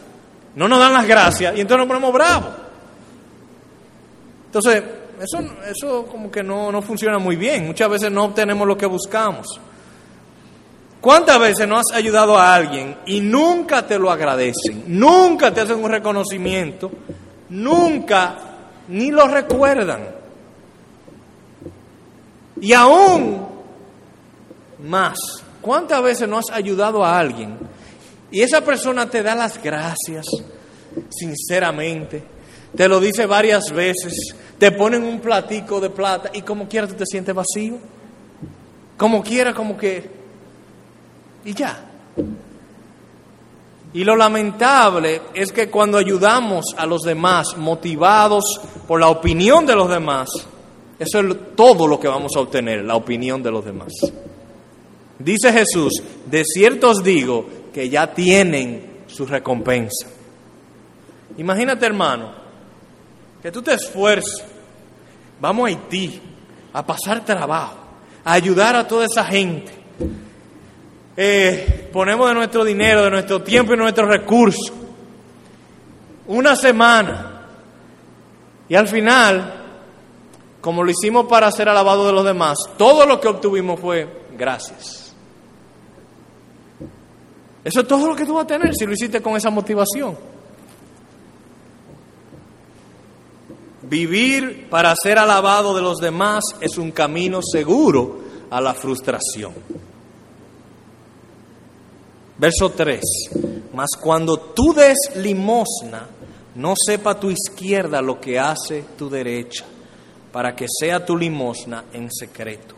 No 0.54 0.68
nos 0.68 0.78
dan 0.78 0.92
las 0.92 1.06
gracias 1.06 1.56
y 1.56 1.60
entonces 1.60 1.78
nos 1.78 1.88
ponemos 1.88 2.12
bravos. 2.12 2.50
Entonces, 4.46 4.84
eso, 5.20 5.38
eso 5.66 6.06
como 6.06 6.30
que 6.30 6.42
no, 6.42 6.70
no 6.70 6.82
funciona 6.82 7.18
muy 7.18 7.36
bien. 7.36 7.66
Muchas 7.66 7.88
veces 7.88 8.10
no 8.10 8.24
obtenemos 8.24 8.68
lo 8.68 8.76
que 8.76 8.86
buscamos. 8.86 9.46
¿Cuántas 11.04 11.38
veces 11.38 11.68
no 11.68 11.76
has 11.76 11.92
ayudado 11.92 12.34
a 12.38 12.54
alguien 12.54 12.96
y 13.04 13.20
nunca 13.20 13.86
te 13.86 13.98
lo 13.98 14.10
agradecen? 14.10 14.84
Nunca 14.86 15.52
te 15.52 15.60
hacen 15.60 15.84
un 15.84 15.90
reconocimiento, 15.90 16.90
nunca 17.50 18.38
ni 18.88 19.10
lo 19.10 19.28
recuerdan. 19.28 20.00
Y 22.58 22.72
aún 22.72 23.46
más, 24.82 25.18
¿cuántas 25.60 26.02
veces 26.02 26.26
no 26.26 26.38
has 26.38 26.50
ayudado 26.50 27.04
a 27.04 27.18
alguien 27.18 27.58
y 28.30 28.40
esa 28.40 28.62
persona 28.62 29.04
te 29.04 29.22
da 29.22 29.34
las 29.34 29.62
gracias 29.62 30.24
sinceramente? 31.10 32.22
Te 32.74 32.88
lo 32.88 32.98
dice 32.98 33.26
varias 33.26 33.70
veces, 33.70 34.34
te 34.58 34.72
ponen 34.72 35.04
un 35.04 35.20
platico 35.20 35.82
de 35.82 35.90
plata 35.90 36.30
y 36.32 36.40
como 36.40 36.66
quiera 36.66 36.86
tú 36.86 36.94
te 36.94 37.04
sientes 37.04 37.34
vacío. 37.34 37.76
Como 38.96 39.22
quiera, 39.22 39.52
como 39.52 39.76
que 39.76 40.23
y 41.44 41.54
ya. 41.54 41.84
Y 43.92 44.02
lo 44.02 44.16
lamentable 44.16 45.22
es 45.34 45.52
que 45.52 45.70
cuando 45.70 45.98
ayudamos 45.98 46.64
a 46.76 46.84
los 46.84 47.02
demás 47.02 47.56
motivados 47.56 48.60
por 48.88 48.98
la 48.98 49.08
opinión 49.08 49.64
de 49.66 49.76
los 49.76 49.88
demás, 49.88 50.28
eso 50.98 51.20
es 51.20 51.36
todo 51.54 51.86
lo 51.86 52.00
que 52.00 52.08
vamos 52.08 52.32
a 52.36 52.40
obtener, 52.40 52.84
la 52.84 52.96
opinión 52.96 53.42
de 53.42 53.52
los 53.52 53.64
demás. 53.64 53.92
Dice 55.18 55.52
Jesús, 55.52 55.92
de 56.26 56.44
cierto 56.44 56.90
os 56.90 57.04
digo 57.04 57.46
que 57.72 57.88
ya 57.88 58.12
tienen 58.12 59.04
su 59.06 59.26
recompensa. 59.26 60.08
Imagínate 61.38 61.86
hermano, 61.86 62.32
que 63.40 63.52
tú 63.52 63.62
te 63.62 63.74
esfuerces. 63.74 64.44
Vamos 65.40 65.64
a 65.64 65.68
Haití 65.68 66.20
a 66.72 66.84
pasar 66.84 67.24
trabajo, 67.24 67.76
a 68.24 68.32
ayudar 68.32 68.74
a 68.74 68.88
toda 68.88 69.04
esa 69.04 69.24
gente. 69.24 69.72
Eh, 71.16 71.90
ponemos 71.92 72.28
de 72.28 72.34
nuestro 72.34 72.64
dinero, 72.64 73.04
de 73.04 73.10
nuestro 73.10 73.42
tiempo 73.42 73.74
y 73.74 73.76
nuestros 73.76 74.08
recursos. 74.08 74.72
Una 76.26 76.56
semana. 76.56 77.46
Y 78.68 78.74
al 78.74 78.88
final, 78.88 79.62
como 80.60 80.82
lo 80.82 80.90
hicimos 80.90 81.26
para 81.26 81.50
ser 81.52 81.68
alabado 81.68 82.06
de 82.06 82.12
los 82.12 82.24
demás, 82.24 82.58
todo 82.76 83.06
lo 83.06 83.20
que 83.20 83.28
obtuvimos 83.28 83.78
fue 83.78 84.08
gracias. 84.36 85.14
Eso 87.62 87.80
es 87.80 87.88
todo 87.88 88.08
lo 88.08 88.16
que 88.16 88.26
tú 88.26 88.34
vas 88.34 88.44
a 88.44 88.48
tener 88.48 88.74
si 88.74 88.84
lo 88.84 88.92
hiciste 88.92 89.22
con 89.22 89.36
esa 89.36 89.50
motivación. 89.50 90.16
Vivir 93.82 94.68
para 94.68 94.94
ser 94.96 95.18
alabado 95.18 95.74
de 95.74 95.82
los 95.82 95.98
demás 95.98 96.42
es 96.60 96.78
un 96.78 96.90
camino 96.90 97.40
seguro 97.42 98.20
a 98.50 98.60
la 98.60 98.74
frustración. 98.74 99.52
Verso 102.44 102.72
3. 102.72 103.00
Mas 103.72 103.88
cuando 103.98 104.36
tú 104.36 104.74
des 104.74 105.16
limosna, 105.16 106.06
no 106.56 106.74
sepa 106.76 107.18
tu 107.18 107.30
izquierda 107.30 108.02
lo 108.02 108.20
que 108.20 108.38
hace 108.38 108.84
tu 108.98 109.08
derecha 109.08 109.64
para 110.30 110.54
que 110.54 110.66
sea 110.68 111.06
tu 111.06 111.16
limosna 111.16 111.84
en 111.94 112.12
secreto. 112.12 112.74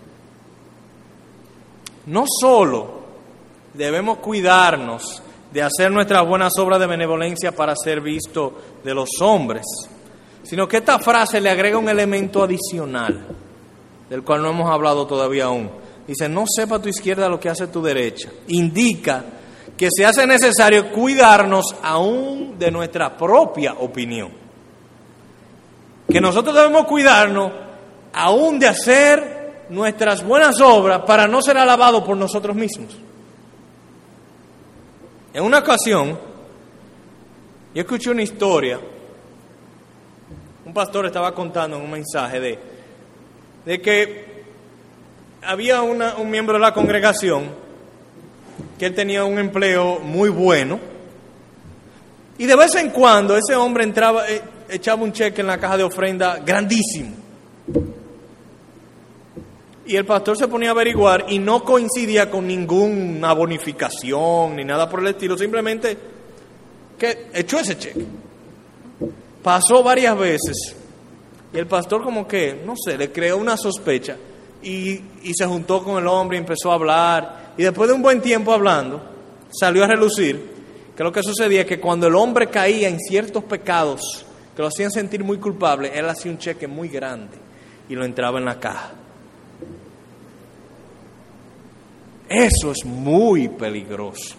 No 2.06 2.26
solo 2.28 3.00
debemos 3.74 4.18
cuidarnos 4.18 5.20
de 5.52 5.64
hacer 5.64 5.90
nuestras 5.90 6.24
buenas 6.24 6.52
obras 6.60 6.78
de 6.78 6.86
benevolencia 6.86 7.50
para 7.50 7.74
ser 7.74 8.00
visto 8.00 8.54
de 8.84 8.94
los 8.94 9.08
hombres, 9.20 9.64
sino 10.44 10.68
que 10.68 10.76
esta 10.76 11.00
frase 11.00 11.40
le 11.40 11.50
agrega 11.50 11.76
un 11.76 11.88
elemento 11.88 12.44
adicional, 12.44 13.26
del 14.08 14.22
cual 14.22 14.42
no 14.42 14.50
hemos 14.50 14.70
hablado 14.70 15.08
todavía 15.08 15.46
aún. 15.46 15.68
Dice, 16.06 16.28
no 16.28 16.44
sepa 16.46 16.80
tu 16.80 16.88
izquierda 16.88 17.28
lo 17.28 17.40
que 17.40 17.48
hace 17.48 17.66
tu 17.66 17.82
derecha. 17.82 18.30
Indica 18.46 19.24
que 19.76 19.88
se 19.94 20.06
hace 20.06 20.26
necesario 20.26 20.90
cuidarnos 20.90 21.74
aún 21.82 22.58
de 22.58 22.70
nuestra 22.70 23.16
propia 23.16 23.74
opinión 23.74 24.46
que 26.08 26.20
nosotros 26.20 26.54
debemos 26.54 26.86
cuidarnos 26.86 27.52
aún 28.12 28.58
de 28.58 28.68
hacer 28.68 29.66
nuestras 29.68 30.24
buenas 30.24 30.60
obras 30.60 31.02
para 31.02 31.26
no 31.26 31.42
ser 31.42 31.58
alabados 31.58 32.04
por 32.04 32.16
nosotros 32.16 32.54
mismos. 32.54 32.96
En 35.34 35.42
una 35.42 35.58
ocasión, 35.58 36.18
yo 37.74 37.82
escuché 37.82 38.10
una 38.10 38.22
historia, 38.22 38.80
un 40.64 40.72
pastor 40.72 41.06
estaba 41.06 41.34
contando 41.34 41.76
en 41.76 41.82
un 41.82 41.90
mensaje 41.90 42.40
de, 42.40 42.58
de 43.66 43.80
que 43.82 44.44
había 45.42 45.82
un 45.82 46.30
miembro 46.30 46.54
de 46.54 46.60
la 46.60 46.72
congregación 46.72 47.65
que 48.78 48.86
él 48.86 48.94
tenía 48.94 49.24
un 49.24 49.38
empleo 49.38 50.00
muy 50.00 50.28
bueno 50.28 50.78
y 52.38 52.46
de 52.46 52.56
vez 52.56 52.74
en 52.74 52.90
cuando 52.90 53.36
ese 53.36 53.54
hombre 53.54 53.84
entraba, 53.84 54.28
eh, 54.28 54.42
echaba 54.68 55.02
un 55.02 55.12
cheque 55.12 55.40
en 55.40 55.46
la 55.46 55.58
caja 55.58 55.78
de 55.78 55.84
ofrenda 55.84 56.38
grandísimo. 56.44 57.12
Y 59.86 59.96
el 59.96 60.04
pastor 60.04 60.36
se 60.36 60.48
ponía 60.48 60.70
a 60.70 60.72
averiguar 60.72 61.26
y 61.28 61.38
no 61.38 61.62
coincidía 61.62 62.28
con 62.28 62.46
ninguna 62.46 63.32
bonificación 63.32 64.56
ni 64.56 64.64
nada 64.64 64.88
por 64.88 65.00
el 65.00 65.06
estilo, 65.06 65.38
simplemente 65.38 65.96
que 66.98 67.28
echó 67.32 67.60
ese 67.60 67.78
cheque. 67.78 68.04
Pasó 69.42 69.82
varias 69.82 70.18
veces 70.18 70.76
y 71.54 71.58
el 71.58 71.66
pastor 71.66 72.02
como 72.02 72.26
que, 72.26 72.62
no 72.66 72.74
sé, 72.76 72.98
le 72.98 73.12
creó 73.12 73.38
una 73.38 73.56
sospecha 73.56 74.16
y, 74.62 75.00
y 75.22 75.32
se 75.34 75.46
juntó 75.46 75.82
con 75.84 76.02
el 76.02 76.08
hombre 76.08 76.36
y 76.36 76.40
empezó 76.40 76.72
a 76.72 76.74
hablar 76.74 77.45
y 77.56 77.62
después 77.62 77.88
de 77.88 77.94
un 77.94 78.02
buen 78.02 78.20
tiempo 78.20 78.52
hablando, 78.52 79.02
salió 79.50 79.84
a 79.84 79.88
relucir 79.88 80.56
que 80.96 81.04
lo 81.04 81.12
que 81.12 81.22
sucedía 81.22 81.62
es 81.62 81.66
que 81.66 81.80
cuando 81.80 82.06
el 82.06 82.14
hombre 82.14 82.48
caía 82.48 82.88
en 82.88 82.98
ciertos 82.98 83.44
pecados, 83.44 84.24
que 84.54 84.62
lo 84.62 84.68
hacían 84.68 84.90
sentir 84.90 85.22
muy 85.22 85.38
culpable, 85.38 85.90
él 85.94 86.08
hacía 86.08 86.30
un 86.30 86.38
cheque 86.38 86.66
muy 86.66 86.88
grande 86.88 87.36
y 87.88 87.94
lo 87.94 88.04
entraba 88.04 88.38
en 88.38 88.44
la 88.46 88.58
caja. 88.58 88.92
Eso 92.28 92.72
es 92.72 92.84
muy 92.84 93.48
peligroso. 93.48 94.36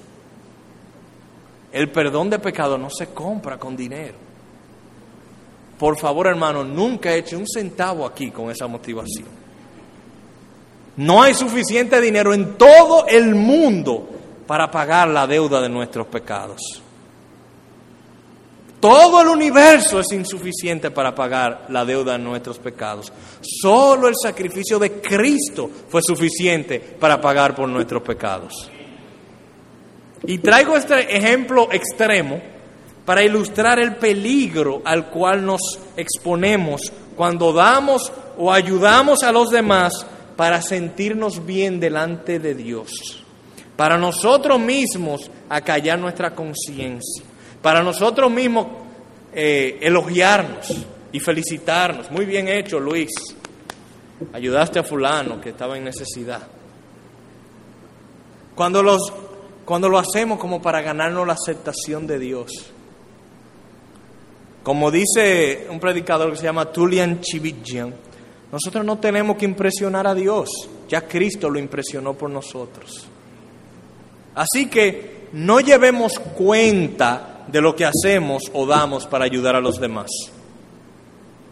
El 1.71 1.91
perdón 1.91 2.29
de 2.29 2.39
pecado 2.39 2.77
no 2.77 2.89
se 2.89 3.07
compra 3.07 3.57
con 3.57 3.75
dinero. 3.77 4.15
Por 5.77 5.97
favor, 5.97 6.27
hermano, 6.27 6.63
nunca 6.63 7.13
eche 7.13 7.35
un 7.35 7.47
centavo 7.47 8.05
aquí 8.05 8.31
con 8.31 8.49
esa 8.49 8.67
motivación. 8.67 9.46
No 10.97 11.21
hay 11.21 11.33
suficiente 11.35 12.01
dinero 12.01 12.33
en 12.33 12.57
todo 12.57 13.05
el 13.07 13.35
mundo 13.35 14.09
para 14.47 14.69
pagar 14.71 15.07
la 15.09 15.27
deuda 15.27 15.61
de 15.61 15.69
nuestros 15.69 16.07
pecados. 16.07 16.81
Todo 18.79 19.21
el 19.21 19.27
universo 19.27 19.99
es 19.99 20.11
insuficiente 20.11 20.91
para 20.91 21.13
pagar 21.13 21.65
la 21.69 21.83
deuda 21.83 22.13
de 22.13 22.19
nuestros 22.19 22.59
pecados. 22.59 23.11
Solo 23.41 24.07
el 24.07 24.15
sacrificio 24.21 24.77
de 24.77 25.01
Cristo 25.01 25.69
fue 25.89 26.01
suficiente 26.01 26.79
para 26.79 27.19
pagar 27.19 27.55
por 27.55 27.67
nuestros 27.67 28.03
pecados. 28.03 28.69
Y 30.23 30.39
traigo 30.39 30.75
este 30.77 31.15
ejemplo 31.15 31.69
extremo 31.71 32.39
para 33.05 33.23
ilustrar 33.23 33.79
el 33.79 33.95
peligro 33.95 34.81
al 34.83 35.09
cual 35.09 35.45
nos 35.45 35.61
exponemos 35.95 36.81
cuando 37.15 37.53
damos 37.53 38.11
o 38.37 38.51
ayudamos 38.51 39.23
a 39.23 39.31
los 39.31 39.49
demás 39.49 40.05
para 40.37 40.61
sentirnos 40.61 41.45
bien 41.45 41.81
delante 41.81 42.39
de 42.39 42.55
Dios, 42.55 43.23
para 43.75 43.97
nosotros 43.97 44.59
mismos 44.59 45.29
acallar 45.49 45.99
nuestra 45.99 46.33
conciencia 46.33 47.25
para 47.61 47.83
nosotros 47.83 48.31
mismos 48.31 48.67
eh, 49.33 49.79
elogiarnos 49.81 50.73
y 51.11 51.19
felicitarnos. 51.19 52.11
Muy 52.11 52.25
bien 52.25 52.47
hecho, 52.47 52.79
Luis. 52.79 53.09
Ayudaste 54.33 54.79
a 54.79 54.83
fulano 54.83 55.41
que 55.41 55.49
estaba 55.49 55.77
en 55.77 55.83
necesidad. 55.83 56.47
Cuando, 58.55 58.81
los, 58.81 59.13
cuando 59.65 59.89
lo 59.89 59.99
hacemos 59.99 60.39
como 60.39 60.61
para 60.61 60.81
ganarnos 60.81 61.27
la 61.27 61.33
aceptación 61.33 62.07
de 62.07 62.19
Dios. 62.19 62.71
Como 64.63 64.89
dice 64.89 65.67
un 65.69 65.79
predicador 65.79 66.31
que 66.31 66.37
se 66.37 66.43
llama 66.43 66.71
Tulian 66.71 67.21
Chivitjian, 67.21 67.93
nosotros 68.51 68.85
no 68.85 68.97
tenemos 68.97 69.37
que 69.37 69.45
impresionar 69.45 70.07
a 70.07 70.15
Dios, 70.15 70.49
ya 70.87 71.01
Cristo 71.01 71.49
lo 71.49 71.59
impresionó 71.59 72.13
por 72.13 72.29
nosotros. 72.29 73.07
Así 74.35 74.67
que 74.67 75.27
no 75.33 75.59
llevemos 75.59 76.19
cuenta 76.19 77.45
de 77.47 77.61
lo 77.61 77.75
que 77.75 77.85
hacemos 77.85 78.43
o 78.53 78.65
damos 78.65 79.05
para 79.07 79.25
ayudar 79.25 79.55
a 79.55 79.61
los 79.61 79.79
demás. 79.79 80.07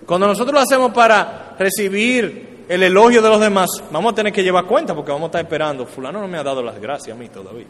Cuando 0.05 0.27
nosotros 0.27 0.53
lo 0.53 0.59
hacemos 0.59 0.93
para 0.93 1.55
recibir 1.57 2.65
el 2.69 2.83
elogio 2.83 3.21
de 3.21 3.29
los 3.29 3.39
demás, 3.39 3.69
vamos 3.91 4.13
a 4.13 4.15
tener 4.15 4.31
que 4.31 4.43
llevar 4.43 4.65
cuenta 4.65 4.93
porque 4.93 5.11
vamos 5.11 5.25
a 5.25 5.27
estar 5.27 5.41
esperando. 5.41 5.85
Fulano 5.85 6.21
no 6.21 6.27
me 6.27 6.37
ha 6.37 6.43
dado 6.43 6.61
las 6.61 6.79
gracias 6.79 7.15
a 7.15 7.19
mí 7.19 7.27
todavía. 7.29 7.65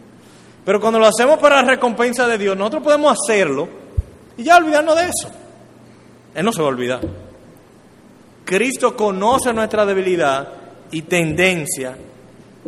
Pero 0.66 0.82
cuando 0.82 1.00
lo 1.00 1.06
hacemos 1.06 1.40
para 1.40 1.62
la 1.62 1.70
recompensa 1.70 2.28
de 2.28 2.38
Dios, 2.38 2.58
nosotros 2.58 2.84
podemos 2.84 3.18
hacerlo 3.18 3.68
y 4.38 4.44
ya 4.44 4.58
olvidarnos 4.58 4.96
de 4.96 5.04
eso. 5.04 5.32
Él 6.34 6.44
no 6.44 6.52
se 6.52 6.62
va 6.62 6.68
a 6.68 6.72
olvidar. 6.72 7.25
Cristo 8.46 8.96
conoce 8.96 9.52
nuestra 9.52 9.86
debilidad 9.86 10.48
y 10.92 11.02
tendencia 11.02 11.98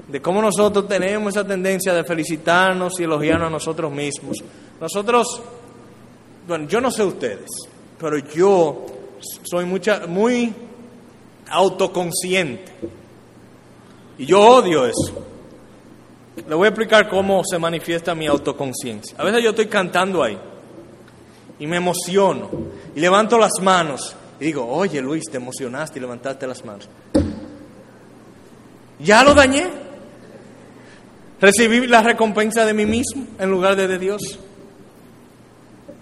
de 0.07 0.21
cómo 0.21 0.41
nosotros 0.41 0.87
tenemos 0.87 1.35
esa 1.35 1.45
tendencia 1.45 1.93
de 1.93 2.03
felicitarnos 2.03 2.99
y 2.99 3.03
elogiarnos 3.03 3.47
a 3.47 3.51
nosotros 3.51 3.91
mismos. 3.91 4.37
Nosotros, 4.81 5.41
bueno, 6.47 6.67
yo 6.67 6.81
no 6.81 6.91
sé 6.91 7.03
ustedes, 7.03 7.49
pero 7.99 8.17
yo 8.17 8.85
soy 9.43 9.65
mucha, 9.65 10.07
muy 10.07 10.53
autoconsciente. 11.49 12.71
Y 14.17 14.25
yo 14.25 14.41
odio 14.41 14.85
eso. 14.85 15.25
Le 16.47 16.55
voy 16.55 16.65
a 16.65 16.69
explicar 16.69 17.09
cómo 17.09 17.43
se 17.43 17.57
manifiesta 17.57 18.15
mi 18.15 18.27
autoconciencia. 18.27 19.15
A 19.17 19.23
veces 19.23 19.43
yo 19.43 19.51
estoy 19.51 19.67
cantando 19.67 20.23
ahí 20.23 20.37
y 21.59 21.67
me 21.67 21.77
emociono 21.77 22.49
y 22.95 22.99
levanto 22.99 23.37
las 23.37 23.53
manos 23.61 24.15
y 24.39 24.45
digo, 24.45 24.67
oye 24.67 25.01
Luis, 25.01 25.23
te 25.29 25.37
emocionaste 25.37 25.99
y 25.99 26.01
levantaste 26.01 26.45
las 26.47 26.63
manos. 26.63 26.87
Ya 28.99 29.23
lo 29.23 29.33
dañé. 29.33 29.67
Recibí 31.39 31.85
la 31.87 32.01
recompensa 32.01 32.65
de 32.65 32.73
mí 32.73 32.85
mismo 32.85 33.25
en 33.39 33.49
lugar 33.49 33.75
de 33.75 33.87
de 33.87 33.99
Dios. 33.99 34.39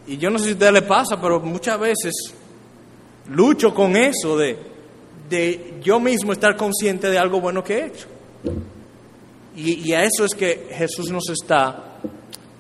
Y 0.07 0.17
yo 0.17 0.29
no 0.29 0.37
sé 0.37 0.45
si 0.45 0.51
a 0.51 0.53
usted 0.53 0.71
le 0.71 0.81
pasa, 0.81 1.19
pero 1.19 1.39
muchas 1.39 1.79
veces 1.79 2.13
lucho 3.29 3.73
con 3.73 3.95
eso 3.95 4.37
de, 4.37 4.57
de 5.29 5.79
yo 5.81 5.99
mismo 5.99 6.31
estar 6.31 6.55
consciente 6.55 7.09
de 7.09 7.17
algo 7.17 7.41
bueno 7.41 7.63
que 7.63 7.79
he 7.79 7.85
hecho. 7.87 8.07
Y, 9.55 9.89
y 9.89 9.93
a 9.93 10.03
eso 10.03 10.25
es 10.25 10.35
que 10.35 10.67
Jesús 10.71 11.09
nos 11.09 11.29
está 11.29 11.95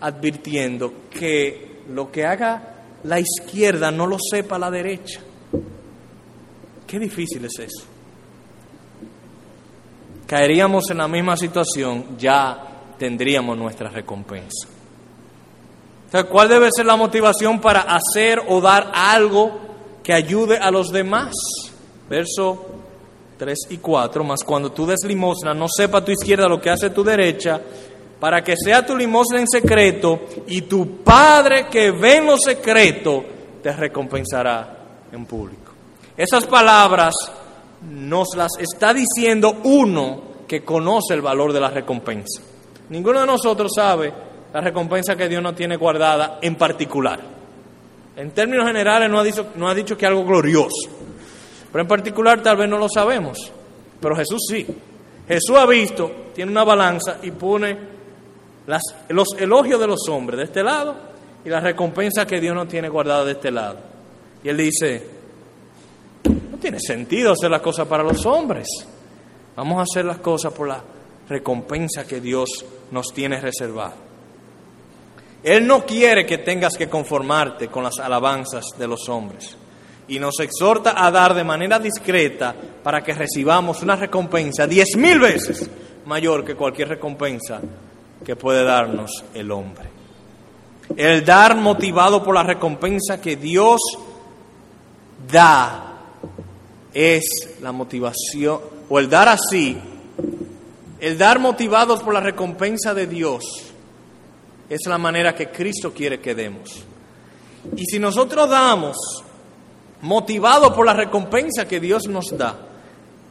advirtiendo 0.01 0.93
que 1.09 1.81
lo 1.89 2.11
que 2.11 2.25
haga 2.25 2.75
la 3.03 3.19
izquierda 3.19 3.91
no 3.91 4.07
lo 4.07 4.17
sepa 4.19 4.57
la 4.57 4.71
derecha. 4.71 5.21
Qué 6.87 6.99
difícil 6.99 7.45
es 7.45 7.59
eso. 7.59 7.85
Caeríamos 10.27 10.89
en 10.89 10.97
la 10.97 11.07
misma 11.07 11.37
situación, 11.37 12.17
ya 12.17 12.93
tendríamos 12.97 13.57
nuestra 13.57 13.89
recompensa. 13.89 14.69
¿cuál 16.23 16.47
debe 16.47 16.69
ser 16.73 16.85
la 16.85 16.95
motivación 16.95 17.59
para 17.59 17.81
hacer 17.81 18.41
o 18.47 18.61
dar 18.61 18.91
algo 18.93 19.59
que 20.01 20.13
ayude 20.13 20.57
a 20.57 20.71
los 20.71 20.91
demás? 20.91 21.33
Verso 22.09 22.65
3 23.37 23.57
y 23.71 23.77
4, 23.77 24.23
más 24.23 24.43
cuando 24.43 24.71
tú 24.71 24.85
des 24.85 25.03
limosna, 25.05 25.53
no 25.53 25.65
sepa 25.67 26.05
tu 26.05 26.11
izquierda 26.11 26.47
lo 26.47 26.61
que 26.61 26.69
hace 26.69 26.89
tu 26.91 27.03
derecha, 27.03 27.59
para 28.19 28.41
que 28.41 28.55
sea 28.55 28.85
tu 28.85 28.95
limosna 28.95 29.39
en 29.39 29.47
secreto 29.47 30.21
y 30.47 30.61
tu 30.61 31.03
Padre 31.03 31.67
que 31.69 31.91
ve 31.91 32.17
en 32.17 32.27
lo 32.27 32.37
secreto 32.37 33.25
te 33.61 33.73
recompensará 33.73 34.77
en 35.11 35.25
público. 35.25 35.74
Esas 36.17 36.47
palabras 36.47 37.13
nos 37.89 38.35
las 38.35 38.51
está 38.59 38.93
diciendo 38.93 39.57
uno 39.63 40.21
que 40.47 40.63
conoce 40.63 41.13
el 41.13 41.21
valor 41.21 41.51
de 41.51 41.59
la 41.59 41.69
recompensa. 41.69 42.41
Ninguno 42.89 43.21
de 43.21 43.27
nosotros 43.27 43.71
sabe 43.75 44.13
la 44.53 44.61
recompensa 44.61 45.15
que 45.15 45.27
Dios 45.27 45.43
nos 45.43 45.55
tiene 45.55 45.75
guardada 45.75 46.39
en 46.41 46.55
particular. 46.55 47.19
En 48.15 48.31
términos 48.31 48.65
generales 48.65 49.09
no 49.09 49.19
ha 49.19 49.23
dicho, 49.23 49.47
no 49.55 49.67
ha 49.67 49.75
dicho 49.75 49.97
que 49.97 50.05
algo 50.05 50.23
glorioso, 50.23 50.89
pero 51.71 51.81
en 51.81 51.87
particular 51.87 52.41
tal 52.41 52.55
vez 52.55 52.69
no 52.69 52.77
lo 52.77 52.87
sabemos, 52.87 53.51
pero 53.99 54.15
Jesús 54.15 54.41
sí. 54.49 54.65
Jesús 55.27 55.57
ha 55.57 55.65
visto, 55.65 56.29
tiene 56.33 56.51
una 56.51 56.63
balanza 56.63 57.17
y 57.23 57.31
pone 57.31 57.77
las, 58.67 58.81
los 59.09 59.29
elogios 59.37 59.79
de 59.79 59.87
los 59.87 60.07
hombres 60.07 60.37
de 60.37 60.45
este 60.45 60.63
lado 60.63 60.95
y 61.43 61.49
la 61.49 61.59
recompensa 61.59 62.25
que 62.25 62.39
Dios 62.39 62.55
nos 62.55 62.67
tiene 62.67 62.87
guardada 62.87 63.25
de 63.25 63.33
este 63.33 63.51
lado. 63.51 63.79
Y 64.43 64.49
él 64.49 64.57
dice, 64.57 65.14
no 66.55 66.61
tiene 66.61 66.79
sentido 66.79 67.33
hacer 67.33 67.51
las 67.51 67.59
cosas 67.59 67.85
para 67.85 68.01
los 68.01 68.25
hombres. 68.25 68.65
Vamos 69.57 69.77
a 69.77 69.81
hacer 69.81 70.05
las 70.05 70.19
cosas 70.19 70.53
por 70.53 70.69
la 70.69 70.81
recompensa 71.27 72.07
que 72.07 72.21
Dios 72.21 72.65
nos 72.91 73.07
tiene 73.13 73.41
reservada. 73.41 73.95
Él 75.43 75.67
no 75.67 75.85
quiere 75.85 76.25
que 76.25 76.37
tengas 76.37 76.77
que 76.77 76.87
conformarte 76.87 77.67
con 77.67 77.83
las 77.83 77.99
alabanzas 77.99 78.67
de 78.77 78.87
los 78.87 79.09
hombres 79.09 79.57
y 80.07 80.17
nos 80.17 80.39
exhorta 80.39 80.93
a 80.95 81.11
dar 81.11 81.33
de 81.33 81.43
manera 81.43 81.77
discreta 81.77 82.55
para 82.81 83.03
que 83.03 83.13
recibamos 83.13 83.83
una 83.83 83.97
recompensa 83.97 84.65
diez 84.65 84.95
mil 84.95 85.19
veces 85.19 85.69
mayor 86.05 86.45
que 86.45 86.55
cualquier 86.55 86.87
recompensa 86.87 87.59
que 88.23 88.37
puede 88.37 88.63
darnos 88.63 89.25
el 89.33 89.51
hombre. 89.51 89.89
El 90.95 91.25
dar 91.25 91.57
motivado 91.57 92.23
por 92.23 92.33
la 92.33 92.43
recompensa 92.43 93.19
que 93.19 93.35
Dios 93.35 93.81
da 95.29 95.84
es 96.95 97.49
la 97.61 97.73
motivación, 97.73 98.61
o 98.87 98.99
el 98.99 99.09
dar 99.09 99.27
así, 99.27 99.77
el 100.99 101.17
dar 101.17 101.39
motivados 101.39 102.01
por 102.01 102.13
la 102.13 102.21
recompensa 102.21 102.93
de 102.93 103.05
Dios 103.05 103.43
es 104.69 104.79
la 104.87 104.97
manera 104.97 105.35
que 105.35 105.49
Cristo 105.49 105.93
quiere 105.93 106.19
que 106.19 106.33
demos. 106.33 106.83
Y 107.75 107.85
si 107.85 107.99
nosotros 107.99 108.49
damos 108.49 108.97
motivado 110.01 110.73
por 110.73 110.85
la 110.85 110.93
recompensa 110.93 111.67
que 111.67 111.81
Dios 111.81 112.07
nos 112.07 112.35
da, 112.37 112.57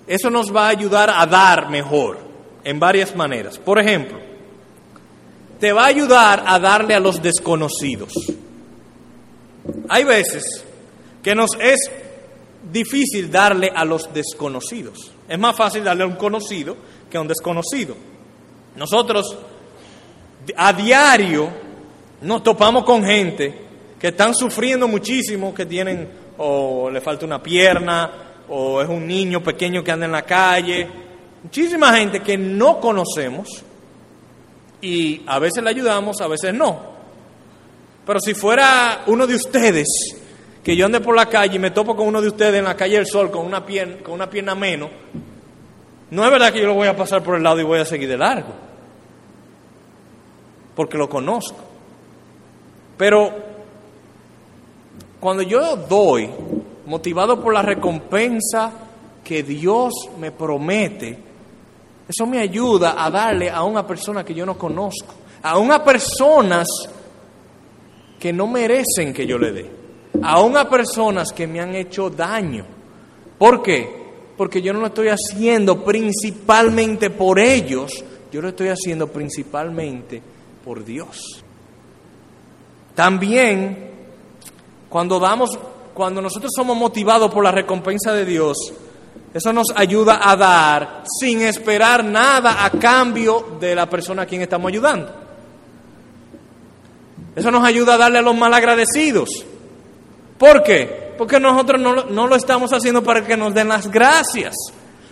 eso 0.07 0.29
nos 0.29 0.55
va 0.55 0.67
a 0.67 0.71
ayudar 0.71 1.09
a 1.09 1.25
dar 1.27 1.71
mejor 1.71 2.19
en 2.65 2.79
varias 2.79 3.17
maneras. 3.17 3.59
Por 3.59 3.79
ejemplo, 3.79 4.19
te 5.59 5.73
va 5.73 5.85
a 5.85 5.89
ayudar 5.89 6.45
a 6.47 6.59
darle 6.59 6.95
a 6.95 7.01
los 7.01 7.23
desconocidos. 7.23 8.13
Hay 9.89 10.05
veces 10.05 10.45
que 11.23 11.35
nos 11.35 11.51
es 11.59 11.79
difícil 12.71 13.31
darle 13.31 13.71
a 13.75 13.85
los 13.85 14.13
desconocidos. 14.13 15.11
Es 15.29 15.39
más 15.39 15.57
fácil 15.57 15.85
darle 15.85 16.05
a 16.05 16.07
un 16.07 16.17
conocido 16.17 16.77
que 17.11 17.17
a 17.17 17.21
un 17.21 17.29
desconocido. 17.29 17.97
Nosotros 18.77 19.37
a 20.57 20.73
diario 20.73 21.49
nos 22.23 22.43
topamos 22.43 22.85
con 22.85 23.05
gente 23.05 23.63
que 23.99 24.09
están 24.09 24.35
sufriendo 24.35 24.89
muchísimo, 24.89 25.55
que 25.55 25.67
tienen 25.67 26.09
o 26.39 26.91
le 26.91 27.01
falta 27.01 27.25
una 27.25 27.43
pierna, 27.43 28.11
o 28.49 28.83
es 28.83 28.89
un 28.89 29.07
niño 29.07 29.43
pequeño 29.43 29.83
que 29.83 29.93
anda 29.93 30.07
en 30.07 30.13
la 30.13 30.23
calle. 30.23 30.89
Muchísima 31.43 31.95
gente 31.95 32.21
que 32.21 32.37
no 32.37 32.81
conocemos 32.81 33.63
y 34.81 35.23
a 35.27 35.39
veces 35.39 35.63
le 35.63 35.71
ayudamos, 35.71 36.21
a 36.21 36.29
veces 36.29 36.53
no. 36.53 36.95
Pero 38.07 38.21
si 38.21 38.35
fuera 38.35 39.05
uno 39.07 39.27
de 39.27 39.35
ustedes, 39.35 39.87
que 40.65 40.77
yo 40.77 40.87
ande 40.87 41.01
por 41.01 41.15
la 41.15 41.27
calle 41.27 41.57
y 41.57 41.59
me 41.59 41.71
topo 41.71 41.95
con 41.95 42.09
uno 42.09 42.21
de 42.21 42.29
ustedes 42.29 42.55
en 42.55 42.65
la 42.65 42.77
calle 42.77 42.97
del 42.97 43.07
sol 43.07 43.31
con 43.31 43.47
una 43.47 43.65
pierna, 43.65 43.99
con 44.03 44.15
una 44.15 44.29
pierna 44.29 44.55
menos, 44.55 44.91
no 46.11 46.25
es 46.25 46.31
verdad 46.31 46.53
que 46.53 46.61
yo 46.61 46.67
lo 46.67 46.75
voy 46.75 46.89
a 46.89 46.97
pasar 46.97 47.23
por 47.23 47.37
el 47.37 47.43
lado 47.43 47.61
y 47.61 47.65
voy 47.65 47.79
a 47.79 47.85
seguir 47.85 48.09
de 48.09 48.17
largo 48.17 48.65
porque 50.75 50.99
lo 50.99 51.09
conozco. 51.09 51.59
Pero 52.97 53.33
cuando 55.21 55.43
yo 55.43 55.77
doy, 55.77 56.29
motivado 56.87 57.41
por 57.41 57.53
la 57.55 57.63
recompensa 57.63 58.73
que 59.23 59.43
Dios 59.43 59.93
me 60.19 60.33
promete, 60.33 61.19
eso 62.09 62.27
me 62.27 62.39
ayuda 62.41 63.03
a 63.03 63.11
darle 63.11 63.51
a 63.51 63.63
una 63.63 63.87
persona 63.87 64.25
que 64.25 64.35
yo 64.35 64.45
no 64.45 64.59
conozco, 64.59 65.15
a 65.43 65.59
unas 65.59 65.81
personas 65.81 66.69
que 68.19 68.33
no 68.33 68.47
merecen 68.47 69.13
que 69.15 69.27
yo 69.27 69.39
le 69.39 69.53
dé, 69.53 69.71
a 70.23 70.41
unas 70.41 70.67
personas 70.67 71.33
que 71.33 71.47
me 71.47 71.61
han 71.61 71.75
hecho 71.75 72.11
daño. 72.11 72.65
¿Por 73.39 73.63
qué? 73.63 74.05
Porque 74.37 74.63
yo 74.63 74.73
no 74.73 74.81
lo 74.81 74.87
estoy 74.87 75.09
haciendo 75.09 75.85
principalmente 75.85 77.11
por 77.11 77.39
ellos, 77.39 78.05
yo 78.33 78.41
lo 78.41 78.49
estoy 78.49 78.69
haciendo 78.69 79.09
principalmente 79.09 80.23
por 80.65 80.85
Dios. 80.85 81.45
También, 82.95 83.91
cuando 84.89 85.19
damos, 85.19 85.59
cuando 85.93 86.21
nosotros 86.23 86.53
somos 86.55 86.77
motivados 86.77 87.33
por 87.33 87.45
la 87.45 87.53
recompensa 87.53 88.13
de 88.13 88.25
Dios, 88.25 88.57
eso 89.33 89.53
nos 89.53 89.69
ayuda 89.75 90.21
a 90.23 90.37
dar 90.37 91.03
sin 91.21 91.43
esperar 91.43 92.05
nada 92.05 92.65
a 92.65 92.71
cambio 92.71 93.57
de 93.59 93.75
la 93.75 93.91
persona 93.91 94.23
a 94.23 94.27
quien 94.27 94.43
estamos 94.43 94.69
ayudando. 94.69 95.13
Eso 97.35 97.51
nos 97.51 97.65
ayuda 97.65 97.95
a 97.95 97.99
darle 97.99 98.19
a 98.19 98.23
los 98.23 98.37
malagradecidos. 98.37 99.29
¿Por 100.39 100.63
qué? 100.63 101.15
Porque 101.17 101.39
nosotros 101.39 101.81
no, 101.81 102.05
no 102.05 102.27
lo 102.27 102.37
estamos 102.37 102.73
haciendo 102.73 103.03
para 103.03 103.25
que 103.25 103.37
nos 103.37 103.55
den 103.55 103.69
las 103.69 103.91
gracias. 103.91 104.55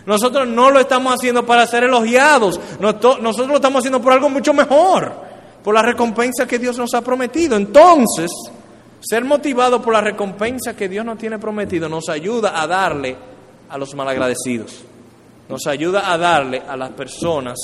Nosotros 0.05 0.49
no 0.49 0.71
lo 0.71 0.81
estamos 0.81 1.15
haciendo 1.15 1.47
para 1.47 1.67
ser 1.67 1.85
elogiados. 1.85 2.59
Nosotros 2.81 3.49
lo 3.49 3.55
estamos 3.57 3.81
haciendo 3.81 4.01
por 4.01 4.13
algo 4.13 4.29
mucho 4.29 4.53
mejor 4.53 5.33
por 5.63 5.75
la 5.75 5.83
recompensa 5.83 6.47
que 6.47 6.59
Dios 6.59 6.77
nos 6.77 6.95
ha 6.95 7.03
prometido. 7.03 7.57
Entonces, 7.57 8.31
ser 9.01 9.25
motivado 9.25 9.81
por 9.81 9.95
la 9.95 10.01
recompensa 10.01 10.77
que 10.77 10.89
Dios 10.89 11.05
nos 11.05 11.19
tiene 11.19 11.39
prometido 11.39 11.89
nos 11.89 12.09
ayuda 12.09 12.61
a 12.61 12.67
darle 12.67 13.17
a 13.69 13.79
los 13.79 13.95
malagradecidos, 13.95 14.83
nos 15.49 15.67
ayuda 15.67 16.13
a 16.13 16.19
darle 16.19 16.61
a 16.61 16.77
las 16.77 16.91
personas 16.91 17.59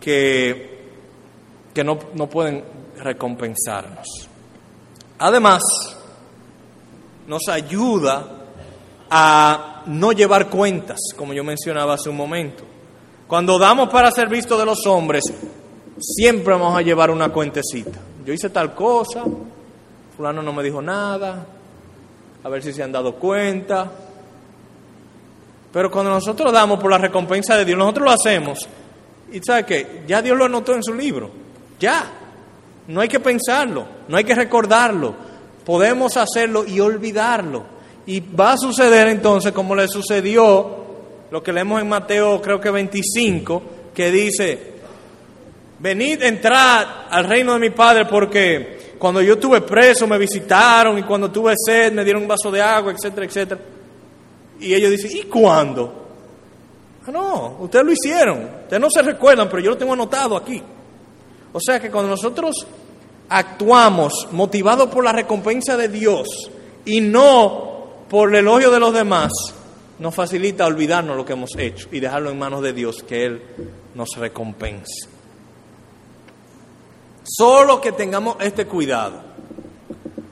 que, 0.00 0.80
que 1.72 1.84
no, 1.84 1.98
no 2.14 2.28
pueden 2.28 2.64
recompensarnos. 2.96 4.29
Además, 5.20 5.62
nos 7.26 7.46
ayuda 7.48 8.24
a 9.10 9.82
no 9.86 10.12
llevar 10.12 10.48
cuentas, 10.48 10.98
como 11.14 11.34
yo 11.34 11.44
mencionaba 11.44 11.94
hace 11.94 12.08
un 12.08 12.16
momento. 12.16 12.64
Cuando 13.26 13.58
damos 13.58 13.90
para 13.90 14.10
ser 14.10 14.28
visto 14.28 14.58
de 14.58 14.64
los 14.64 14.86
hombres, 14.86 15.24
siempre 15.98 16.54
vamos 16.54 16.74
a 16.74 16.80
llevar 16.80 17.10
una 17.10 17.28
cuentecita. 17.28 17.98
Yo 18.24 18.32
hice 18.32 18.48
tal 18.48 18.74
cosa, 18.74 19.24
fulano 20.16 20.42
no 20.42 20.54
me 20.54 20.62
dijo 20.62 20.80
nada, 20.80 21.46
a 22.42 22.48
ver 22.48 22.62
si 22.62 22.72
se 22.72 22.82
han 22.82 22.90
dado 22.90 23.14
cuenta. 23.16 23.90
Pero 25.70 25.90
cuando 25.90 26.10
nosotros 26.12 26.50
damos 26.50 26.80
por 26.80 26.90
la 26.90 26.98
recompensa 26.98 27.58
de 27.58 27.66
Dios, 27.66 27.78
nosotros 27.78 28.06
lo 28.06 28.10
hacemos. 28.10 28.66
Y 29.30 29.40
sabe 29.40 29.66
qué, 29.66 30.02
ya 30.06 30.22
Dios 30.22 30.38
lo 30.38 30.46
anotó 30.46 30.74
en 30.74 30.82
su 30.82 30.94
libro. 30.94 31.30
Ya. 31.78 32.19
No 32.88 33.00
hay 33.00 33.08
que 33.08 33.20
pensarlo, 33.20 33.86
no 34.08 34.16
hay 34.16 34.24
que 34.24 34.34
recordarlo. 34.34 35.14
Podemos 35.64 36.16
hacerlo 36.16 36.64
y 36.64 36.80
olvidarlo. 36.80 37.64
Y 38.06 38.20
va 38.20 38.52
a 38.52 38.58
suceder 38.58 39.08
entonces 39.08 39.52
como 39.52 39.74
le 39.74 39.86
sucedió 39.86 40.80
lo 41.30 41.42
que 41.42 41.52
leemos 41.52 41.80
en 41.80 41.88
Mateo 41.88 42.42
creo 42.42 42.60
que 42.60 42.70
25, 42.70 43.62
que 43.94 44.10
dice, 44.10 44.72
venid, 45.78 46.22
entrad 46.22 46.86
al 47.08 47.24
reino 47.24 47.54
de 47.54 47.60
mi 47.60 47.70
Padre 47.70 48.06
porque 48.06 48.94
cuando 48.98 49.22
yo 49.22 49.34
estuve 49.34 49.60
preso 49.60 50.06
me 50.06 50.18
visitaron 50.18 50.98
y 50.98 51.02
cuando 51.04 51.30
tuve 51.30 51.54
sed 51.56 51.92
me 51.92 52.04
dieron 52.04 52.22
un 52.22 52.28
vaso 52.28 52.50
de 52.50 52.60
agua, 52.60 52.92
etcétera, 52.92 53.26
etcétera. 53.26 53.60
Y 54.58 54.74
ellos 54.74 54.90
dicen, 54.90 55.10
¿y 55.16 55.22
cuándo? 55.22 56.00
Ah, 57.06 57.10
no, 57.10 57.56
ustedes 57.60 57.84
lo 57.84 57.92
hicieron, 57.92 58.44
ustedes 58.62 58.80
no 58.80 58.90
se 58.90 59.02
recuerdan, 59.02 59.48
pero 59.48 59.62
yo 59.62 59.70
lo 59.70 59.78
tengo 59.78 59.92
anotado 59.92 60.36
aquí. 60.36 60.62
O 61.52 61.60
sea 61.60 61.80
que 61.80 61.90
cuando 61.90 62.10
nosotros 62.10 62.66
actuamos 63.28 64.28
motivados 64.32 64.88
por 64.88 65.04
la 65.04 65.12
recompensa 65.12 65.76
de 65.76 65.88
Dios 65.88 66.50
y 66.84 67.00
no 67.00 67.70
por 68.08 68.30
el 68.30 68.40
elogio 68.40 68.70
de 68.70 68.80
los 68.80 68.92
demás, 68.92 69.32
nos 69.98 70.14
facilita 70.14 70.66
olvidarnos 70.66 71.16
lo 71.16 71.24
que 71.24 71.34
hemos 71.34 71.56
hecho 71.56 71.88
y 71.92 72.00
dejarlo 72.00 72.30
en 72.30 72.38
manos 72.38 72.62
de 72.62 72.72
Dios, 72.72 73.02
que 73.02 73.26
Él 73.26 73.42
nos 73.94 74.16
recompense. 74.16 75.08
Solo 77.22 77.80
que 77.80 77.92
tengamos 77.92 78.36
este 78.40 78.66
cuidado. 78.66 79.20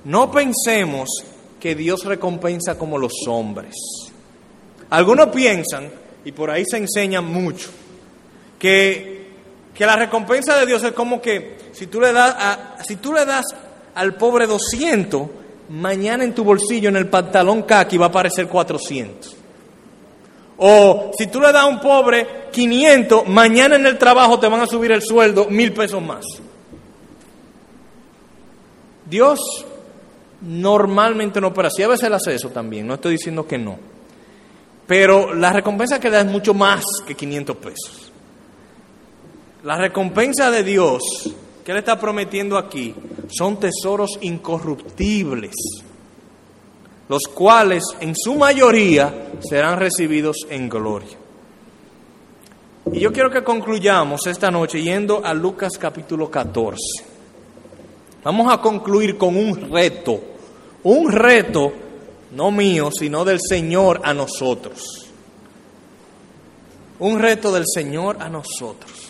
No 0.05 0.31
pensemos 0.31 1.09
que 1.61 1.75
Dios 1.75 2.05
recompensa 2.05 2.79
como 2.79 2.99
los 2.99 3.13
hombres. 3.29 3.75
Algunos 4.91 5.29
piensan, 5.29 5.91
y 6.25 6.33
por 6.33 6.51
ahí 6.51 6.65
se 6.67 6.79
enseña 6.79 7.21
mucho, 7.21 7.69
que, 8.59 9.18
que 9.79 9.87
la 9.87 9.95
recompensa 9.95 10.59
de 10.59 10.67
Dios 10.67 10.83
es 10.83 10.91
como 10.91 11.23
que 11.23 11.57
si 11.71 11.87
tú 11.87 12.01
le 12.01 12.13
das, 12.13 12.37
si 12.85 12.97
tú 12.97 13.13
le 13.13 13.25
das 13.25 13.45
al 13.95 14.17
pobre 14.17 14.49
200, 14.49 15.29
mañana 15.69 16.25
en 16.25 16.35
tu 16.35 16.43
bolsillo, 16.43 16.89
en 16.89 16.97
el 16.97 17.07
pantalón 17.07 17.63
kaki, 17.63 17.97
va 17.97 18.07
a 18.07 18.09
aparecer 18.09 18.49
400. 18.49 19.37
O 20.57 21.13
si 21.17 21.29
tú 21.29 21.41
le 21.41 21.53
das 21.53 21.63
a 21.63 21.67
un 21.67 21.79
pobre 21.79 22.49
500, 22.51 23.29
mañana 23.29 23.77
en 23.77 23.87
el 23.87 23.99
trabajo 23.99 24.41
te 24.41 24.49
van 24.49 24.63
a 24.63 24.67
subir 24.67 24.91
el 24.91 25.01
sueldo 25.01 25.47
mil 25.49 25.73
pesos 25.73 26.03
más. 26.03 26.25
Dios 29.09 29.65
normalmente 30.41 31.41
no 31.41 31.47
opera 31.47 31.69
así, 31.69 31.85
a 31.85 31.89
veces 31.89 32.11
hace 32.11 32.35
eso 32.35 32.49
también, 32.49 32.85
no 32.85 32.95
estoy 32.95 33.13
diciendo 33.13 33.47
que 33.47 33.59
no. 33.59 33.79
Pero 34.89 35.35
la 35.35 35.53
recompensa 35.53 36.01
que 36.01 36.11
da 36.11 36.19
es 36.19 36.27
mucho 36.27 36.53
más 36.53 36.83
que 37.07 37.15
500 37.15 37.57
pesos. 37.59 38.08
La 39.69 39.77
recompensa 39.77 40.51
de 40.51 40.65
Dios 40.65 41.03
que 41.63 41.73
Él 41.73 41.77
está 41.77 42.01
prometiendo 42.01 42.57
aquí 42.57 42.95
son 43.29 43.61
tesoros 43.61 44.19
incorruptibles, 44.23 45.53
los 47.07 47.25
cuales 47.25 47.85
en 48.01 48.17
su 48.17 48.37
mayoría 48.37 49.31
serán 49.47 49.79
recibidos 49.79 50.39
en 50.49 50.71
gloria. 50.71 51.19
Y 52.91 53.01
yo 53.01 53.13
quiero 53.13 53.31
que 53.31 53.45
concluyamos 53.45 54.27
esta 54.27 54.51
noche 54.51 54.81
yendo 54.81 55.23
a 55.23 55.35
Lucas 55.35 55.73
capítulo 55.79 56.31
14. 56.31 57.05
Vamos 58.25 58.51
a 58.51 58.63
concluir 58.63 59.19
con 59.19 59.37
un 59.37 59.71
reto, 59.71 60.19
un 60.85 61.13
reto 61.13 61.75
no 62.33 62.51
mío, 62.51 62.89
sino 62.91 63.23
del 63.23 63.39
Señor 63.47 64.01
a 64.03 64.15
nosotros. 64.15 65.11
Un 67.01 67.19
reto 67.19 67.53
del 67.53 67.65
Señor 67.67 68.17
a 68.19 68.31
nosotros. 68.31 69.08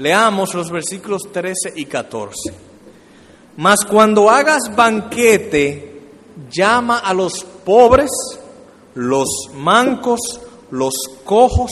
Leamos 0.00 0.54
los 0.54 0.70
versículos 0.70 1.24
13 1.30 1.74
y 1.76 1.84
14. 1.84 2.54
Mas 3.58 3.80
cuando 3.84 4.30
hagas 4.30 4.74
banquete, 4.74 6.00
llama 6.50 7.00
a 7.00 7.12
los 7.12 7.44
pobres, 7.44 8.10
los 8.94 9.28
mancos, 9.52 10.40
los 10.70 10.94
cojos 11.22 11.70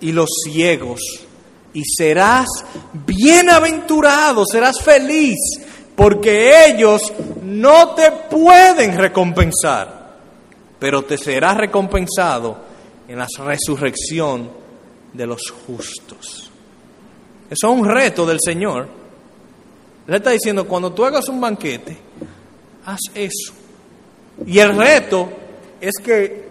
y 0.00 0.10
los 0.10 0.28
ciegos, 0.44 0.98
y 1.72 1.84
serás 1.84 2.48
bienaventurado, 3.06 4.44
serás 4.44 4.80
feliz, 4.80 5.38
porque 5.94 6.66
ellos 6.66 7.00
no 7.44 7.94
te 7.94 8.10
pueden 8.28 8.98
recompensar, 8.98 10.16
pero 10.80 11.04
te 11.04 11.16
será 11.16 11.54
recompensado 11.54 12.56
en 13.06 13.18
la 13.18 13.28
resurrección 13.38 14.50
de 15.12 15.26
los 15.28 15.48
justos. 15.64 16.51
Eso 17.52 17.70
es 17.70 17.78
un 17.80 17.86
reto 17.86 18.24
del 18.24 18.38
Señor. 18.42 18.88
Él 20.08 20.14
está 20.14 20.30
diciendo, 20.30 20.66
cuando 20.66 20.90
tú 20.90 21.04
hagas 21.04 21.28
un 21.28 21.38
banquete, 21.38 21.98
haz 22.86 22.98
eso. 23.14 23.52
Y 24.46 24.58
el 24.58 24.74
reto 24.74 25.28
es 25.78 25.92
que, 26.02 26.46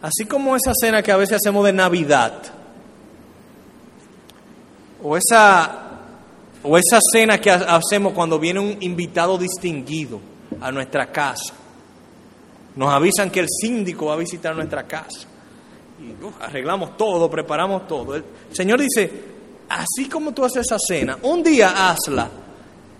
así 0.00 0.24
como 0.26 0.54
esa 0.54 0.72
cena 0.72 1.02
que 1.02 1.10
a 1.10 1.16
veces 1.16 1.38
hacemos 1.38 1.64
de 1.64 1.72
Navidad, 1.72 2.44
o 5.02 5.16
esa, 5.16 5.98
o 6.62 6.78
esa 6.78 7.00
cena 7.12 7.40
que 7.40 7.50
hacemos 7.50 8.12
cuando 8.12 8.38
viene 8.38 8.60
un 8.60 8.76
invitado 8.82 9.36
distinguido 9.36 10.20
a 10.60 10.70
nuestra 10.70 11.10
casa, 11.10 11.54
nos 12.76 12.88
avisan 12.88 13.32
que 13.32 13.40
el 13.40 13.48
síndico 13.48 14.06
va 14.06 14.14
a 14.14 14.18
visitar 14.18 14.54
nuestra 14.54 14.84
casa. 14.86 15.26
Y 16.00 16.14
arreglamos 16.40 16.96
todo, 16.96 17.28
preparamos 17.28 17.88
todo. 17.88 18.14
El 18.14 18.24
Señor 18.52 18.80
dice, 18.80 19.32
así 19.80 20.08
como 20.08 20.32
tú 20.32 20.44
haces 20.44 20.66
esa 20.66 20.76
cena, 20.78 21.18
un 21.22 21.42
día 21.42 21.90
hazla, 21.90 22.28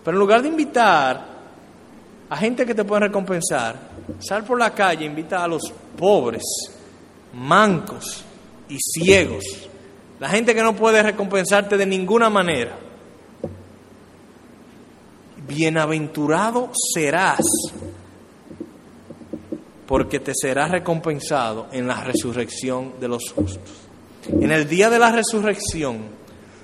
pero 0.04 0.16
en 0.16 0.20
lugar 0.20 0.42
de 0.42 0.48
invitar 0.48 1.32
a 2.30 2.36
gente 2.36 2.64
que 2.64 2.74
te 2.74 2.84
puede 2.84 3.02
recompensar, 3.02 3.76
sal 4.18 4.44
por 4.44 4.58
la 4.58 4.70
calle, 4.70 5.04
invita 5.04 5.44
a 5.44 5.48
los 5.48 5.62
pobres, 5.98 6.42
mancos 7.34 8.24
y 8.68 8.78
ciegos, 8.78 9.44
la 10.18 10.28
gente 10.28 10.54
que 10.54 10.62
no 10.62 10.74
puede 10.74 11.02
recompensarte 11.02 11.76
de 11.76 11.84
ninguna 11.84 12.30
manera. 12.30 12.78
Bienaventurado 15.46 16.70
serás, 16.94 17.44
porque 19.86 20.20
te 20.20 20.32
será 20.34 20.68
recompensado 20.68 21.66
en 21.72 21.86
la 21.86 22.02
resurrección 22.02 22.94
de 22.98 23.08
los 23.08 23.30
justos. 23.34 23.72
En 24.28 24.50
el 24.52 24.68
día 24.68 24.88
de 24.88 24.98
la 24.98 25.10
resurrección, 25.10 26.21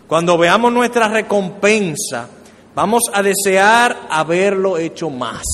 cuando 0.09 0.39
veamos 0.39 0.73
nuestra 0.73 1.07
recompensa, 1.07 2.29
vamos 2.75 3.03
a 3.13 3.23
desear 3.23 4.07
haberlo 4.09 4.79
hecho 4.79 5.11
más. 5.11 5.45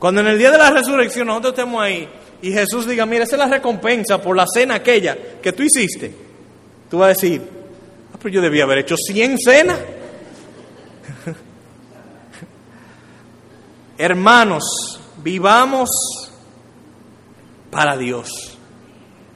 Cuando 0.00 0.20
en 0.20 0.26
el 0.26 0.36
día 0.38 0.50
de 0.50 0.58
la 0.58 0.70
resurrección 0.70 1.28
nosotros 1.28 1.52
estemos 1.52 1.80
ahí 1.80 2.08
y 2.42 2.50
Jesús 2.50 2.88
diga, 2.88 3.06
mira, 3.06 3.22
esa 3.22 3.36
es 3.36 3.38
la 3.38 3.46
recompensa 3.46 4.20
por 4.20 4.36
la 4.36 4.46
cena 4.52 4.74
aquella 4.74 5.16
que 5.40 5.52
tú 5.52 5.62
hiciste, 5.62 6.12
tú 6.90 6.98
vas 6.98 7.04
a 7.06 7.08
decir, 7.10 7.40
ah, 8.12 8.16
pero 8.20 8.34
yo 8.34 8.40
debía 8.40 8.64
haber 8.64 8.78
hecho 8.78 8.96
100 8.96 9.38
cenas. 9.38 9.78
Hermanos, 13.98 14.98
vivamos 15.22 15.88
para 17.70 17.96
Dios 17.96 18.58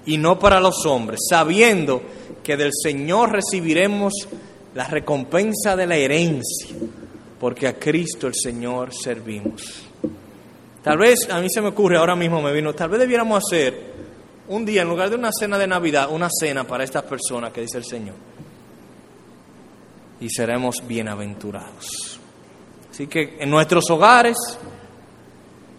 y 0.04 0.18
no 0.18 0.36
para 0.38 0.58
los 0.58 0.84
hombres, 0.84 1.20
sabiendo 1.28 2.02
que 2.44 2.56
del 2.56 2.70
Señor 2.72 3.32
recibiremos 3.32 4.12
la 4.74 4.84
recompensa 4.84 5.74
de 5.74 5.86
la 5.86 5.96
herencia, 5.96 6.76
porque 7.40 7.66
a 7.66 7.78
Cristo 7.78 8.26
el 8.26 8.34
Señor 8.34 8.92
servimos. 8.94 9.82
Tal 10.82 10.98
vez 10.98 11.30
a 11.30 11.40
mí 11.40 11.48
se 11.48 11.62
me 11.62 11.68
ocurre, 11.68 11.96
ahora 11.96 12.14
mismo 12.14 12.42
me 12.42 12.52
vino, 12.52 12.74
tal 12.74 12.90
vez 12.90 13.00
debiéramos 13.00 13.42
hacer 13.42 13.94
un 14.48 14.66
día, 14.66 14.82
en 14.82 14.88
lugar 14.88 15.08
de 15.08 15.16
una 15.16 15.30
cena 15.32 15.56
de 15.58 15.66
Navidad, 15.66 16.10
una 16.10 16.28
cena 16.30 16.64
para 16.64 16.84
estas 16.84 17.04
personas 17.04 17.50
que 17.52 17.62
dice 17.62 17.78
el 17.78 17.84
Señor. 17.84 18.16
Y 20.20 20.28
seremos 20.28 20.76
bienaventurados. 20.86 22.20
Así 22.90 23.06
que 23.06 23.38
en 23.40 23.48
nuestros 23.48 23.88
hogares, 23.90 24.36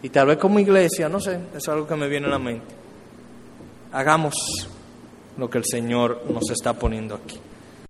y 0.02 0.10
tal 0.10 0.28
vez 0.28 0.38
como 0.38 0.60
iglesia, 0.60 1.08
no 1.08 1.20
sé, 1.20 1.40
es 1.56 1.68
algo 1.70 1.88
que 1.88 1.96
me 1.96 2.08
viene 2.08 2.26
a 2.26 2.32
la 2.32 2.40
mente, 2.40 2.74
hagamos 3.92 4.34
lo 5.38 5.50
que 5.50 5.58
el 5.58 5.66
Señor 5.66 6.24
nos 6.30 6.50
está 6.50 6.74
poniendo 6.74 7.16
aquí. 7.16 7.40